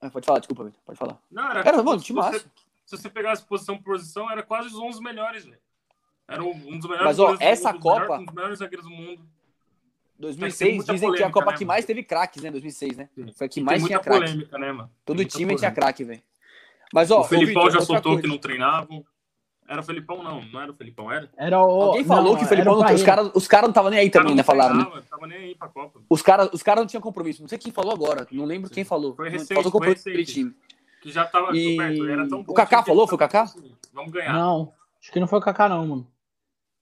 Era... 0.02 0.12
Pode 0.12 0.26
falar, 0.26 0.40
desculpa, 0.40 0.72
Pode 0.86 0.98
falar. 0.98 1.20
Não, 1.30 1.52
era. 1.52 1.60
Era, 1.62 1.84
mano, 1.84 2.00
se, 2.00 2.14
você, 2.14 2.40
se 2.86 2.98
você 2.98 3.10
pegasse 3.10 3.44
posição 3.44 3.78
por 3.78 3.94
posição, 3.94 4.30
era 4.32 4.42
quase 4.42 4.68
os 4.70 4.76
11 4.76 5.02
melhores, 5.02 5.46
velho. 5.46 5.60
Era 6.28 6.44
um 6.44 6.78
dos 6.78 6.90
melhores. 6.90 7.06
Mas, 7.06 7.20
ó, 7.20 7.36
essa 7.40 7.74
mundo, 7.74 7.82
Copa. 7.82 8.20
Um 8.20 8.26
dos 8.26 8.36
melhores 8.36 8.60
zagueiros 8.60 8.88
do 8.88 8.94
mundo. 8.94 9.22
2006, 10.20 10.86
dizem 10.86 10.86
polêmica, 10.86 11.18
que 11.18 11.24
é 11.24 11.26
a 11.26 11.32
Copa 11.32 11.52
né, 11.52 11.58
que 11.58 11.66
mais 11.66 11.86
teve 11.86 12.04
craques, 12.04 12.44
né? 12.44 12.52
2006, 12.52 12.98
né? 12.98 13.10
Foi 13.36 13.48
a 13.48 13.50
que 13.50 13.62
mais 13.62 13.84
tinha 13.84 14.00
craque. 14.00 14.26
polêmica, 14.26 14.58
né? 14.58 14.90
Todo 15.06 15.24
time 15.26 15.56
tinha 15.56 15.72
craque, 15.72 16.04
velho. 16.04 16.22
Mas, 16.94 17.10
ó, 17.10 17.22
o 17.22 17.24
Felipão 17.24 17.70
já 17.70 17.82
soltou 17.82 18.20
que 18.20 18.28
não 18.28 18.38
treinavam. 18.38 19.06
Era 19.70 19.82
o 19.82 19.84
Felipão, 19.84 20.24
não. 20.24 20.42
Não 20.46 20.62
era 20.62 20.72
o 20.72 20.74
Felipão, 20.74 21.12
era? 21.12 21.30
Era 21.38 21.60
o... 21.60 21.82
Alguém 21.84 22.04
falou 22.04 22.32
não, 22.32 22.40
que 22.40 22.44
o 22.44 22.48
Felipão 22.48 22.80
não, 22.80 22.92
Os 22.92 23.04
caras 23.04 23.32
os 23.36 23.48
cara 23.48 23.62
não 23.62 23.70
estavam 23.70 23.92
nem 23.92 24.00
aí 24.00 24.10
também, 24.10 24.34
né? 24.34 24.42
Falaram, 24.42 24.76
né? 24.76 25.04
Tava 25.08 25.28
nem 25.28 25.38
aí 25.38 25.56
pra 25.56 25.70
Copa. 25.70 26.02
Os 26.10 26.24
caras 26.24 26.50
os 26.52 26.64
cara 26.64 26.82
não 26.82 26.88
tinham 26.88 27.02
compromisso. 27.02 27.44
Não 27.44 27.48
sei 27.48 27.60
quem 27.60 27.72
falou 27.72 27.94
agora. 27.94 28.26
Não 28.32 28.46
lembro 28.46 28.68
Sim. 28.68 28.74
quem 28.74 28.84
falou. 28.84 29.16
Foi 29.16 29.30
recente, 29.30 29.54
Faltou 29.54 29.72
compromisso 29.72 30.02
foi 30.02 30.14
recente. 30.14 30.34
time. 30.34 30.56
Que 31.04 31.12
já 31.12 31.24
tava 31.24 31.56
e... 31.56 31.78
perto. 31.78 32.10
Era 32.10 32.28
tão 32.28 32.42
bom 32.42 32.52
o 32.52 32.56
Kaká 32.56 32.84
falou? 32.84 33.06
Foi 33.06 33.16
o 33.16 33.20
Kaká? 33.20 33.46
Vamos 33.94 34.12
ganhar. 34.12 34.34
Não. 34.34 34.74
Acho 35.00 35.12
que 35.12 35.20
não 35.20 35.28
foi 35.28 35.38
o 35.38 35.42
Kaká, 35.42 35.70
não, 35.70 35.86
mano. 35.86 36.08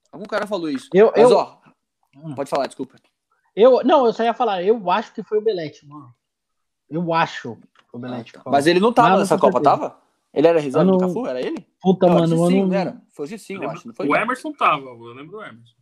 Algum 0.10 0.26
cara 0.26 0.48
falou 0.48 0.70
isso. 0.70 0.90
Eu, 0.94 1.12
Mas, 1.14 1.30
eu... 1.30 1.38
ó, 1.38 1.58
pode 2.38 2.50
falar, 2.50 2.68
desculpa. 2.68 2.96
Eu, 3.54 3.84
não, 3.84 4.06
eu 4.06 4.14
só 4.14 4.24
ia 4.24 4.34
falar, 4.34 4.64
eu 4.64 4.90
acho 4.90 5.14
que 5.14 5.22
foi 5.24 5.40
o 5.40 5.42
Belete, 5.42 5.86
mano. 5.86 6.16
Eu 6.90 7.14
acho 7.14 7.58
que 7.58 7.86
foi 7.92 8.00
o 8.00 8.00
Belete. 8.00 8.32
Ah, 8.38 8.44
tá. 8.44 8.50
Mas 8.50 8.66
ele 8.66 8.80
não 8.80 8.94
tava 8.94 9.20
nessa 9.20 9.38
Copa, 9.38 9.62
tava? 9.62 10.07
Ele 10.38 10.48
era 10.48 10.60
reserva 10.60 10.86
não... 10.86 11.00
do 11.00 11.08
Cafu? 11.08 11.26
Era 11.26 11.42
ele? 11.42 11.68
Puta, 11.82 12.06
não, 12.06 12.14
mano. 12.14 12.48
Sim, 12.48 12.66
não... 12.66 12.78
era. 12.78 13.02
Foi 13.10 13.26
o 13.26 13.40
sim, 13.40 13.56
eu 13.56 13.70
acho. 13.72 13.88
Não 13.88 13.96
foi 13.96 14.08
o 14.08 14.16
Emerson 14.16 14.54
tava, 14.54 14.86
eu 14.86 15.14
lembro 15.14 15.32
do 15.32 15.42
Emerson. 15.42 15.74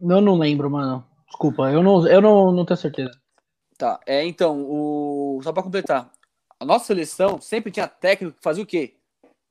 Eu 0.00 0.20
não 0.22 0.38
lembro, 0.38 0.70
mano. 0.70 1.04
Desculpa, 1.26 1.70
eu 1.70 1.82
não, 1.82 2.08
eu 2.08 2.22
não, 2.22 2.50
não 2.50 2.64
tenho 2.64 2.78
certeza. 2.78 3.12
Tá, 3.76 4.00
é, 4.06 4.24
então, 4.24 4.64
o... 4.66 5.40
só 5.42 5.52
pra 5.52 5.62
completar. 5.62 6.10
A 6.58 6.64
nossa 6.64 6.86
seleção 6.86 7.38
sempre 7.42 7.70
tinha 7.70 7.86
técnico 7.86 8.38
que 8.38 8.42
fazia 8.42 8.64
o 8.64 8.66
quê? 8.66 8.96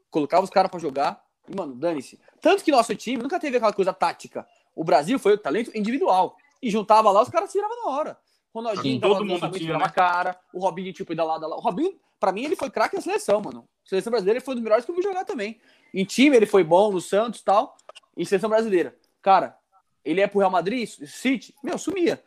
Colocava 0.10 0.43
os 0.43 0.50
caras 0.50 0.72
pra 0.72 0.80
jogar 0.80 1.24
e, 1.47 1.56
mano, 1.56 1.76
dane-se. 1.76 2.20
Tanto 2.41 2.64
que 2.64 2.72
nosso 2.72 2.95
time 2.95 3.22
nunca 3.22 3.39
teve 3.39 3.58
aquela 3.58 3.74
coisa 3.74 3.93
tática. 3.93 4.47
O 4.76 4.84
Brasil 4.84 5.20
foi 5.20 5.34
o 5.34 5.38
talento 5.38 5.70
individual. 5.78 6.36
E 6.60 6.72
juntava 6.72 7.12
lá, 7.12 7.22
os 7.22 7.30
caras 7.30 7.52
tiravam 7.52 7.86
na 7.86 7.91
hora. 7.91 8.18
Ronaldinho 8.52 9.00
todo 9.00 9.24
mundo 9.24 9.52
tinha, 9.52 9.78
né? 9.78 9.89
cara. 9.89 10.36
O 10.52 10.60
Robinho, 10.60 10.91
tipo, 10.91 11.14
da 11.14 11.24
lado, 11.24 11.41
da 11.41 11.56
O 11.56 11.60
Robinho, 11.60 11.93
pra 12.20 12.32
mim, 12.32 12.45
ele 12.45 12.56
foi 12.56 12.72
craque 12.72 12.95
na 12.95 13.02
seleção, 13.02 13.41
mano. 13.41 13.68
Seleção 13.90 14.12
brasileira 14.12 14.38
ele 14.38 14.46
foi 14.46 14.54
um 14.54 14.58
dos 14.58 14.64
melhores 14.64 14.86
que 14.86 14.92
eu 14.92 14.96
vi 14.96 15.02
jogar 15.02 15.26
também. 15.26 15.60
Em 15.92 16.06
time, 16.06 16.36
ele 16.36 16.46
foi 16.46 16.64
bom 16.64 16.92
no 16.92 17.02
Santos 17.02 17.40
e 17.40 17.44
tal. 17.44 17.76
Em 18.16 18.24
seleção 18.24 18.48
brasileira. 18.48 18.96
Cara, 19.20 19.58
ele 20.06 20.22
é 20.22 20.28
pro 20.28 20.38
Real 20.38 20.52
Madrid, 20.52 20.88
City, 20.88 21.56
meu, 21.64 21.76
sumia. 21.76 22.24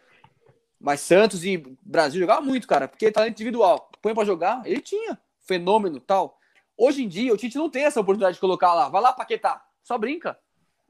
Mas 0.81 1.03
Santos 1.03 1.45
e 1.45 1.59
Brasil 1.81 2.21
jogavam 2.21 2.43
muito, 2.43 2.67
cara, 2.67 2.89
porque 2.89 3.13
talento 3.13 3.35
individual. 3.35 3.89
Põe 4.03 4.13
pra 4.13 4.25
jogar, 4.25 4.63
ele 4.65 4.81
tinha. 4.81 5.17
Fenômeno 5.39 6.01
tal. 6.01 6.37
Hoje 6.77 7.05
em 7.05 7.09
dia, 7.09 7.33
o 7.33 7.37
Tite 7.37 7.57
não 7.57 7.71
tem 7.71 7.85
essa 7.85 8.01
oportunidade 8.01 8.35
de 8.35 8.41
colocar 8.41 8.75
lá. 8.75 8.89
Vai 8.89 9.01
lá, 9.01 9.13
Paquetá. 9.13 9.65
Só 9.85 9.97
brinca. 9.97 10.37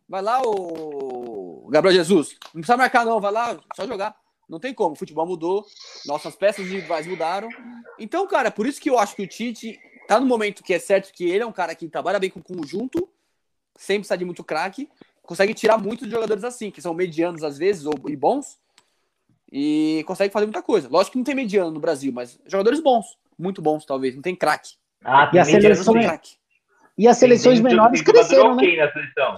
Vai 0.09 0.23
lá, 0.23 0.41
o 0.43 1.69
Gabriel 1.71 1.97
Jesus. 1.97 2.39
Não 2.55 2.63
precisa 2.63 2.79
marcar, 2.79 3.05
não. 3.05 3.21
Vai 3.21 3.31
lá, 3.33 3.61
só 3.77 3.87
jogar. 3.87 4.17
Não 4.49 4.59
tem 4.59 4.73
como. 4.73 4.93
O 4.93 4.99
futebol 4.99 5.27
mudou. 5.27 5.67
Nossas 6.07 6.35
peças 6.35 6.65
individuais 6.65 7.07
mudaram. 7.07 7.51
Então, 7.99 8.27
cara, 8.27 8.51
por 8.51 8.67
isso 8.67 8.81
que 8.81 8.89
eu 8.89 8.99
acho 8.99 9.15
que 9.15 9.23
o 9.23 9.27
Tite 9.27 9.79
tá 10.07 10.21
no 10.21 10.27
momento 10.27 10.63
que 10.63 10.75
é 10.75 10.79
certo 10.79 11.13
que 11.13 11.29
ele 11.29 11.43
é 11.43 11.47
um 11.47 11.53
cara 11.53 11.75
que 11.75 11.89
trabalha 11.89 12.19
bem 12.19 12.31
com 12.31 12.41
o 12.41 12.43
conjunto, 12.43 13.09
sem 13.77 13.99
precisar 13.99 14.17
de 14.17 14.25
muito 14.25 14.45
craque, 14.45 14.89
consegue 15.23 15.55
tirar 15.55 15.79
muitos 15.79 16.09
jogadores 16.09 16.45
assim, 16.45 16.71
que 16.71 16.83
são 16.83 16.95
medianos 16.95 17.43
às 17.43 17.59
vezes 17.59 17.87
ou, 17.87 17.95
e 18.09 18.17
bons, 18.17 18.59
e 19.51 20.03
consegue 20.07 20.33
fazer 20.33 20.47
muita 20.47 20.63
coisa. 20.63 20.89
Lógico 20.89 21.13
que 21.13 21.19
não 21.19 21.25
tem 21.25 21.35
mediano 21.35 21.71
no 21.71 21.81
Brasil, 21.81 22.13
mas 22.13 22.41
jogadores 22.47 22.81
bons, 22.81 23.19
muito 23.39 23.61
bons 23.61 23.85
talvez, 23.85 24.15
não 24.15 24.23
tem 24.23 24.35
craque. 24.35 24.75
Ah, 25.05 25.31
e, 25.33 25.39
a 25.39 25.45
seleção... 25.45 25.95
e 26.97 27.09
as 27.09 27.17
seleções 27.17 27.61
menores 27.61 28.03
cresceram, 28.03 28.55
né? 28.55 28.77
na 28.77 28.93
seleção. 28.93 29.37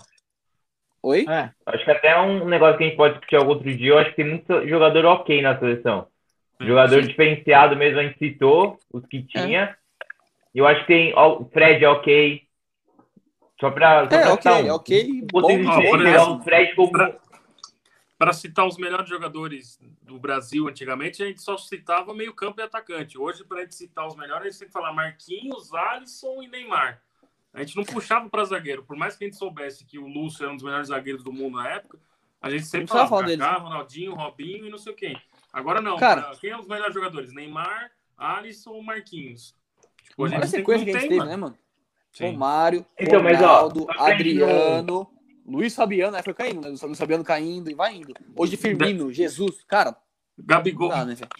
Oi? 1.03 1.27
É. 1.29 1.51
Acho 1.67 1.85
que 1.85 1.91
até 1.91 2.19
um 2.19 2.47
negócio 2.47 2.79
que 2.79 2.85
a 2.85 2.87
gente 2.87 2.97
pode 2.97 3.15
discutir 3.15 3.37
algum 3.37 3.51
outro 3.51 3.77
dia, 3.77 3.91
eu 3.91 3.99
acho 3.99 4.11
que 4.11 4.17
tem 4.17 4.29
muito 4.29 4.67
jogador 4.67 5.05
ok 5.05 5.43
na 5.43 5.59
seleção. 5.59 6.07
Jogador 6.61 7.03
Sim. 7.03 7.09
diferenciado 7.09 7.77
mesmo, 7.77 7.99
a 7.99 8.05
gente 8.05 8.19
citou 8.19 8.79
os 8.93 9.05
que 9.07 9.19
é. 9.19 9.41
tinha. 9.41 9.61
É. 9.61 9.84
Eu 10.55 10.67
acho 10.67 10.83
que 10.83 10.87
tem 10.87 11.15
o 11.15 11.45
Fred 11.47 11.85
é 11.85 11.89
ok. 11.89 12.43
Só 13.61 13.71
pra. 13.71 14.09
Só 14.09 14.17
é, 14.17 14.33
ok, 14.33 14.53
um, 14.53 14.75
ok. 14.75 15.27
Bom, 15.33 15.41
bom, 15.41 16.37
o 16.39 16.43
Fred 16.43 16.75
como. 16.75 16.93
Para 18.17 18.33
citar 18.33 18.65
os 18.65 18.79
melhores 18.79 19.09
jogadores 19.09 19.79
do 20.01 20.19
Brasil 20.19 20.69
antigamente, 20.69 21.23
a 21.23 21.27
gente 21.27 21.43
só 21.43 21.59
citava 21.59 22.15
meio-campo 22.15 22.61
e 22.61 22.63
atacante. 22.63 23.19
Hoje, 23.19 23.45
para 23.45 23.59
a 23.59 23.61
gente 23.63 23.75
citar 23.75 24.07
os 24.07 24.15
melhores, 24.15 24.47
a 24.47 24.51
gente 24.51 24.59
tem 24.61 24.69
que 24.69 24.73
falar 24.73 24.93
Marquinhos, 24.93 25.75
Alisson 25.75 26.41
e 26.43 26.49
Neymar. 26.49 27.03
A 27.53 27.61
gente 27.61 27.77
não 27.77 27.85
puxava 27.85 28.29
para 28.31 28.45
zagueiro. 28.45 28.85
Por 28.85 28.97
mais 28.97 29.17
que 29.17 29.25
a 29.25 29.27
gente 29.27 29.37
soubesse 29.37 29.85
que 29.85 29.99
o 29.99 30.07
Lúcio 30.07 30.45
era 30.45 30.53
um 30.53 30.57
dos 30.57 30.65
melhores 30.65 30.89
zagueiros 30.89 31.25
do 31.25 31.33
mundo 31.33 31.57
na 31.57 31.69
época, 31.69 31.99
a 32.41 32.49
gente 32.49 32.65
sempre 32.67 32.87
falava 32.87 33.09
falar 33.09 33.27
Kaká, 33.27 33.57
Ronaldinho, 33.57 34.15
Robinho 34.15 34.67
e 34.67 34.71
não 34.71 34.79
sei 34.79 34.93
o 34.93 34.97
quem. 34.97 35.21
Agora 35.53 35.81
não. 35.81 35.97
Cara, 35.97 36.35
quem 36.41 36.51
é 36.51 36.59
os 36.59 36.69
melhores 36.69 36.95
jogadores? 36.95 37.33
Neymar, 37.33 37.91
Alisson 38.17 38.71
ou 38.71 38.83
Marquinhos? 38.83 39.55
Gente 40.19 40.35
Olha 40.35 40.39
a 40.39 40.47
sequência 40.47 40.85
que 40.85 40.91
a 40.97 41.01
gente 41.01 41.09
teve, 41.09 41.25
né, 41.25 41.37
mano? 41.37 41.57
Sim. 42.13 42.31
Romário, 42.31 42.87
então, 42.99 43.21
Ronaldo, 43.21 43.87
mas, 43.89 43.99
ó, 43.99 44.05
Adriano, 44.05 45.09
Luiz 45.45 45.75
Fabiano, 45.75 46.17
aí 46.17 46.23
foi 46.23 46.33
caindo, 46.33 46.61
né? 46.61 46.75
Luiz 46.81 46.99
Fabiano 46.99 47.25
caindo 47.25 47.71
e 47.71 47.75
vai 47.75 47.97
indo. 47.97 48.15
Hoje 48.37 48.57
Firmino, 48.57 49.13
Jesus, 49.13 49.65
cara. 49.65 49.97
Gabigol. 50.39 50.89
Não 50.89 50.97
dá, 50.97 51.05
né, 51.05 51.15
velho? 51.15 51.31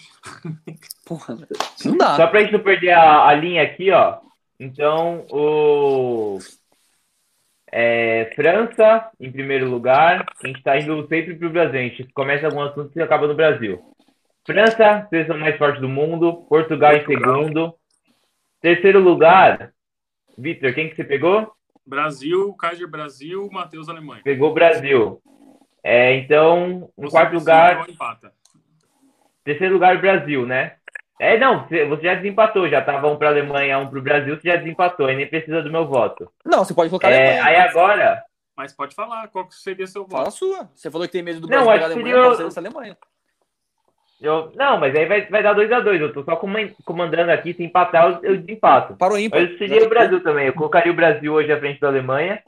Porra, 1.07 1.39
não 1.85 1.97
dá. 1.97 2.17
Só 2.17 2.27
pra 2.27 2.41
gente 2.41 2.53
não 2.53 2.61
perder 2.61 2.91
a, 2.91 3.29
a 3.29 3.35
linha 3.35 3.63
aqui, 3.63 3.91
ó. 3.91 4.19
Então, 4.59 5.27
o 5.31 6.39
é, 7.77 8.31
França 8.37 9.11
em 9.19 9.33
primeiro 9.33 9.69
lugar. 9.69 10.25
A 10.43 10.47
gente 10.47 10.59
está 10.59 10.79
indo 10.79 11.07
sempre 11.09 11.35
para 11.35 11.49
o 11.49 11.51
Brasil. 11.51 11.81
A 11.81 11.83
gente 11.83 12.05
começa 12.13 12.47
algum 12.47 12.63
assunto 12.63 12.97
e 12.97 13.03
acaba 13.03 13.27
no 13.27 13.35
Brasil. 13.35 13.83
França, 14.47 15.07
seleção 15.11 15.39
mais 15.39 15.59
forte 15.59 15.81
do 15.81 15.89
mundo. 15.89 16.45
Portugal 16.49 16.95
em 16.95 17.05
segundo. 17.05 17.75
Terceiro 18.65 18.99
lugar, 18.99 19.75
Vitor, 20.39 20.73
quem 20.73 20.89
que 20.89 20.97
você 20.97 21.05
pegou? 21.05 21.53
Brasil, 21.87 22.51
Kaiser 22.55 22.89
Brasil, 22.89 23.47
Matheus 23.53 23.91
Alemanha. 23.91 24.23
Pegou 24.25 24.55
Brasil. 24.55 25.21
É, 25.83 26.15
então, 26.15 26.89
em 26.97 27.11
quarto 27.11 27.35
lugar. 27.35 27.85
Terceiro 29.45 29.75
lugar, 29.75 30.01
Brasil, 30.01 30.47
né? 30.47 30.77
É, 31.21 31.39
não, 31.39 31.69
você 31.69 31.85
você 31.85 32.05
já 32.05 32.15
desempatou, 32.15 32.67
já 32.67 32.81
tava 32.81 33.07
um 33.09 33.19
pra 33.19 33.29
Alemanha, 33.29 33.79
um 33.79 33.87
pro 33.91 34.01
Brasil, 34.01 34.35
você 34.41 34.49
já 34.49 34.57
desempatou, 34.57 35.09
aí 35.09 35.15
nem 35.15 35.29
precisa 35.29 35.61
do 35.61 35.71
meu 35.71 35.87
voto. 35.87 36.33
Não, 36.43 36.65
você 36.65 36.73
pode 36.73 36.89
colocar 36.89 37.11
É, 37.11 37.39
Alemanha. 37.39 37.45
aí 37.45 37.57
agora, 37.69 38.25
Mas 38.57 38.73
pode 38.73 38.95
falar, 38.95 39.29
qual 39.29 39.47
que 39.47 39.55
seria 39.57 39.87
seu 39.87 40.07
Fala 40.09 40.23
a 40.23 40.25
voto? 40.31 40.37
sua. 40.37 40.71
Você 40.75 40.91
falou 40.91 41.07
que 41.07 41.13
tem 41.13 41.23
medo 41.23 41.41
do 41.41 41.49
Não, 41.49 41.67
Brasil 41.67 41.71
acho 41.71 41.81
pegar 41.83 41.87
a 41.87 41.89
que 41.89 41.95
Alemanha, 41.97 42.15
seria- 42.15 42.29
pode 42.31 42.37
ser 42.41 42.47
essa 42.47 42.61
Alemanha. 42.61 42.99
Eu, 44.25 44.53
não, 44.55 44.79
mas 44.79 44.95
aí 44.97 45.07
vai, 45.07 45.27
vai 45.27 45.43
dar 45.43 45.55
2x2, 45.55 46.01
eu 46.01 46.13
tô 46.13 46.23
só 46.25 46.37
coman- 46.37 46.71
comandando 46.85 47.31
aqui, 47.31 47.53
se 47.55 47.63
empatar, 47.63 48.11
eu, 48.23 48.31
eu 48.33 48.37
desempato. 48.41 48.97
Parou 48.97 49.19
ímpar. 49.19 49.41
Mas 49.41 49.59
seria 49.59 49.85
o 49.85 49.89
Brasil 49.89 50.23
também, 50.23 50.47
eu 50.47 50.53
colocaria 50.55 50.91
o 50.93 50.97
Brasil 50.97 51.33
hoje 51.33 51.53
à 51.53 51.59
frente 51.59 51.81
da 51.81 51.89
Alemanha. 51.89 52.43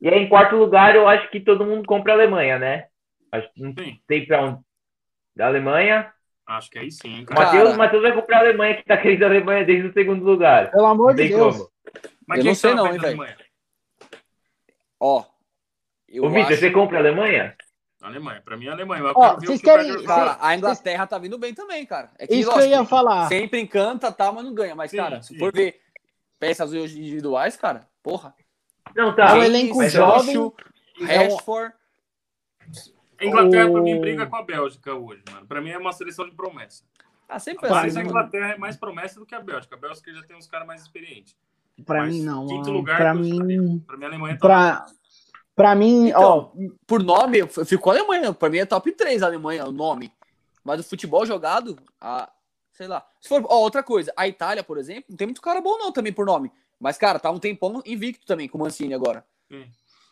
E 0.00 0.08
aí, 0.08 0.18
em 0.22 0.28
quarto 0.28 0.56
lugar, 0.56 0.94
eu 0.96 1.06
acho 1.06 1.28
que 1.30 1.40
todo 1.40 1.64
mundo 1.66 1.86
compra 1.86 2.12
a 2.12 2.16
Alemanha, 2.16 2.58
né? 2.58 2.86
Acho 3.30 3.52
que 3.52 3.62
não 3.62 3.74
Sim, 3.78 4.00
tem 4.06 4.24
pra 4.26 4.44
um 4.44 4.62
da 5.36 5.46
Alemanha. 5.46 6.10
acho 6.46 6.70
que 6.70 6.78
aí 6.78 6.90
sim, 6.90 7.24
O. 7.30 7.34
Matheus, 7.34 7.76
Matheus 7.76 8.02
vai 8.02 8.12
comprar 8.12 8.38
a 8.38 8.40
Alemanha, 8.40 8.76
que 8.76 8.84
tá 8.84 8.96
querendo 8.96 9.22
a 9.24 9.26
Alemanha 9.26 9.64
desde 9.64 9.88
o 9.88 9.92
segundo 9.92 10.24
lugar. 10.24 10.70
Pelo 10.70 10.86
amor 10.86 11.14
de 11.14 11.28
Deus. 11.28 11.56
como. 11.56 11.70
Mas 12.26 12.38
eu 12.38 12.42
quem 12.42 12.50
não 12.50 12.54
sei 12.54 12.74
não, 12.74 12.86
hein, 12.86 12.92
velho. 12.92 13.06
Alemanha? 13.06 13.36
Ó. 14.98 15.24
Eu 16.08 16.24
Ô, 16.24 16.30
Vitor, 16.30 16.52
acho... 16.52 16.60
você 16.60 16.70
compra 16.70 16.98
a 16.98 17.00
Alemanha? 17.00 17.54
Alemanha, 18.02 18.40
pra 18.42 18.56
mim 18.56 18.66
é 18.66 18.70
Alemanha. 18.70 19.02
Eu 19.02 19.12
Ó, 19.14 19.34
vocês 19.34 19.50
o 19.50 19.62
que 19.62 19.70
o 19.70 19.72
querem- 19.74 20.04
Cara, 20.04 20.38
a 20.40 20.56
Inglaterra 20.56 21.06
tá 21.06 21.18
vindo 21.18 21.38
bem 21.38 21.52
também, 21.54 21.84
cara. 21.84 22.10
É 22.18 22.26
que, 22.26 22.34
Isso 22.34 22.48
que 22.48 22.54
eu 22.54 22.56
lógico, 22.62 22.74
ia 22.74 22.84
falar. 22.86 23.28
Sempre 23.28 23.60
encanta, 23.60 24.10
tá, 24.10 24.32
mas 24.32 24.44
não 24.44 24.54
ganha. 24.54 24.74
Mas, 24.74 24.90
Sim, 24.90 24.96
cara, 24.96 25.20
se 25.22 25.34
sim. 25.34 25.38
for 25.38 25.52
ver 25.52 25.78
peças 26.38 26.72
individuais, 26.72 27.56
cara, 27.56 27.86
porra. 28.02 28.34
Não, 28.96 29.14
tá. 29.14 29.30
É 29.30 29.34
um 29.34 29.42
elenco 29.44 29.76
Mas, 29.76 29.92
jovem. 29.92 30.34
É 30.34 30.38
um- 30.38 30.52
Rashford. 31.34 31.74
A 33.20 33.24
Inglaterra, 33.24 33.70
pra 33.70 33.80
mim, 33.82 33.94
O- 33.96 34.00
briga 34.00 34.26
com 34.26 34.36
a 34.36 34.42
Bélgica 34.42 34.94
hoje, 34.94 35.22
mano. 35.30 35.46
Pra 35.46 35.60
mim 35.60 35.70
é 35.70 35.78
uma 35.78 35.92
seleção 35.92 36.24
de 36.28 36.34
promessa. 36.34 36.82
Ah, 37.28 37.38
sempre 37.38 37.68
Mas 37.68 37.86
assim, 37.90 37.98
a 38.00 38.02
né? 38.02 38.08
Inglaterra 38.08 38.52
é 38.54 38.58
mais 38.58 38.76
promessa 38.76 39.20
do 39.20 39.26
que 39.26 39.34
a 39.34 39.40
Bélgica. 39.40 39.76
A 39.76 39.78
Bélgica 39.78 40.12
já 40.12 40.22
tem 40.22 40.36
uns 40.36 40.46
caras 40.46 40.66
mais 40.66 40.80
experientes. 40.82 41.36
Pra 41.84 42.00
Mas 42.00 42.14
mim, 42.14 42.22
não. 42.22 42.46
quinto 42.46 42.60
mano. 42.66 42.72
lugar, 42.72 42.96
pra 42.96 43.10
eu 43.10 43.14
mim. 43.16 43.78
Pra 43.86 43.96
mim, 43.96 44.04
a 44.04 44.08
Alemanha 44.08 44.34
tá 44.34 44.40
Pra, 44.40 44.86
pra 45.60 45.74
mim, 45.74 46.08
Então, 46.08 46.52
ó. 46.54 46.68
Por 46.86 47.02
nome, 47.02 47.38
eu 47.38 47.48
fico 47.48 47.82
com 47.82 47.90
a 47.90 47.94
Alemanha. 47.94 48.32
Pra 48.32 48.48
mim 48.48 48.58
é 48.58 48.64
top 48.64 48.90
3 48.92 49.22
a 49.22 49.26
Alemanha, 49.26 49.66
o 49.66 49.72
nome. 49.72 50.12
Mas 50.64 50.80
o 50.80 50.84
futebol 50.84 51.24
jogado, 51.26 51.76
a, 52.00 52.30
sei 52.72 52.86
lá. 52.86 53.04
Se 53.20 53.28
for, 53.28 53.44
ó, 53.48 53.58
outra 53.58 53.82
coisa, 53.82 54.12
a 54.16 54.26
Itália, 54.26 54.62
por 54.62 54.78
exemplo, 54.78 55.04
não 55.08 55.16
tem 55.16 55.26
muito 55.26 55.42
cara 55.42 55.60
bom 55.60 55.78
não 55.78 55.92
também 55.92 56.12
por 56.12 56.26
nome. 56.26 56.50
Mas, 56.78 56.96
cara, 56.96 57.18
tá 57.18 57.30
um 57.30 57.38
tempão 57.38 57.82
invicto 57.84 58.26
também 58.26 58.48
com 58.48 58.56
o 58.56 58.60
Mancini 58.62 58.94
agora. 58.94 59.24
Sim. 59.50 59.66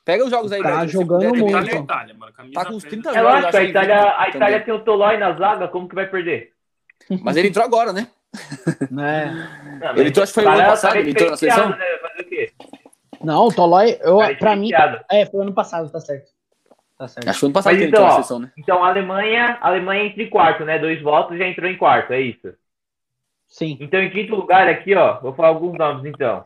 Pega 0.05 0.25
os 0.25 0.31
jogos 0.31 0.53
aí, 0.53 0.63
Tá 0.63 0.87
jogando 0.87 1.29
puder 1.29 1.33
também. 1.33 1.49
Itália 1.49 1.71
é 1.71 1.75
muito. 1.75 1.85
Itália, 1.85 2.15
mano. 2.15 2.33
Tá 2.53 2.65
com 2.65 2.73
uns 2.75 2.83
preta. 2.83 3.03
30 3.03 3.11
É 3.11 3.15
jogos, 3.15 3.31
lógico, 3.31 3.49
acho 3.49 3.57
a 3.57 3.61
que 3.61 3.67
Itália, 3.67 4.19
a 4.19 4.29
Itália 4.29 4.65
tem 4.65 4.75
o 4.75 4.85
Tolói 4.85 5.17
na 5.19 5.33
zaga, 5.35 5.69
como 5.69 5.89
que 5.89 5.95
vai 5.95 6.09
perder? 6.09 6.53
Mas 7.23 7.37
ele 7.37 7.49
entrou 7.49 7.65
agora, 7.65 7.93
né? 7.93 8.09
Né? 8.91 9.81
Não, 9.81 9.97
Ele 9.97 10.09
entrou, 10.09 10.23
acho 10.23 10.33
que 10.33 10.41
foi 10.41 10.45
o 10.45 10.49
ano 10.55 10.65
passado, 10.65 10.93
tá 10.93 10.99
ele 11.01 11.11
entrou 11.11 11.29
na 11.31 11.35
diferenciado, 11.35 11.75
seleção? 11.75 11.93
Né? 11.93 11.99
Fazer 11.99 12.23
o 12.23 12.29
quê? 12.29 12.53
Não, 13.23 13.47
o 13.47 13.53
Tolói, 13.55 13.99
eu, 14.01 14.19
Cara 14.19 14.37
pra 14.37 14.57
mim. 14.57 14.69
diferenciado. 14.69 15.05
É, 15.11 15.27
foi 15.27 15.43
ano 15.43 15.53
passado, 15.53 15.91
tá 15.91 16.01
certo. 16.01 16.31
Tá 16.97 17.07
certo. 17.09 17.29
Acho 17.29 17.35
que 17.37 17.41
foi 17.41 17.47
ano 17.49 17.55
passado 17.55 17.73
Mas 17.73 17.79
que 17.79 17.85
ele 17.85 17.91
então, 17.91 18.01
entrou 18.03 18.07
na 18.07 18.13
ó, 18.13 18.23
seleção, 18.23 18.39
né? 18.41 18.53
Então, 18.59 18.85
a 18.85 18.89
Alemanha, 18.89 19.59
a 19.61 19.69
Alemanha 19.69 20.05
entra 20.07 20.23
em 20.23 20.31
quarto, 20.31 20.65
né? 20.65 20.79
Dois 20.79 21.01
votos 21.03 21.39
já 21.39 21.47
entrou 21.47 21.71
em 21.71 21.77
quarto, 21.77 22.13
é 22.13 22.21
isso. 22.21 22.53
Sim. 23.47 23.79
Então, 23.81 24.01
em 24.01 24.11
quinto 24.11 24.35
lugar 24.35 24.69
aqui, 24.69 24.95
ó, 24.95 25.21
vou 25.21 25.33
falar 25.33 25.49
alguns 25.49 25.77
nomes, 25.79 26.05
então. 26.05 26.45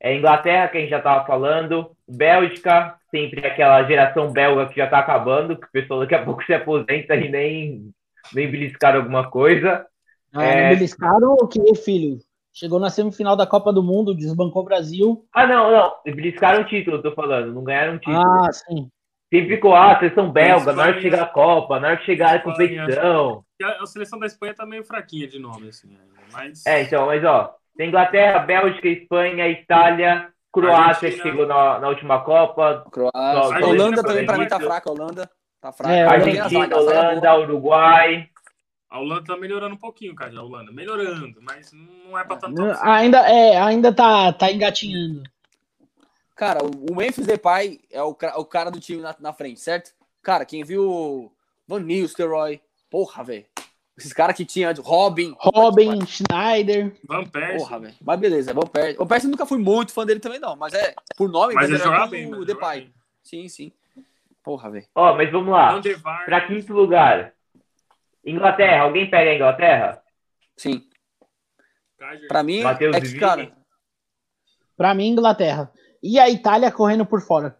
É 0.00 0.14
Inglaterra, 0.14 0.68
que 0.68 0.78
a 0.78 0.80
gente 0.80 0.90
já 0.90 1.00
tava 1.00 1.26
falando. 1.26 1.90
Bélgica, 2.08 2.94
sempre 3.10 3.44
aquela 3.46 3.82
geração 3.84 4.30
belga 4.30 4.66
que 4.66 4.76
já 4.76 4.86
tá 4.86 4.98
acabando, 5.00 5.56
que 5.56 5.66
o 5.66 5.70
pessoal 5.72 6.00
daqui 6.00 6.14
a 6.14 6.24
pouco 6.24 6.44
se 6.44 6.54
aposenta 6.54 7.16
e 7.16 7.28
nem, 7.28 7.90
nem 8.32 8.50
beliscaram 8.50 9.00
alguma 9.00 9.28
coisa. 9.28 9.84
Ah, 10.32 10.44
É. 10.44 10.62
Não 10.62 10.76
beliscaram 10.76 11.32
o 11.34 11.48
que, 11.48 11.74
filho? 11.74 12.18
Chegou 12.58 12.80
na 12.80 12.90
semifinal 12.90 13.36
da 13.36 13.46
Copa 13.46 13.72
do 13.72 13.84
Mundo, 13.84 14.16
desbancou 14.16 14.62
o 14.62 14.64
Brasil. 14.64 15.24
Ah, 15.32 15.46
não, 15.46 15.70
não. 15.70 15.94
Beliscaram 16.04 16.62
o 16.62 16.64
título, 16.64 16.96
eu 16.96 17.02
tô 17.02 17.12
falando. 17.12 17.54
Não 17.54 17.62
ganharam 17.62 17.94
um 17.94 17.98
título. 17.98 18.18
Ah, 18.18 18.50
sim. 18.52 18.90
Sempre 19.32 19.54
ficou, 19.54 19.76
ah, 19.76 19.96
seleção 19.96 20.32
belga, 20.32 20.72
na 20.72 20.82
hora 20.82 20.92
que 20.94 20.98
Espanha. 20.98 21.16
chegar 21.16 21.22
a 21.22 21.32
Copa, 21.32 21.78
na 21.78 21.88
hora 21.88 21.96
que 21.98 22.04
chegar 22.04 22.34
a 22.34 22.40
competição. 22.40 23.44
A 23.62 23.82
a 23.82 23.86
seleção 23.86 24.18
da 24.18 24.26
Espanha 24.26 24.54
tá 24.54 24.66
meio 24.66 24.84
fraquinha 24.84 25.28
de 25.28 25.38
nome, 25.38 25.68
assim. 25.68 25.88
ainda, 25.88 26.20
Mas. 26.32 26.66
É, 26.66 26.82
então, 26.82 27.06
mas 27.06 27.22
ó, 27.24 27.54
tem 27.76 27.88
Inglaterra, 27.88 28.40
Bélgica, 28.40 28.88
Espanha, 28.88 29.46
Itália, 29.46 30.28
Croácia, 30.52 31.12
que 31.12 31.22
chegou 31.22 31.46
na, 31.46 31.78
na 31.78 31.88
última 31.88 32.24
Copa, 32.24 32.84
Croácia. 32.90 33.66
Holanda 33.66 34.02
também, 34.02 34.26
pra 34.26 34.36
mim, 34.36 34.48
tá 34.48 34.58
fraca. 34.58 34.90
Holanda 34.90 35.30
tá 35.60 35.70
fraca. 35.70 35.94
É, 35.94 36.02
a 36.02 36.10
Argentina, 36.10 36.64
a 36.64 36.66
é 36.66 36.70
boa. 36.70 36.80
Holanda, 36.80 37.38
Uruguai. 37.38 38.28
A 38.90 38.98
Holanda 39.00 39.24
tá 39.24 39.36
melhorando 39.36 39.74
um 39.74 39.78
pouquinho, 39.78 40.14
cara, 40.14 40.36
a 40.38 40.42
Holanda. 40.42 40.72
Melhorando, 40.72 41.38
mas 41.42 41.72
não 41.72 42.18
é 42.18 42.24
pra 42.24 42.36
tanto. 42.36 42.60
Ainda, 42.82 43.18
é, 43.28 43.60
ainda 43.60 43.92
tá, 43.92 44.32
tá 44.32 44.50
engatinhando. 44.50 45.22
Cara, 46.34 46.60
o 46.64 46.94
Memphis 46.94 47.26
Depay 47.26 47.80
é 47.90 48.02
o, 48.02 48.10
o 48.10 48.44
cara 48.44 48.70
do 48.70 48.80
time 48.80 49.02
na, 49.02 49.14
na 49.18 49.32
frente, 49.32 49.60
certo? 49.60 49.92
Cara, 50.22 50.44
quem 50.44 50.64
viu 50.64 51.32
Van 51.66 51.80
Nistelrooy, 51.80 52.60
porra, 52.88 53.24
velho. 53.24 53.44
Esses 53.96 54.12
caras 54.12 54.36
que 54.36 54.44
tinha 54.44 54.72
Robin. 54.78 55.34
Robin, 55.38 56.06
Schneider. 56.06 56.94
Van 57.04 57.24
Persie. 57.24 57.58
Porra, 57.58 57.80
velho. 57.80 57.94
Mas 58.00 58.20
beleza, 58.20 58.54
Van 58.54 58.66
Persie. 58.66 58.96
O 59.02 59.06
Persie 59.06 59.28
nunca 59.28 59.44
fui 59.44 59.58
muito 59.58 59.92
fã 59.92 60.06
dele 60.06 60.20
também, 60.20 60.38
não. 60.38 60.54
Mas 60.54 60.72
é, 60.72 60.94
por 61.16 61.28
nome, 61.28 61.54
Mas 61.54 61.64
ele 61.64 61.74
era 61.74 61.84
jogava 61.84 62.04
tudo 62.04 62.10
bem, 62.12 62.30
mano. 62.30 62.42
o 62.42 62.46
Depay. 62.46 62.92
Sim, 63.24 63.48
sim. 63.48 63.72
Porra, 64.42 64.70
velho. 64.70 64.86
Ó, 64.94 65.14
mas 65.16 65.30
vamos 65.32 65.48
lá. 65.48 65.72
Van. 65.74 66.24
Pra 66.24 66.46
quinto 66.46 66.72
lugar. 66.72 67.34
Inglaterra, 68.24 68.82
alguém 68.82 69.08
pega 69.08 69.30
a 69.30 69.34
Inglaterra? 69.34 70.02
Sim. 70.56 70.82
Pra 72.28 72.42
mim, 72.42 72.60
é 72.60 73.00
que, 73.00 73.18
cara, 73.18 73.52
Pra 74.76 74.94
mim, 74.94 75.08
Inglaterra. 75.08 75.72
E 76.00 76.20
a 76.20 76.30
Itália 76.30 76.70
correndo 76.70 77.04
por 77.04 77.20
fora. 77.20 77.58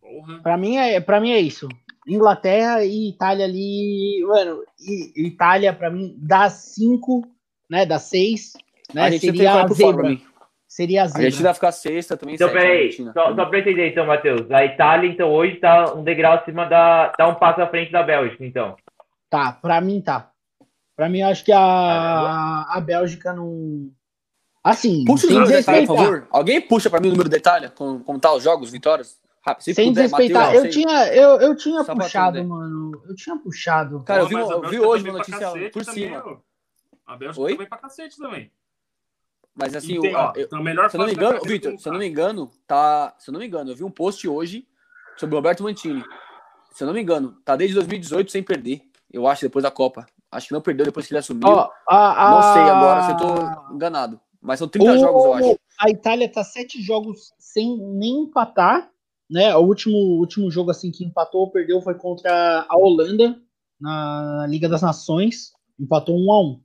Porra. 0.00 0.42
Pra 0.42 0.56
mim 0.56 0.76
é, 0.76 1.00
pra 1.00 1.20
mim 1.20 1.30
é 1.30 1.38
isso. 1.38 1.68
Inglaterra 2.06 2.84
e 2.84 3.10
Itália 3.10 3.44
ali. 3.44 4.24
Mano, 4.26 4.64
e, 4.80 5.26
Itália, 5.28 5.72
pra 5.72 5.88
mim, 5.88 6.16
dá 6.18 6.50
cinco, 6.50 7.22
né? 7.70 7.86
Dá 7.86 7.98
seis. 8.00 8.54
Né, 8.92 9.02
a 9.02 9.10
gente 9.10 9.20
seria 9.20 9.52
a 9.52 9.68
fora 9.68 9.74
zebra. 9.74 10.08
mim. 10.08 10.26
Seria 10.74 11.02
a 11.02 11.04
A 11.04 11.20
gente 11.22 11.40
vai 11.40 11.54
ficar 11.54 11.70
sexta 11.70 12.16
também. 12.16 12.34
Então, 12.34 12.50
peraí, 12.50 12.90
só, 12.90 13.32
só 13.32 13.44
pra 13.44 13.58
entender, 13.60 13.90
então, 13.92 14.04
Matheus. 14.04 14.50
A 14.50 14.64
Itália, 14.64 15.08
então, 15.08 15.30
hoje 15.30 15.54
tá 15.60 15.94
um 15.94 16.02
degrau 16.02 16.32
acima 16.34 16.66
da. 16.66 17.10
tá 17.16 17.28
um 17.28 17.36
passo 17.36 17.62
à 17.62 17.68
frente 17.68 17.92
da 17.92 18.02
Bélgica, 18.02 18.44
então. 18.44 18.74
Tá, 19.30 19.52
pra 19.52 19.80
mim 19.80 20.00
tá. 20.00 20.32
Pra 20.96 21.08
mim, 21.08 21.20
eu 21.20 21.28
acho 21.28 21.44
que 21.44 21.52
a, 21.52 22.62
a 22.68 22.80
Bélgica 22.80 23.32
não. 23.32 23.88
Assim, 24.64 25.04
Puxa 25.04 25.26
o 25.26 25.30
sem 25.30 25.38
detalhe, 25.44 25.86
por 25.86 25.94
desrespeitar. 25.94 25.96
favor. 25.96 26.28
Alguém 26.32 26.60
puxa 26.60 26.90
pra 26.90 26.98
mim 26.98 27.06
o 27.06 27.10
número 27.12 27.28
do 27.28 27.32
detalhe? 27.32 27.68
Como, 27.70 28.00
como 28.02 28.18
tá 28.18 28.32
os 28.34 28.42
jogos, 28.42 28.72
vitórias? 28.72 29.16
Rápido, 29.46 29.62
se 29.62 29.74
Sem 29.74 29.90
puder, 29.90 30.02
desrespeitar. 30.04 30.46
Matheus, 30.46 30.64
Eu 30.64 30.72
sei. 30.72 30.82
tinha, 30.82 31.06
eu, 31.14 31.40
eu 31.40 31.56
tinha 31.56 31.84
Só 31.84 31.94
puxado, 31.94 32.44
mano. 32.44 33.00
Eu 33.08 33.14
tinha 33.14 33.36
puxado. 33.36 34.02
Cara, 34.02 34.22
eu 34.22 34.24
Pô, 34.24 34.28
vi, 34.30 34.34
mas 34.34 34.50
a 34.50 34.54
eu 34.54 34.60
vi 34.70 34.80
hoje 34.80 35.04
também 35.04 35.12
uma 35.12 35.18
notícia 35.18 35.70
por 35.70 35.84
também, 35.84 36.04
cima. 36.08 36.22
ó. 36.26 37.12
A 37.12 37.16
Bélgica 37.16 37.42
Oi? 37.44 37.52
também 37.52 37.68
pra 37.68 37.78
cacete 37.78 38.16
também. 38.18 38.50
Mas 39.54 39.74
assim, 39.76 40.00
tem, 40.00 40.14
o- 40.14 40.18
ó, 40.18 40.32
eu- 40.34 40.48
a 40.52 40.60
melhor 40.62 40.90
se 40.90 40.96
eu 40.96 40.98
não 40.98 41.06
me 41.06 41.12
engano, 41.12 41.38
carreira 41.38 41.52
Vitor, 41.52 41.78
se 41.78 41.88
eu 41.88 41.92
não 41.92 41.98
me 42.00 42.06
engano, 42.08 42.50
tá. 42.66 43.14
Se 43.18 43.30
eu 43.30 43.32
não 43.32 43.40
me 43.40 43.46
engano, 43.46 43.70
eu 43.70 43.76
vi 43.76 43.84
um 43.84 43.90
post 43.90 44.26
hoje 44.28 44.66
sobre 45.16 45.34
o 45.34 45.38
Roberto 45.38 45.62
Mantini. 45.62 46.02
Se 46.72 46.82
eu 46.82 46.86
não 46.86 46.94
me 46.94 47.00
engano, 47.00 47.36
tá 47.44 47.54
desde 47.54 47.74
2018 47.74 48.32
sem 48.32 48.42
perder. 48.42 48.82
Eu 49.12 49.28
acho, 49.28 49.42
depois 49.42 49.62
da 49.62 49.70
Copa. 49.70 50.06
Acho 50.30 50.48
que 50.48 50.54
não 50.54 50.60
perdeu 50.60 50.84
depois 50.86 51.06
que 51.06 51.12
ele 51.12 51.20
assumiu. 51.20 51.46
Ó, 51.46 51.70
a, 51.88 52.26
a... 52.26 52.30
Não 52.32 52.42
sei 52.52 52.68
agora 52.68 53.02
se 53.04 53.10
eu 53.12 53.16
tô 53.16 53.72
enganado. 53.74 54.20
Mas 54.42 54.58
são 54.58 54.66
30 54.66 54.92
O- 54.92 54.98
jogos, 54.98 55.24
eu 55.24 55.32
acho. 55.34 55.58
A 55.80 55.88
Itália 55.90 56.28
tá 56.30 56.42
sete 56.42 56.82
jogos 56.82 57.32
sem 57.38 57.78
nem 57.78 58.24
empatar, 58.24 58.90
né? 59.30 59.54
O 59.54 59.60
último, 59.60 59.96
último 60.18 60.50
jogo 60.50 60.72
assim 60.72 60.90
que 60.90 61.04
empatou 61.04 61.42
ou 61.42 61.50
perdeu 61.52 61.80
foi 61.80 61.94
contra 61.94 62.66
a 62.68 62.76
Holanda 62.76 63.40
na 63.80 64.46
Liga 64.48 64.68
das 64.68 64.82
Nações, 64.82 65.52
empatou 65.78 66.16
um 66.18 66.32
a 66.32 66.40
um 66.42 66.60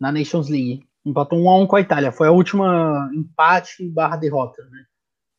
na 0.00 0.10
Nations 0.10 0.48
League, 0.48 0.87
empatou 1.08 1.38
um 1.38 1.48
a 1.48 1.56
um 1.58 1.66
com 1.66 1.76
a 1.76 1.80
Itália. 1.80 2.12
Foi 2.12 2.28
a 2.28 2.32
última 2.32 3.10
empate 3.14 3.88
barra 3.88 4.16
derrota, 4.16 4.62
né? 4.70 4.84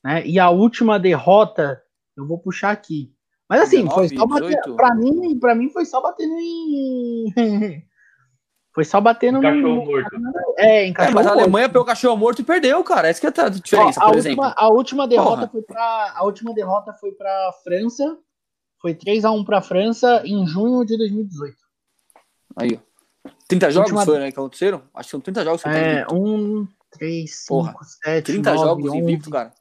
né? 0.03 0.27
E 0.27 0.39
a 0.39 0.49
última 0.49 0.99
derrota 0.99 1.81
eu 2.17 2.25
vou 2.27 2.39
puxar 2.39 2.71
aqui. 2.71 3.13
Mas 3.47 3.61
assim, 3.61 3.83
19, 3.85 3.95
foi 3.95 4.17
só 4.17 4.25
bater, 4.27 4.47
18? 4.57 4.75
pra 4.75 4.93
mim, 4.95 5.39
para 5.39 5.55
mim 5.55 5.69
foi 5.69 5.85
só 5.85 6.01
batendo 6.01 6.33
em 6.37 7.33
foi 8.73 8.85
só 8.85 9.01
batendo 9.01 9.41
Cachorro 9.41 9.85
morto. 9.85 10.15
É, 10.57 10.85
em 10.85 10.91
É, 10.91 10.93
cachorro 10.93 11.15
mas 11.15 11.25
a 11.25 11.29
morto. 11.29 11.41
Alemanha 11.41 11.67
pegou 11.69 11.81
o 11.81 11.85
cachorro 11.85 12.15
morto 12.17 12.41
e 12.41 12.45
perdeu, 12.45 12.83
cara. 12.83 13.07
Essa 13.07 13.19
que 13.19 13.39
é 13.39 13.43
a 13.43 13.49
diferença, 13.49 13.99
Ó, 13.99 14.03
a, 14.03 14.07
por 14.07 14.15
última, 14.17 14.17
exemplo. 14.45 14.53
a 14.55 14.67
última 14.69 15.07
derrota 15.07 15.47
Porra. 15.47 15.49
foi 15.49 15.61
para 15.63 16.13
a 16.15 16.23
última 16.23 16.53
derrota 16.53 16.93
foi 16.93 17.11
para 17.13 17.51
França. 17.63 18.17
Foi 18.81 18.93
3 18.93 19.25
a 19.25 19.31
1 19.31 19.43
para 19.43 19.61
França 19.61 20.21
em 20.23 20.45
junho 20.47 20.85
de 20.85 20.97
2018. 20.97 21.55
Aí, 22.55 22.79
ó. 22.81 22.88
30 23.49 23.71
jogos 23.71 23.89
Última- 23.91 24.05
foi, 24.05 24.19
né, 24.19 24.31
que 24.31 24.39
aconteceram? 24.39 24.83
Acho 24.93 25.07
que 25.07 25.11
são 25.11 25.19
30 25.19 25.43
jogos 25.43 25.63
que 25.63 25.69
É, 25.69 26.05
tenho. 26.05 26.21
1 26.23 26.67
3 26.91 27.45
Porra, 27.47 27.71
5 27.71 27.83
7 27.83 28.25
30 28.25 28.53
9, 28.53 28.63
jogos 28.67 28.85
11. 28.91 28.97
invicto, 28.99 29.29
cara. 29.31 29.51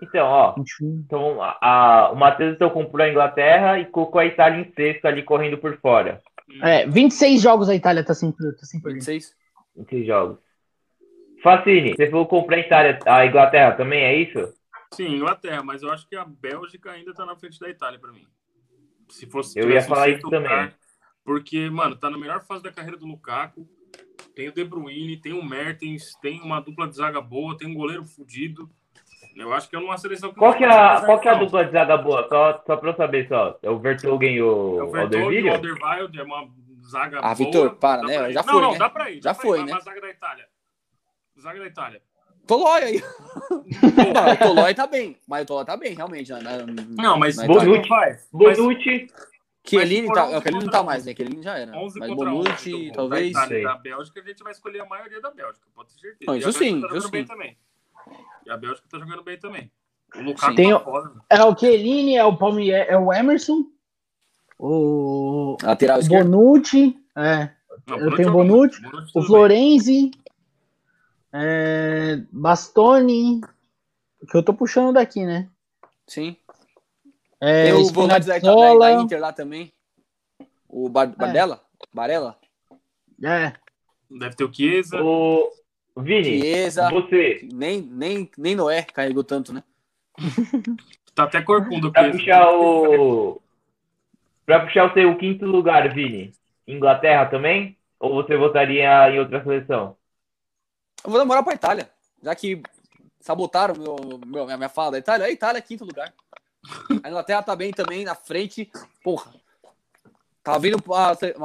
Então, 0.00 0.26
ó. 0.26 0.54
Então, 0.80 1.42
a, 1.42 1.58
a, 1.60 2.12
o 2.12 2.16
Matheus 2.16 2.54
então 2.54 2.70
comprou 2.70 3.04
a 3.04 3.08
Inglaterra 3.10 3.78
e 3.78 3.86
colocou 3.86 4.20
a 4.20 4.26
Itália 4.26 4.60
em 4.60 4.72
sexto 4.74 5.04
ali 5.06 5.22
correndo 5.22 5.58
por 5.58 5.76
fora. 5.78 6.20
É, 6.62 6.86
26 6.86 7.40
jogos 7.40 7.68
a 7.68 7.74
Itália 7.74 8.04
tá 8.04 8.14
sem, 8.14 8.32
tá 8.32 8.38
sem 8.62 8.80
perder. 8.80 8.94
26? 9.00 9.34
26 9.76 10.06
jogos. 10.06 10.38
Facine, 11.42 11.94
você 11.96 12.08
falou 12.08 12.26
comprar 12.26 12.56
a 12.56 12.60
Itália, 12.60 12.98
a 13.06 13.26
Inglaterra 13.26 13.72
também, 13.72 14.00
é 14.04 14.14
isso? 14.16 14.52
Sim, 14.94 15.16
Inglaterra, 15.16 15.62
mas 15.64 15.82
eu 15.82 15.90
acho 15.90 16.08
que 16.08 16.14
a 16.14 16.24
Bélgica 16.24 16.92
ainda 16.92 17.12
tá 17.14 17.24
na 17.26 17.34
frente 17.36 17.58
da 17.58 17.68
Itália 17.68 17.98
para 17.98 18.12
mim. 18.12 18.26
Se 19.08 19.26
fosse. 19.26 19.58
Eu 19.58 19.70
ia 19.70 19.82
falar 19.82 20.08
isso 20.08 20.24
lugar, 20.24 20.42
também. 20.42 20.74
Porque, 21.24 21.70
mano, 21.70 21.96
tá 21.96 22.10
na 22.10 22.18
melhor 22.18 22.44
fase 22.44 22.62
da 22.62 22.72
carreira 22.72 22.96
do 22.96 23.06
Lukaku. 23.06 23.68
Tem 24.34 24.48
o 24.48 24.52
De 24.52 24.64
Bruyne, 24.64 25.16
tem 25.16 25.32
o 25.32 25.44
Mertens, 25.44 26.14
tem 26.20 26.40
uma 26.40 26.60
dupla 26.60 26.88
de 26.88 26.96
zaga 26.96 27.20
boa, 27.20 27.56
tem 27.56 27.68
um 27.68 27.74
goleiro 27.74 28.04
fudido. 28.04 28.68
Eu 29.36 29.52
acho 29.52 29.68
que 29.68 29.76
é 29.76 29.78
uma 29.78 29.96
seleção 29.96 30.30
que. 30.30 30.38
Qual 30.38 30.54
que 30.54 30.64
é 30.64 30.70
a, 30.70 31.00
qual 31.00 31.18
que 31.18 31.28
é 31.28 31.30
a 31.30 31.34
dupla 31.34 31.64
de 31.64 31.72
zaga 31.72 31.96
boa? 31.96 32.26
Só, 32.28 32.62
só 32.66 32.76
pra 32.76 32.90
eu 32.90 32.96
saber 32.96 33.28
só. 33.28 33.58
É 33.62 33.70
o 33.70 33.78
Vertogen 33.78 34.34
e 34.34 34.42
o, 34.42 34.80
é 34.80 34.82
o 34.82 34.90
Vertogen, 34.90 35.48
o 35.48 35.52
Alderweireld, 35.52 36.18
é 36.18 36.22
uma 36.22 36.48
zaga 36.90 37.18
ah, 37.18 37.22
boa. 37.22 37.34
Vitor, 37.34 37.76
para, 37.76 38.02
né? 38.02 38.32
Já 38.32 38.42
não, 38.42 38.52
foi. 38.52 38.62
Não, 38.62 38.72
né? 38.72 38.78
dá 38.78 38.90
pra 38.90 39.10
ir. 39.10 39.22
Já 39.22 39.34
foi, 39.34 39.60
ir, 39.60 39.64
né? 39.64 39.72
Uma 39.72 39.80
zaga 39.80 40.00
da 40.00 40.10
Itália. 40.10 40.44
Zaga 41.40 41.58
da 41.60 41.66
Itália. 41.66 42.02
Tolói 42.46 42.82
aí. 42.82 43.02
não, 44.12 44.32
o 44.32 44.36
Tolói 44.36 44.74
tá 44.74 44.86
bem. 44.86 45.16
Mas 45.26 45.44
o 45.44 45.46
Tolói 45.46 45.64
tá 45.64 45.76
bem, 45.76 45.94
realmente. 45.94 46.30
Na, 46.30 46.40
na, 46.40 46.58
não, 46.66 47.18
mas 47.18 47.36
Bonucci. 47.36 47.88
Bonucci. 48.32 49.06
Chiellini 49.64 50.12
tá, 50.12 50.28
não 50.50 50.66
tá 50.68 50.82
mais, 50.82 51.04
né? 51.06 51.14
Chiellini 51.14 51.42
já 51.42 51.56
era. 51.56 51.76
11 51.76 51.98
mas 52.00 52.10
Bonucci, 52.14 52.90
talvez. 52.92 53.32
Da, 53.32 53.44
Itália, 53.46 53.62
da 53.64 53.74
Bélgica, 53.76 54.20
a 54.20 54.24
gente 54.24 54.42
vai 54.42 54.52
escolher 54.52 54.80
a 54.80 54.86
maioria 54.86 55.20
da 55.20 55.30
Bélgica, 55.30 55.66
pode 55.74 55.94
ter 55.94 56.00
certeza. 56.00 56.30
Não, 56.30 56.36
isso 56.36 56.52
sim, 56.52 56.80
tá 56.80 56.96
isso 56.96 57.08
sim. 57.08 57.24
Também. 57.24 57.56
E 58.44 58.50
a 58.50 58.56
Bélgica 58.56 58.86
tá 58.90 58.98
jogando 58.98 59.22
bem 59.22 59.38
também. 59.38 59.70
O 60.16 60.20
Lukaku 60.20 60.54
Tem 60.56 60.70
tá 60.70 60.76
o- 60.78 60.84
foda. 60.84 61.12
É 61.30 61.44
o 61.44 61.56
Chiellini, 61.56 62.16
é 62.16 62.24
o 62.24 62.36
Palmier, 62.36 62.86
é 62.88 62.98
o 62.98 63.12
Emerson, 63.12 63.64
o, 64.58 65.56
Lateral 65.62 66.00
esquerdo. 66.00 66.28
Bonucci, 66.30 66.98
é, 67.16 67.50
Não, 67.86 67.98
Eu 67.98 68.16
tenho 68.16 68.28
o 68.28 68.32
joga 68.32 68.44
Bonucci. 68.44 68.82
Bonucci 68.82 69.12
o 69.18 69.22
Florenzi, 69.22 70.10
é, 71.32 72.22
Bastoni, 72.30 73.40
que 74.30 74.36
eu 74.36 74.42
tô 74.42 74.52
puxando 74.52 74.92
daqui, 74.94 75.24
né? 75.24 75.48
Sim. 76.06 76.36
É, 77.44 77.64
Tem 77.64 77.72
o 77.72 77.84
volante 77.92 78.24
da, 78.24 78.34
da, 78.34 78.38
Spinazzola, 78.38 78.86
da 78.86 79.02
Inter 79.02 79.20
lá 79.20 79.32
também. 79.32 79.72
O 80.68 80.88
Bar 80.88 81.08
Bardella? 81.08 81.60
Barella? 81.92 82.38
é. 83.20 83.52
Deve 84.08 84.36
ter 84.36 84.44
o 84.44 84.54
Chiesa. 84.54 85.02
O 85.02 85.50
Vini, 85.96 86.40
Chiesa. 86.40 86.88
você, 86.90 87.48
Nem, 87.52 87.80
nem, 87.82 88.30
nem 88.38 88.54
Noé 88.54 88.82
carregou 88.82 89.24
tanto, 89.24 89.52
né? 89.52 89.64
Tá 91.14 91.24
até 91.24 91.42
corcunda 91.42 91.88
o 91.88 91.92
pra 91.92 92.04
Chiesa. 92.04 92.18
puxar 92.18 92.50
o. 92.52 93.42
Pra 94.46 94.60
puxar 94.60 94.90
o 94.90 94.94
seu 94.94 95.18
quinto 95.18 95.44
lugar, 95.44 95.92
Vini, 95.92 96.32
Inglaterra 96.66 97.26
também? 97.26 97.76
Ou 97.98 98.14
você 98.14 98.36
votaria 98.36 99.10
em 99.10 99.18
outra 99.18 99.42
seleção? 99.42 99.96
Eu 101.04 101.10
vou 101.10 101.18
dar 101.18 101.24
moral 101.26 101.44
pra 101.44 101.54
Itália. 101.54 101.90
Já 102.22 102.34
que 102.34 102.62
sabotaram 103.20 103.74
meu, 103.74 103.96
meu, 104.26 104.44
minha, 104.46 104.56
minha 104.56 104.68
fala 104.68 104.92
da 104.92 104.98
Itália. 104.98 105.26
A 105.26 105.30
Itália 105.30 105.58
é 105.58 105.62
quinto 105.62 105.84
lugar. 105.84 106.14
A 107.02 107.08
Inglaterra 107.08 107.42
tá 107.42 107.56
bem 107.56 107.72
também, 107.72 108.04
na 108.04 108.14
frente. 108.14 108.70
Porra. 109.02 109.32
Tá 110.42 110.58
vindo 110.58 110.78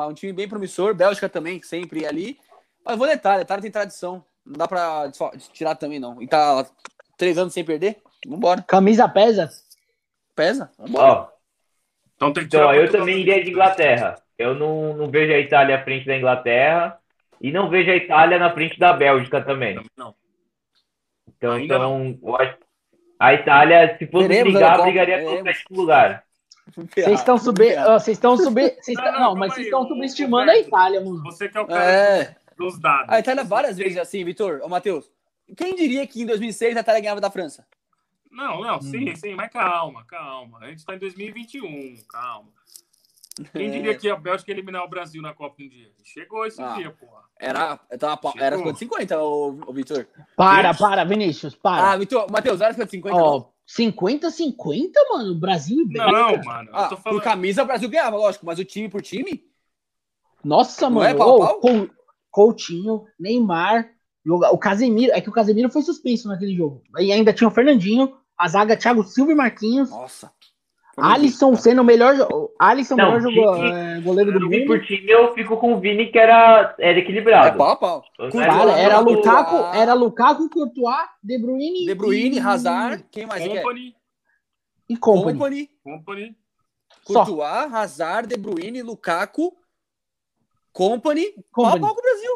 um 0.10 0.14
time 0.14 0.34
bem 0.34 0.48
promissor. 0.48 0.94
Bélgica 0.94 1.30
também, 1.30 1.62
sempre 1.62 2.06
ali. 2.06 2.40
Mas 2.84 2.94
eu 2.94 2.98
vou 2.98 3.08
na 3.08 3.14
Itália. 3.14 3.40
A 3.40 3.44
Itália 3.44 3.62
tem 3.62 3.72
tradição. 3.72 4.24
Não 4.46 4.54
dá 4.58 4.68
pra 4.68 5.12
tirar 5.54 5.76
também, 5.76 6.00
não. 6.00 6.22
E 6.22 6.28
tá 6.28 6.66
três 7.18 7.38
anos 7.38 7.54
sem 7.54 7.64
perder. 7.64 7.98
Vambora. 8.26 8.62
camisa 8.62 9.08
pesa. 9.08 9.50
Pesa? 10.36 10.72
Vambora. 10.78 11.06
Ó, 11.14 11.28
Então 12.16 12.34
tem 12.34 12.44
que 12.44 12.48
então 12.48 12.62
tirar 12.62 12.76
eu 12.76 12.82
Portugal 12.84 13.02
também 13.02 13.20
iria 13.22 13.44
de. 13.44 13.52
Inglaterra. 13.52 14.22
Eu 14.38 14.54
não, 14.56 14.94
não 14.96 15.10
vejo 15.10 15.34
a 15.34 15.40
Itália 15.40 15.78
à 15.80 15.84
frente 15.84 16.06
da 16.06 16.16
Inglaterra. 16.18 17.00
E 17.42 17.52
não 17.52 17.70
vejo 17.70 17.92
a 17.92 17.96
Itália 17.96 18.40
na 18.40 18.52
frente 18.54 18.80
da 18.80 18.94
Bélgica 18.94 19.42
também. 19.44 19.80
Não. 19.96 20.16
Então, 21.28 21.54
Ainda 21.54 21.76
então 21.76 22.18
eu 22.24 22.36
acho- 22.36 22.58
a 23.20 23.34
Itália, 23.34 23.96
se 23.98 24.08
fosse 24.08 24.28
Veremos, 24.28 24.54
brigar, 24.54 24.82
brigaria 24.82 25.18
pelo 25.18 25.30
veremos. 25.32 25.58
sétimo 25.58 25.82
lugar. 25.82 26.24
Vocês 26.76 27.20
estão 27.20 27.38
subindo, 27.38 27.84
vocês 27.84 28.18
estão 28.18 28.36
vocês 28.38 28.98
Não, 28.98 29.36
mas 29.36 29.54
vocês 29.54 29.68
estão 29.68 29.82
o- 29.84 29.88
subestimando 29.88 30.52
o 30.52 30.54
a 30.54 30.58
Itália, 30.58 31.00
mano. 31.02 31.24
Você 31.24 31.48
que 31.48 31.58
é 31.58 31.62
o 31.62 31.66
cara 31.66 31.84
É. 31.84 32.36
dos 32.58 32.78
dados. 32.80 33.10
A 33.10 33.20
Itália 33.20 33.44
várias 33.44 33.78
vezes 33.78 33.98
assim, 33.98 34.24
Vitor. 34.26 34.62
Ô, 34.64 34.68
Matheus. 34.70 35.10
Quem 35.56 35.76
diria 35.76 36.06
que 36.06 36.22
em 36.22 36.26
2006 36.26 36.76
a 36.76 36.82
Itália 36.82 37.02
ganhava 37.02 37.22
da 37.22 37.32
França? 37.32 37.66
Não, 38.30 38.62
não, 38.62 38.82
sim, 38.82 39.16
sim, 39.16 39.34
mas 39.34 39.50
calma, 39.50 40.04
calma. 40.06 40.60
A 40.62 40.68
gente 40.68 40.86
tá 40.86 40.94
em 40.94 41.00
2021, 41.00 41.96
calma. 42.10 42.50
Quem 43.54 43.70
diria 43.72 43.96
que 43.96 44.10
a 44.10 44.16
Bélgica 44.16 44.52
ia 44.52 44.56
eliminar 44.56 44.84
o 44.84 44.90
Brasil 44.90 45.22
na 45.22 45.34
Copa 45.34 45.56
um 45.62 45.68
dia? 45.70 45.92
Chegou 46.04 46.46
esse 46.46 46.62
Ah. 46.62 46.74
dia, 46.76 46.92
porra. 46.92 47.22
Era, 47.40 47.78
tava, 48.00 48.34
era 48.40 48.58
Chegou. 48.58 48.74
50-50, 48.74 49.18
ô, 49.20 49.60
ô 49.68 49.74
Vitor. 49.74 50.08
Para, 50.36 50.74
para, 50.74 51.04
Vinícius, 51.04 51.56
para. 51.56 51.92
Ah, 51.92 51.98
Vitor, 51.98 52.32
Matheus, 52.32 52.62
era 52.62 52.74
50-50. 52.74 53.14
Ó, 53.14 53.32
não? 53.40 53.50
50-50, 53.68 54.92
mano, 55.12 55.36
Brasil 55.36 55.82
e 55.82 55.86
Bélgica. 55.88 56.12
Não, 56.12 56.44
mano, 56.44 56.70
Ah, 56.74 56.84
eu 56.84 56.90
tô 56.90 56.96
por 56.98 57.04
falando. 57.04 57.22
camisa 57.22 57.64
o 57.64 57.66
Brasil 57.66 57.90
ganhava, 57.90 58.16
lógico, 58.18 58.46
mas 58.46 58.58
o 58.60 58.66
time 58.66 58.90
por 58.90 59.02
time? 59.02 59.44
Nossa, 60.44 60.90
Não 60.90 60.98
mano. 60.98 61.10
é 61.10 61.14
pau 61.14 61.38
pau? 61.40 61.60
Cou- 61.60 61.90
Coutinho, 62.32 63.04
Neymar, 63.20 63.90
o 64.26 64.58
Casemiro. 64.58 65.12
É 65.14 65.20
que 65.22 65.30
o 65.30 65.34
Casemiro 65.34 65.70
foi 65.70 65.82
suspenso 65.82 66.28
naquele 66.28 66.56
jogo. 66.56 66.84
E 67.00 67.12
ainda 67.12 67.34
tinha 67.34 67.48
o 67.48 67.52
Fernandinho, 67.52 68.16
a 68.38 68.48
zaga 68.48 68.78
Thiago 68.78 69.04
Silva 69.04 69.32
e 69.32 69.36
Marquinhos. 69.36 69.90
Nossa. 69.90 70.32
Alisson 70.98 71.56
sendo 71.56 71.82
o 71.82 71.86
melhor. 71.86 72.16
Alisson, 72.60 72.96
Não, 72.96 73.12
melhor 73.14 73.22
jogo, 73.22 73.64
é, 73.66 74.02
goleiro 74.02 74.32
do 74.32 74.46
Eu 74.46 74.50
vi 74.50 74.60
mundo. 74.60 74.68
por 74.68 74.82
time, 74.84 75.10
eu 75.12 75.34
fico 75.36 75.56
com 75.58 75.74
o 75.74 75.80
Vini, 75.80 76.08
que 76.12 76.18
era, 76.18 76.76
era 76.80 76.98
É 76.98 77.02
equilibrado. 77.02 77.58
pau 77.58 77.70
a 77.70 77.76
pau. 77.76 78.04
Cara, 78.32 78.72
era 78.72 78.96
Courtois, 79.04 79.18
Lukaku, 79.18 79.56
era 79.78 79.94
Lukaku, 79.94 80.50
Courtois, 80.50 81.08
De 81.24 81.38
Bruyne, 81.38 81.86
De 81.86 81.94
Bruyne, 81.96 82.38
e- 82.38 82.40
Hazard, 82.40 83.06
quem 83.12 83.28
mais 83.28 83.44
quer? 83.44 83.62
Company, 83.62 83.96
e 84.90 84.98
Company. 84.98 85.34
Company, 85.34 85.70
Company. 85.84 86.36
Só. 87.04 87.24
Courtois, 87.26 87.74
Hazard, 87.74 88.28
De 88.28 88.38
Bruyne, 88.38 88.82
Lukaku, 88.82 89.54
Company, 90.74 91.26
pau 91.54 91.66
a 91.66 91.72
Company. 91.72 91.80
pau 91.82 91.94
com 91.96 92.00
o 92.00 92.04
Brasil. 92.04 92.32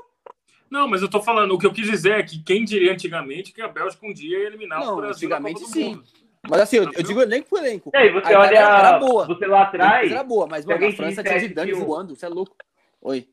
Não, 0.69 0.87
mas 0.87 1.01
eu 1.01 1.09
tô 1.09 1.21
falando, 1.21 1.53
o 1.53 1.57
que 1.59 1.65
eu 1.65 1.73
quis 1.73 1.85
dizer 1.85 2.11
é 2.19 2.23
que 2.23 2.41
quem 2.41 2.63
diria 2.63 2.93
antigamente 2.93 3.51
que 3.51 3.61
a 3.61 3.67
Bélgica 3.67 4.05
um 4.05 4.13
dia 4.13 4.39
ia 4.39 4.47
eliminar 4.47 4.79
Não, 4.79 4.93
o 4.93 4.95
Brasil 4.97 5.27
na 5.27 5.35
Copa 5.37 5.49
antigamente 5.49 5.59
do 5.69 5.73
sim. 5.73 5.95
Mundo. 5.95 6.03
Mas 6.49 6.61
assim, 6.61 6.77
eu, 6.77 6.83
eu 6.85 7.03
digo 7.03 7.21
elenco 7.21 7.49
por 7.49 7.59
elenco. 7.59 7.91
E 7.93 7.97
aí, 7.97 8.11
você 8.11 8.33
A 8.33 8.39
olha, 8.39 8.57
era 8.57 8.99
boa. 8.99 9.27
você 9.27 9.45
lá 9.45 9.61
atrás, 9.63 10.11
era 10.11 10.23
boa, 10.23 10.47
mas 10.47 10.65
mano, 10.65 10.75
alguém 10.75 10.89
a 10.93 10.95
França 10.97 11.23
tinha 11.23 11.39
Zidane 11.39 11.71
que 11.71 11.77
o- 11.77 11.85
voando, 11.85 12.15
você 12.15 12.25
é 12.25 12.29
louco. 12.29 12.55
Oi. 13.01 13.27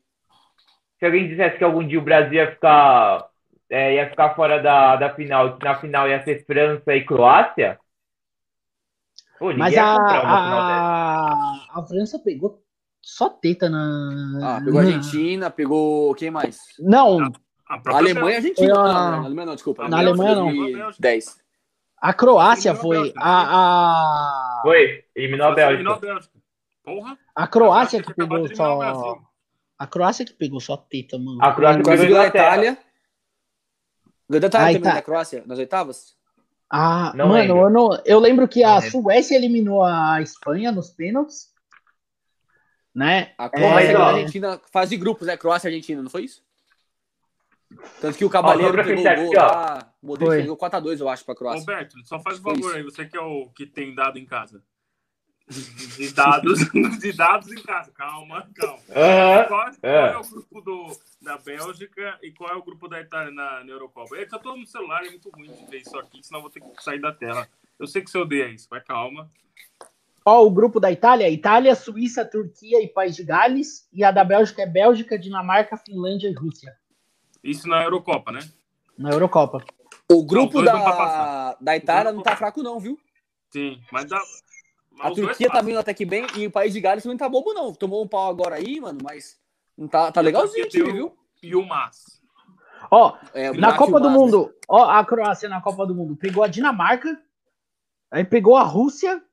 se 0.99 1.05
alguém 1.05 1.27
dissesse 1.27 1.57
que 1.57 1.63
algum 1.63 1.85
dia 1.87 1.97
o 1.99 2.03
Brasil 2.03 2.33
ia 2.33 2.51
ficar, 2.51 3.27
é, 3.69 3.95
ia 3.95 4.09
ficar 4.09 4.35
fora 4.35 4.61
da, 4.61 4.95
da 4.95 5.13
final, 5.15 5.47
e 5.49 5.53
que 5.57 5.65
na 5.65 5.75
final 5.79 6.07
ia 6.07 6.23
ser 6.23 6.45
França 6.45 6.95
e 6.95 7.03
Croácia, 7.05 7.79
pô, 9.39 9.53
Mas 9.53 9.73
ia 9.73 9.83
a, 9.83 9.95
a, 10.19 11.79
a 11.79 11.83
França 11.87 12.19
pegou 12.19 12.61
só 13.01 13.29
teta 13.29 13.69
na. 13.69 14.57
Ah, 14.57 14.61
pegou 14.63 14.79
a 14.79 14.83
na- 14.83 14.89
Argentina, 14.89 15.49
pegou 15.49 16.13
quem 16.15 16.29
mais? 16.29 16.59
Não, 16.79 17.19
A 17.67 17.75
A 17.75 17.97
Alemanha 17.97 18.31
e 18.31 18.33
a 18.33 18.37
Argentina. 18.37 18.73
A- 18.73 18.77
Não, 18.77 18.93
não, 18.93 19.11
na 19.21 19.25
Alemanha 19.25 19.45
não, 19.47 19.55
desculpa. 19.55 19.83
Na 19.83 19.89
Na 19.89 19.97
Alemanha 19.99 20.35
não. 20.35 20.45
2010. 20.53 21.39
A 22.01 22.13
Croácia 22.13 22.69
Eliminou 22.71 22.91
a 22.93 22.95
foi. 22.95 22.97
Bélgica, 22.97 23.19
A, 23.21 24.59
a, 24.59 24.61
Foi, 24.61 25.05
eliminou 25.15 25.47
a 25.47 25.53
Você 25.53 25.61
eliminou 25.61 25.99
Bélgica. 25.99 26.11
a 26.11 26.13
Bélgica. 26.13 26.39
Porra. 26.83 27.17
a 27.35 27.47
Croácia 27.47 28.01
que 28.03 28.13
pegou 28.13 28.55
só. 28.55 29.19
A 29.77 29.87
Croácia 29.87 30.25
que 30.25 30.33
pegou 30.33 30.59
só 30.59 30.75
teta, 30.77 31.17
mano. 31.19 31.37
A 31.41 31.53
Croácia 31.53 31.83
ganhou 31.83 32.19
a. 32.21 32.27
Itália. 32.27 32.77
Ganhou 34.29 34.43
a 34.43 34.47
Itália 34.47 34.77
A 34.77 34.79
também 34.81 34.93
da 34.95 35.01
Croácia, 35.01 35.43
nas 35.45 35.59
oitavas? 35.59 36.15
Ah, 36.69 37.11
Não 37.15 37.29
mano, 37.29 37.39
lembro. 37.41 37.57
eu, 37.57 37.69
não, 37.69 38.01
eu 38.05 38.19
lembro 38.19 38.47
que 38.47 38.61
Não 38.61 38.69
a 38.69 38.79
lembro. 38.79 38.91
Suécia 38.91 39.35
eliminou 39.35 39.83
a 39.83 40.21
Espanha 40.21 40.71
nos 40.71 40.89
pênaltis. 40.91 41.49
Né? 42.93 43.33
A 43.37 43.45
É, 43.45 43.49
Croácia 43.49 43.73
mas, 43.75 43.87
ganhou 43.87 44.01
a. 44.03 44.07
Argentina, 44.09 44.61
fase 44.71 44.89
de 44.91 44.97
grupos, 44.97 45.27
né? 45.27 45.37
Croácia 45.37 45.67
e 45.67 45.71
Argentina, 45.73 46.01
não 46.01 46.09
foi 46.09 46.23
isso? 46.25 46.43
Tanto 48.01 48.17
que 48.17 48.25
o 48.25 48.29
Cavaleiro 48.29 48.73
pra 48.73 48.83
pegou 48.83 49.01
o 49.01 49.03
gol 49.03 49.11
aqui, 49.27 49.37
ó. 49.37 49.41
lá. 49.45 49.93
O 50.01 50.07
Modric 50.07 50.27
Foi. 50.29 50.41
pegou 50.41 50.57
4x2, 50.57 50.99
eu 50.99 51.09
acho, 51.09 51.25
pra 51.25 51.35
Croácia. 51.35 51.59
Roberto, 51.61 51.95
só 52.05 52.19
faz 52.19 52.39
um 52.39 52.41
Foi 52.41 52.55
favor 52.55 52.75
aí, 52.75 52.83
você 52.83 53.05
que 53.05 53.15
é 53.17 53.21
o 53.21 53.49
que 53.49 53.65
tem 53.65 53.93
dado 53.93 54.17
em 54.17 54.25
casa. 54.25 54.63
De 55.97 56.13
dados, 56.13 56.59
de 56.99 57.11
dados 57.13 57.51
em 57.51 57.61
casa. 57.61 57.91
Calma, 57.91 58.47
calma. 58.55 58.79
Qual, 58.87 59.47
qual 59.47 59.67
É. 59.81 60.11
é 60.13 60.17
o 60.17 60.21
grupo 60.29 60.61
do, 60.61 60.97
da 61.21 61.37
Bélgica 61.39 62.19
e 62.21 62.31
qual 62.31 62.51
é 62.51 62.55
o 62.55 62.63
grupo 62.63 62.87
da 62.87 63.01
Itália 63.01 63.31
na, 63.31 63.63
na 63.63 63.71
Eurocopa? 63.71 64.15
É 64.17 64.25
que 64.25 64.35
eu 64.35 64.39
tô 64.39 64.55
no 64.55 64.65
celular, 64.67 65.03
é 65.05 65.09
muito 65.09 65.29
ruim 65.31 65.51
de 65.51 65.65
ver 65.65 65.77
isso 65.81 65.97
aqui, 65.97 66.21
senão 66.23 66.39
eu 66.39 66.43
vou 66.43 66.51
ter 66.51 66.61
que 66.61 66.83
sair 66.83 66.99
da 67.01 67.11
tela. 67.11 67.47
Eu 67.79 67.87
sei 67.87 68.03
que 68.03 68.09
você 68.11 68.17
odeia 68.19 68.47
isso, 68.49 68.67
mas 68.69 68.83
calma. 68.83 69.29
Ó, 70.23 70.45
o 70.45 70.51
grupo 70.51 70.79
da 70.79 70.91
Itália: 70.91 71.29
Itália, 71.29 71.73
Suíça, 71.73 72.23
Turquia 72.25 72.83
e 72.83 72.87
País 72.87 73.15
de 73.15 73.23
Gales. 73.23 73.87
E 73.91 74.03
a 74.03 74.11
da 74.11 74.23
Bélgica 74.23 74.61
é 74.61 74.67
Bélgica, 74.67 75.17
Dinamarca, 75.17 75.77
Finlândia 75.77 76.27
e 76.27 76.33
Rússia. 76.33 76.75
Isso 77.43 77.67
na 77.67 77.83
Eurocopa, 77.83 78.31
né? 78.31 78.39
Na 78.97 79.11
Eurocopa. 79.11 79.63
O 80.11 80.23
grupo 80.23 80.61
da, 80.61 81.55
da 81.59 81.77
Itália 81.77 82.11
não 82.11 82.23
tá 82.23 82.35
fraco, 82.35 82.63
não, 82.63 82.79
viu? 82.79 82.99
Sim, 83.51 83.81
mas 83.91 84.05
dá. 84.05 84.21
A 84.99 85.11
Turquia 85.11 85.49
tá 85.49 85.61
vindo 85.61 85.79
até 85.79 85.93
que 85.93 86.05
bem 86.05 86.25
e 86.35 86.47
o 86.47 86.51
país 86.51 86.73
de 86.73 86.81
Gales 86.81 87.05
não 87.05 87.15
tá 87.15 87.29
bobo, 87.29 87.53
não. 87.53 87.73
Tomou 87.73 88.03
um 88.03 88.07
pau 88.07 88.29
agora 88.29 88.55
aí, 88.55 88.81
mano, 88.81 88.99
mas 89.01 89.39
não 89.77 89.87
tá, 89.87 90.11
tá 90.11 90.19
legalzinho 90.19 90.65
o 90.65 90.69
time, 90.69 90.91
viu? 90.91 91.17
E 91.41 91.55
o 91.55 91.65
Mas. 91.65 92.19
Ó, 92.91 93.17
É, 93.33 93.51
o 93.51 93.53
na 93.53 93.77
Copa 93.77 93.99
do 93.99 94.09
né? 94.09 94.17
Mundo, 94.17 94.53
ó, 94.67 94.89
a 94.89 95.05
Croácia 95.05 95.47
na 95.47 95.61
Copa 95.61 95.85
do 95.85 95.95
Mundo 95.95 96.15
pegou 96.15 96.43
a 96.43 96.47
Dinamarca, 96.47 97.21
aí 98.11 98.25
pegou 98.25 98.57
a 98.57 98.63
Rússia 98.63 99.23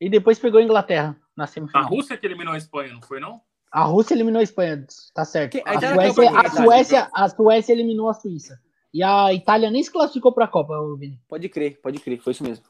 e 0.00 0.08
depois 0.08 0.38
pegou 0.38 0.58
a 0.58 0.62
Inglaterra 0.64 1.16
na 1.36 1.44
A 1.44 1.46
semifinal. 1.46 1.88
Rússia 1.88 2.16
que 2.16 2.26
eliminou 2.26 2.54
a 2.54 2.58
Espanha, 2.58 2.92
não 2.92 3.02
foi, 3.02 3.20
não? 3.20 3.40
A 3.70 3.82
Rússia 3.84 4.14
eliminou 4.14 4.40
a 4.40 4.42
Espanha, 4.42 4.84
tá 5.14 5.24
certo. 5.24 5.52
Que- 5.52 5.62
a 5.64 5.72
A 5.72 5.74
Itália 5.74 6.12
Suécia, 6.12 6.30
a, 6.30 6.40
a 6.40 6.50
Suécia, 6.50 7.10
a 7.12 7.28
Suécia 7.28 7.72
eliminou 7.72 8.08
a 8.08 8.14
Suíça. 8.14 8.58
E 8.92 9.02
a 9.02 9.32
Itália 9.34 9.70
nem 9.70 9.82
se 9.82 9.92
classificou 9.92 10.32
pra 10.32 10.48
Copa, 10.48 10.72
ô, 10.78 10.96
Vini. 10.96 11.20
Pode 11.28 11.48
crer, 11.48 11.78
pode 11.82 12.00
crer, 12.00 12.18
foi 12.18 12.30
isso 12.32 12.42
mesmo. 12.42 12.64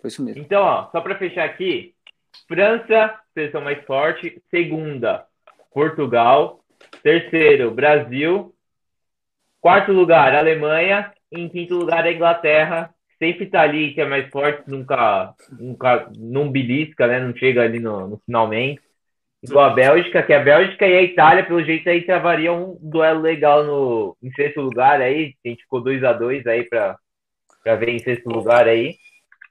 Foi 0.00 0.08
isso 0.08 0.22
mesmo. 0.22 0.40
Então, 0.42 0.62
ó, 0.62 0.88
só 0.90 1.00
para 1.00 1.18
fechar 1.18 1.44
aqui, 1.44 1.94
França, 2.46 3.14
seleção 3.34 3.60
mais 3.60 3.84
forte. 3.84 4.42
Segunda, 4.50 5.26
Portugal. 5.72 6.60
Terceiro, 7.02 7.70
Brasil. 7.70 8.54
Quarto 9.60 9.92
lugar, 9.92 10.34
Alemanha. 10.34 11.12
Em 11.30 11.48
quinto 11.48 11.74
lugar, 11.74 12.04
a 12.04 12.12
Inglaterra. 12.12 12.94
Sempre 13.18 13.46
tá 13.46 13.62
ali, 13.62 13.92
que 13.92 14.00
é 14.00 14.06
mais 14.06 14.30
forte, 14.30 14.62
nunca, 14.70 15.34
nunca 15.58 16.08
não 16.16 16.50
belisca, 16.50 17.06
né? 17.08 17.18
Não 17.20 17.36
chega 17.36 17.62
ali 17.62 17.80
no, 17.80 18.06
no 18.06 18.22
finalmente. 18.24 18.80
Igual 19.42 19.66
a 19.66 19.74
Bélgica, 19.74 20.22
que 20.22 20.32
a 20.32 20.42
Bélgica 20.42 20.86
e 20.86 20.96
a 20.96 21.02
Itália, 21.02 21.46
pelo 21.46 21.64
jeito, 21.64 21.88
aí 21.88 22.04
travariam 22.04 22.72
um 22.72 22.78
duelo 22.80 23.20
legal 23.20 23.64
no, 23.64 24.16
em 24.20 24.32
sexto 24.32 24.60
lugar 24.60 25.00
aí. 25.00 25.36
A 25.44 25.48
gente 25.48 25.62
ficou 25.62 25.80
2 25.80 26.02
a 26.02 26.12
2 26.12 26.46
aí 26.46 26.64
para 26.64 26.96
ver 27.76 27.90
em 27.90 27.98
sexto 28.00 28.28
lugar 28.28 28.66
aí. 28.66 28.96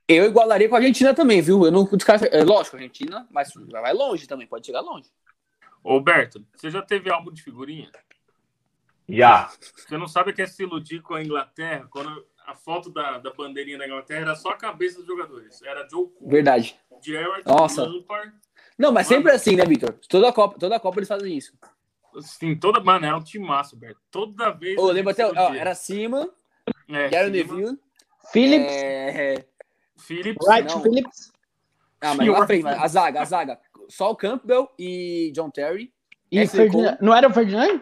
Eu 0.08 0.26
igualaria 0.26 0.68
com 0.68 0.76
a 0.76 0.78
Argentina 0.80 1.14
também, 1.14 1.42
viu? 1.42 1.66
Eu 1.66 1.72
não 1.72 1.86
descarto. 1.86 2.26
É 2.26 2.44
lógico, 2.44 2.76
a 2.76 2.80
Argentina, 2.80 3.28
mas 3.32 3.52
vai 3.70 3.94
longe 3.94 4.28
também, 4.28 4.48
pode 4.48 4.66
chegar 4.66 4.82
longe. 4.82 5.10
Ô, 5.84 6.00
Berto, 6.02 6.46
você 6.56 6.70
já 6.70 6.82
teve 6.82 7.10
álbum 7.10 7.32
de 7.32 7.42
figurinha? 7.42 7.90
Já. 9.08 9.50
Você 9.76 9.98
não 9.98 10.08
sabe 10.08 10.34
que 10.34 10.42
é 10.42 10.48
se 10.48 10.64
iludir 10.64 11.02
com 11.02 11.14
a 11.14 11.24
Inglaterra, 11.24 11.88
quando 11.90 12.26
a 12.46 12.56
foto 12.56 12.90
da, 12.90 13.20
da 13.20 13.32
bandeirinha 13.34 13.78
da 13.78 13.86
Inglaterra 13.86 14.22
era 14.22 14.36
só 14.36 14.50
a 14.50 14.58
cabeça 14.58 14.98
dos 14.98 15.08
jogadores. 15.08 15.62
Era 15.62 15.88
Joe 15.90 16.10
Verdade. 16.22 16.78
Gerrard, 17.02 17.44
Nossa. 17.46 17.84
Lampard. 17.84 18.34
Não, 18.78 18.92
mas 18.92 19.08
sempre 19.08 19.32
assim, 19.32 19.56
né, 19.56 19.66
Vitor? 19.66 19.98
Toda 20.08 20.30
a 20.30 20.34
Copa, 20.34 20.60
toda 20.60 20.76
a 20.76 20.80
Copa 20.80 21.00
eles 21.00 21.08
fazem 21.08 21.36
isso. 21.36 21.54
Assim, 22.16 22.56
toda, 22.56 22.80
mano, 22.80 23.06
era 23.06 23.18
um 23.18 23.24
timaço, 23.24 23.76
Berto. 23.76 24.00
Toda 24.12 24.52
vez. 24.52 24.78
Ô, 24.78 24.92
lembra 24.92 25.12
até, 25.14 25.26
ó, 25.26 25.54
era 25.54 25.74
cima, 25.76 26.30
é, 26.90 27.10
Gary 27.10 27.32
Silva, 27.34 27.54
Neville, 27.56 27.80
Phillips, 28.32 28.72
é... 28.72 29.46
Phillips. 29.98 30.48
Wright 30.48 30.74
não. 30.74 30.82
Phillips 30.82 31.32
Ah, 32.02 32.14
mas 32.16 32.26
Sim, 32.26 32.30
lá 32.30 32.40
o 32.40 32.46
frente, 32.46 32.68
Arthur. 32.68 32.84
a 32.84 32.88
zaga, 32.88 33.22
a 33.22 33.26
zaga. 33.26 33.60
Só 33.90 34.12
o 34.12 34.16
Campbell 34.16 34.70
e 34.78 35.32
John 35.34 35.50
Terry. 35.50 35.94
e 36.32 36.40
Esse 36.40 36.58
Ferdinand. 36.58 36.98
Não 37.02 37.16
era 37.16 37.28
o 37.28 37.34
Ferdinand? 37.34 37.82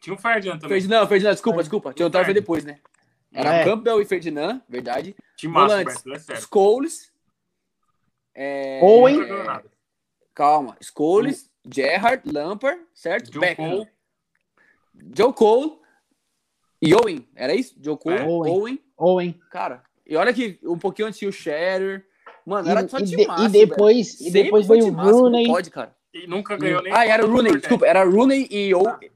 Tinha 0.00 0.14
o 0.14 0.18
Ferdinand 0.18 0.58
também. 0.58 0.68
Ferdinand, 0.80 1.06
Ferdinand, 1.06 1.32
desculpa, 1.32 1.58
desculpa. 1.60 1.94
John 1.94 2.10
Terry 2.10 2.24
foi 2.26 2.34
depois, 2.34 2.64
né? 2.64 2.78
Era 3.32 3.54
É. 3.54 3.64
Campbell 3.64 4.00
e 4.00 4.04
Ferdinand, 4.04 4.60
verdade. 4.68 5.16
Timaço, 5.36 5.68
Volantes, 5.68 6.02
Berto, 6.02 6.32
é. 6.32 6.36
Scholes. 6.40 7.12
É... 8.34 8.80
Owen. 8.82 9.26
Nada. 9.44 9.70
Calma. 10.36 10.76
Scholes, 10.80 11.50
Gerrard, 11.68 12.22
Lampard, 12.30 12.80
certo? 12.94 13.32
Joe 13.32 13.40
Beckham. 13.40 13.70
Cole. 13.70 13.88
Joe 15.16 15.32
Cole 15.32 15.72
e 16.80 16.94
Owen. 16.94 17.26
Era 17.34 17.54
isso? 17.54 17.74
Joe 17.82 17.96
Cole, 17.96 18.16
É. 18.18 18.22
Owen. 18.24 18.52
Owen. 18.52 18.80
Owen. 18.98 19.40
Cara, 19.50 19.82
e 20.06 20.14
olha 20.14 20.32
que 20.32 20.60
um 20.62 20.78
pouquinho 20.78 21.08
antes 21.08 21.18
tinha 21.18 21.28
o 21.28 21.32
Scherer. 21.32 22.04
Mano, 22.44 22.68
era 22.68 22.86
só 22.86 22.98
E, 22.98 23.02
e, 23.02 23.04
de- 23.06 23.16
timaço, 23.16 23.44
e 23.44 23.48
depois, 23.48 24.18
velho. 24.18 24.28
e 24.28 24.30
depois 24.30 24.66
foi 24.66 24.80
veio 24.80 24.92
o 24.92 24.96
Rooney. 24.96 25.46
Pode, 25.48 25.70
cara. 25.70 25.96
E 26.14 26.26
nunca 26.28 26.56
ganhou 26.56 26.82
nem. 26.82 26.92
Ah, 26.92 27.04
era 27.06 27.24
o 27.24 27.26
Rooney, 27.26 27.44
Nordeste. 27.52 27.60
desculpa. 27.62 27.86
Era 27.86 28.04
Rooney 28.04 28.46
e 28.50 28.74
Owen. 28.74 29.10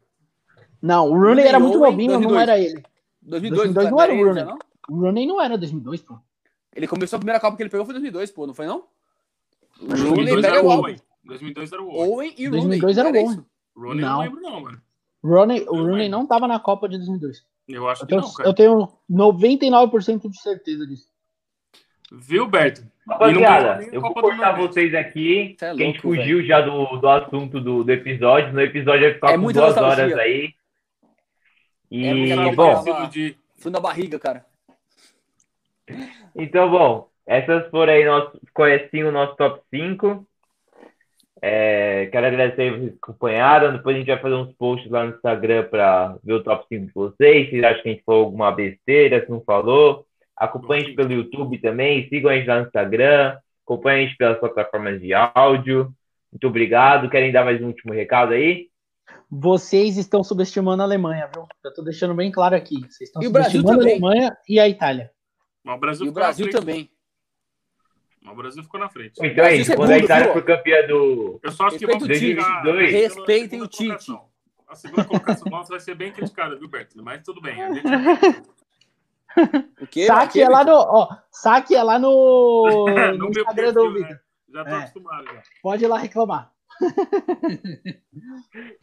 Não, 0.82 1.04
o 1.06 1.10
Rooney 1.10 1.26
Rooney, 1.28 1.46
era 1.46 1.60
muito 1.60 1.78
Owen, 1.78 1.90
novinho, 1.92 2.12
não 2.12 2.20
2002. 2.20 2.42
era 2.48 2.58
ele. 2.58 2.82
2002, 3.22 3.74
2002 3.74 3.90
não 3.90 4.00
era 4.00 4.12
o 4.12 4.14
ele, 4.16 4.24
Rooney. 4.24 4.44
não? 4.44 4.58
O 4.88 5.00
Rooney 5.00 5.26
não 5.26 5.40
era 5.40 5.56
2002, 5.58 6.00
pô. 6.02 6.18
Ele 6.74 6.88
começou 6.88 7.16
a 7.16 7.20
primeira 7.20 7.38
Copa 7.38 7.56
que 7.56 7.62
ele 7.62 7.70
pegou 7.70 7.84
foi 7.86 7.92
2002, 7.94 8.30
pô, 8.32 8.46
não 8.46 8.54
foi 8.54 8.66
não? 8.66 8.78
O 9.80 9.84
Rooney 9.86 10.34
2002 10.34 10.42
pega 10.42 10.56
era 10.56 10.64
o 10.64 10.68
o 10.68 10.70
Owen. 10.80 10.96
Owen. 11.24 11.52
2002 11.54 11.72
era 11.72 11.82
o 11.82 11.88
Owen. 11.88 12.10
Owen 12.12 12.34
e 12.38 12.46
Rooney. 12.46 12.78
2002 12.80 12.98
era 12.98 13.08
o 13.08 13.12
Owen. 13.12 13.44
Rooney 13.76 14.00
Não. 14.00 14.08
não 14.12 14.20
lembro, 14.20 14.40
não, 14.40 14.60
mano. 14.60 14.82
Rooney, 15.22 15.64
o 15.68 15.76
Rooney 15.76 16.08
não 16.08 16.26
tava 16.26 16.48
na 16.48 16.58
Copa 16.58 16.88
de 16.88 16.96
2002. 16.96 17.44
Eu 17.68 17.88
acho 17.88 18.02
Eu 18.02 18.06
que 18.06 18.10
tenho, 18.14 18.22
não, 18.22 18.32
cara. 18.32 18.48
eu 18.48 18.54
tenho 18.54 18.88
99% 19.10 20.28
de 20.30 20.40
certeza 20.40 20.86
disso. 20.86 21.08
Viu, 22.12 22.48
Berto? 22.48 22.82
Rapaziada, 23.08 23.84
eu 23.92 24.00
vou 24.00 24.12
cortar 24.14 24.56
vocês 24.56 24.94
aqui, 24.94 25.52
é 25.52 25.54
que 25.56 25.64
a 25.64 25.74
gente 25.74 26.04
louco, 26.04 26.16
fugiu 26.20 26.44
já 26.44 26.60
do, 26.60 26.96
do 26.96 27.08
assunto 27.08 27.60
do, 27.60 27.84
do 27.84 27.92
episódio. 27.92 28.52
No 28.52 28.60
episódio 28.60 29.02
vai 29.02 29.14
ficar 29.14 29.30
É 29.32 29.34
com 29.34 29.42
duas 29.42 29.56
nostalgia. 29.56 30.04
horas 30.06 30.18
aí. 30.18 30.52
E, 31.90 32.04
É 32.06 32.14
muita 32.14 32.36
Sabe 32.36 32.56
Bom. 32.56 32.98
iludir. 32.98 33.38
Fui 33.58 33.70
na 33.70 33.78
barriga, 33.80 34.18
cara. 34.18 34.44
então, 36.34 36.70
bom, 36.70 37.08
essas 37.26 37.68
foram 37.70 37.92
aí 37.92 38.04
nosso, 38.04 38.38
ficou 38.44 38.64
assim 38.64 39.02
o 39.02 39.12
nosso 39.12 39.36
top 39.36 39.60
5. 39.72 40.26
É, 41.42 42.06
quero 42.12 42.26
agradecer 42.26 42.70
vocês 42.70 42.92
que 42.92 42.98
acompanharam. 43.02 43.72
Depois 43.72 43.96
a 43.96 43.98
gente 43.98 44.08
vai 44.08 44.20
fazer 44.20 44.34
uns 44.34 44.52
posts 44.54 44.90
lá 44.90 45.04
no 45.04 45.14
Instagram 45.14 45.68
para 45.68 46.16
ver 46.22 46.34
o 46.34 46.42
top 46.42 46.66
5 46.68 46.86
de 46.86 46.92
vocês. 46.92 47.50
Se 47.50 47.64
acham 47.64 47.82
que 47.82 47.88
a 47.88 47.92
gente 47.92 48.04
falou 48.04 48.24
alguma 48.24 48.52
besteira, 48.52 49.24
se 49.24 49.30
não 49.30 49.40
falou. 49.40 50.06
Acompanhe 50.36 50.82
a 50.82 50.84
gente 50.86 50.96
pelo 50.96 51.12
YouTube 51.12 51.58
também. 51.58 52.08
Sigam 52.08 52.30
a 52.30 52.36
gente 52.36 52.46
lá 52.46 52.60
no 52.60 52.66
Instagram. 52.66 53.38
Acompanhe 53.64 54.04
a 54.04 54.06
gente 54.06 54.16
pelas 54.16 54.38
plataformas 54.38 55.00
de 55.00 55.12
áudio. 55.14 55.92
Muito 56.32 56.46
obrigado. 56.46 57.08
Querem 57.08 57.32
dar 57.32 57.44
mais 57.44 57.60
um 57.62 57.66
último 57.66 57.92
recado 57.92 58.32
aí? 58.32 58.68
Vocês 59.30 59.96
estão 59.96 60.22
subestimando 60.22 60.82
a 60.82 60.86
Alemanha, 60.86 61.28
viu? 61.32 61.46
Eu 61.64 61.72
tô 61.72 61.82
deixando 61.82 62.14
bem 62.14 62.30
claro 62.30 62.54
aqui. 62.54 62.80
Vocês 62.80 63.08
estão 63.08 63.22
E 63.22 63.26
o 63.26 63.30
Brasil 63.30 63.60
subestimando 63.60 63.80
a 63.80 63.84
também. 63.84 64.04
Alemanha 64.04 64.36
e 64.48 64.60
a 64.60 64.68
Itália. 64.68 65.10
Mas 65.64 65.76
o 65.76 65.80
Brasil 65.80 66.06
E 66.06 66.08
o 66.08 66.12
Brasil 66.12 66.50
também. 66.50 66.90
Mas 68.22 68.34
o 68.34 68.36
Brasil 68.36 68.62
ficou 68.62 68.78
na 68.80 68.88
frente. 68.88 69.14
Então 69.24 69.44
é 69.44 69.56
isso. 69.56 69.74
Quando 69.74 69.90
a 69.92 69.98
Itália 69.98 70.32
for 70.32 70.42
campeã 70.44 70.86
do. 70.86 71.40
Eu 71.42 71.52
só 71.52 71.66
acho 71.66 71.78
que 71.78 71.86
Respeita 71.86 72.06
vamos 72.06 72.16
o 72.16 72.20
Tite. 72.20 72.36
ficar 72.36 72.62
Respeitem 73.00 73.62
o 73.62 73.66
Tite. 73.66 74.12
A 74.68 74.74
segunda 74.74 75.04
colocação 75.04 75.50
nossa 75.50 75.70
vai 75.70 75.80
ser 75.80 75.94
bem 75.94 76.12
criticada, 76.12 76.54
viu, 76.56 76.68
Berto? 76.68 77.02
Mas 77.02 77.22
tudo 77.22 77.40
bem. 77.40 77.60
A 77.62 77.72
gente... 77.72 77.86
O 79.80 79.86
quê? 79.86 80.06
Saque 80.06 80.42
é 80.42 80.48
lá 80.48 80.64
no. 80.64 80.72
Ó, 80.74 81.08
saque 81.30 81.76
é 81.76 81.82
lá 81.84 82.00
no, 82.00 82.64
No 82.66 83.12
no 83.12 83.30
meu 83.30 83.40
Instagram 83.42 83.72
do 83.72 83.92
Vitor. 83.92 84.10
né? 84.10 84.18
Já 84.52 84.64
tô 84.64 84.70
É. 84.70 84.78
acostumado 84.78 85.24
já. 85.24 85.42
Pode 85.62 85.84
ir 85.84 85.86
lá 85.86 85.98
reclamar. 85.98 86.50
Se 86.80 88.00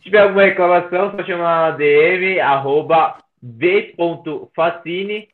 tiver 0.01 0.21
alguma 0.21 0.43
reclamação, 0.45 1.11
só 1.11 1.23
chamar 1.25 1.71
na 1.71 1.77
DM, 1.77 2.39
arroba 2.39 3.17
v.facine. 3.43 5.27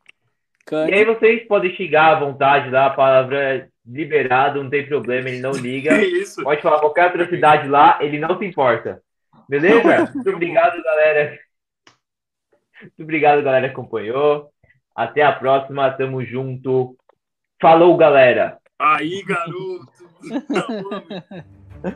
Cane. 0.66 0.92
E 0.92 0.96
aí 0.96 1.06
vocês 1.06 1.48
podem 1.48 1.76
xingar 1.76 2.18
à 2.18 2.20
vontade 2.20 2.72
lá, 2.72 2.88
a 2.88 2.92
palavra 2.92 3.70
liberado, 3.86 4.64
não 4.64 4.70
tem 4.70 4.86
problema, 4.86 5.30
ele 5.30 5.42
não 5.42 5.52
liga. 5.52 5.98
Que 5.98 6.06
isso? 6.22 6.44
Pode 6.44 6.62
falar 6.62 6.80
qualquer 6.80 7.06
atrocidade 7.08 7.68
lá, 7.68 7.98
ele 8.02 8.20
não 8.20 8.38
se 8.38 8.46
importa. 8.46 9.02
Beleza? 9.48 10.12
Muito 10.16 10.30
obrigado, 10.30 10.82
galera. 10.82 11.40
Muito 12.82 13.04
obrigado, 13.04 13.44
galera, 13.44 13.68
que 13.68 13.74
acompanhou. 13.74 14.50
Até 14.96 15.22
a 15.24 15.32
próxima, 15.32 15.92
tamo 15.92 16.24
junto. 16.24 16.96
Falou, 17.62 17.96
galera! 17.98 18.58
Aí, 18.80 19.24
garoto. 19.24 19.88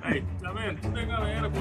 Aí, 0.04 0.24
tá 0.42 0.52
vendo? 0.54 0.82
Tudo 0.82 1.00
é 1.00 1.06
galera, 1.06 1.50
pô. 1.50 1.60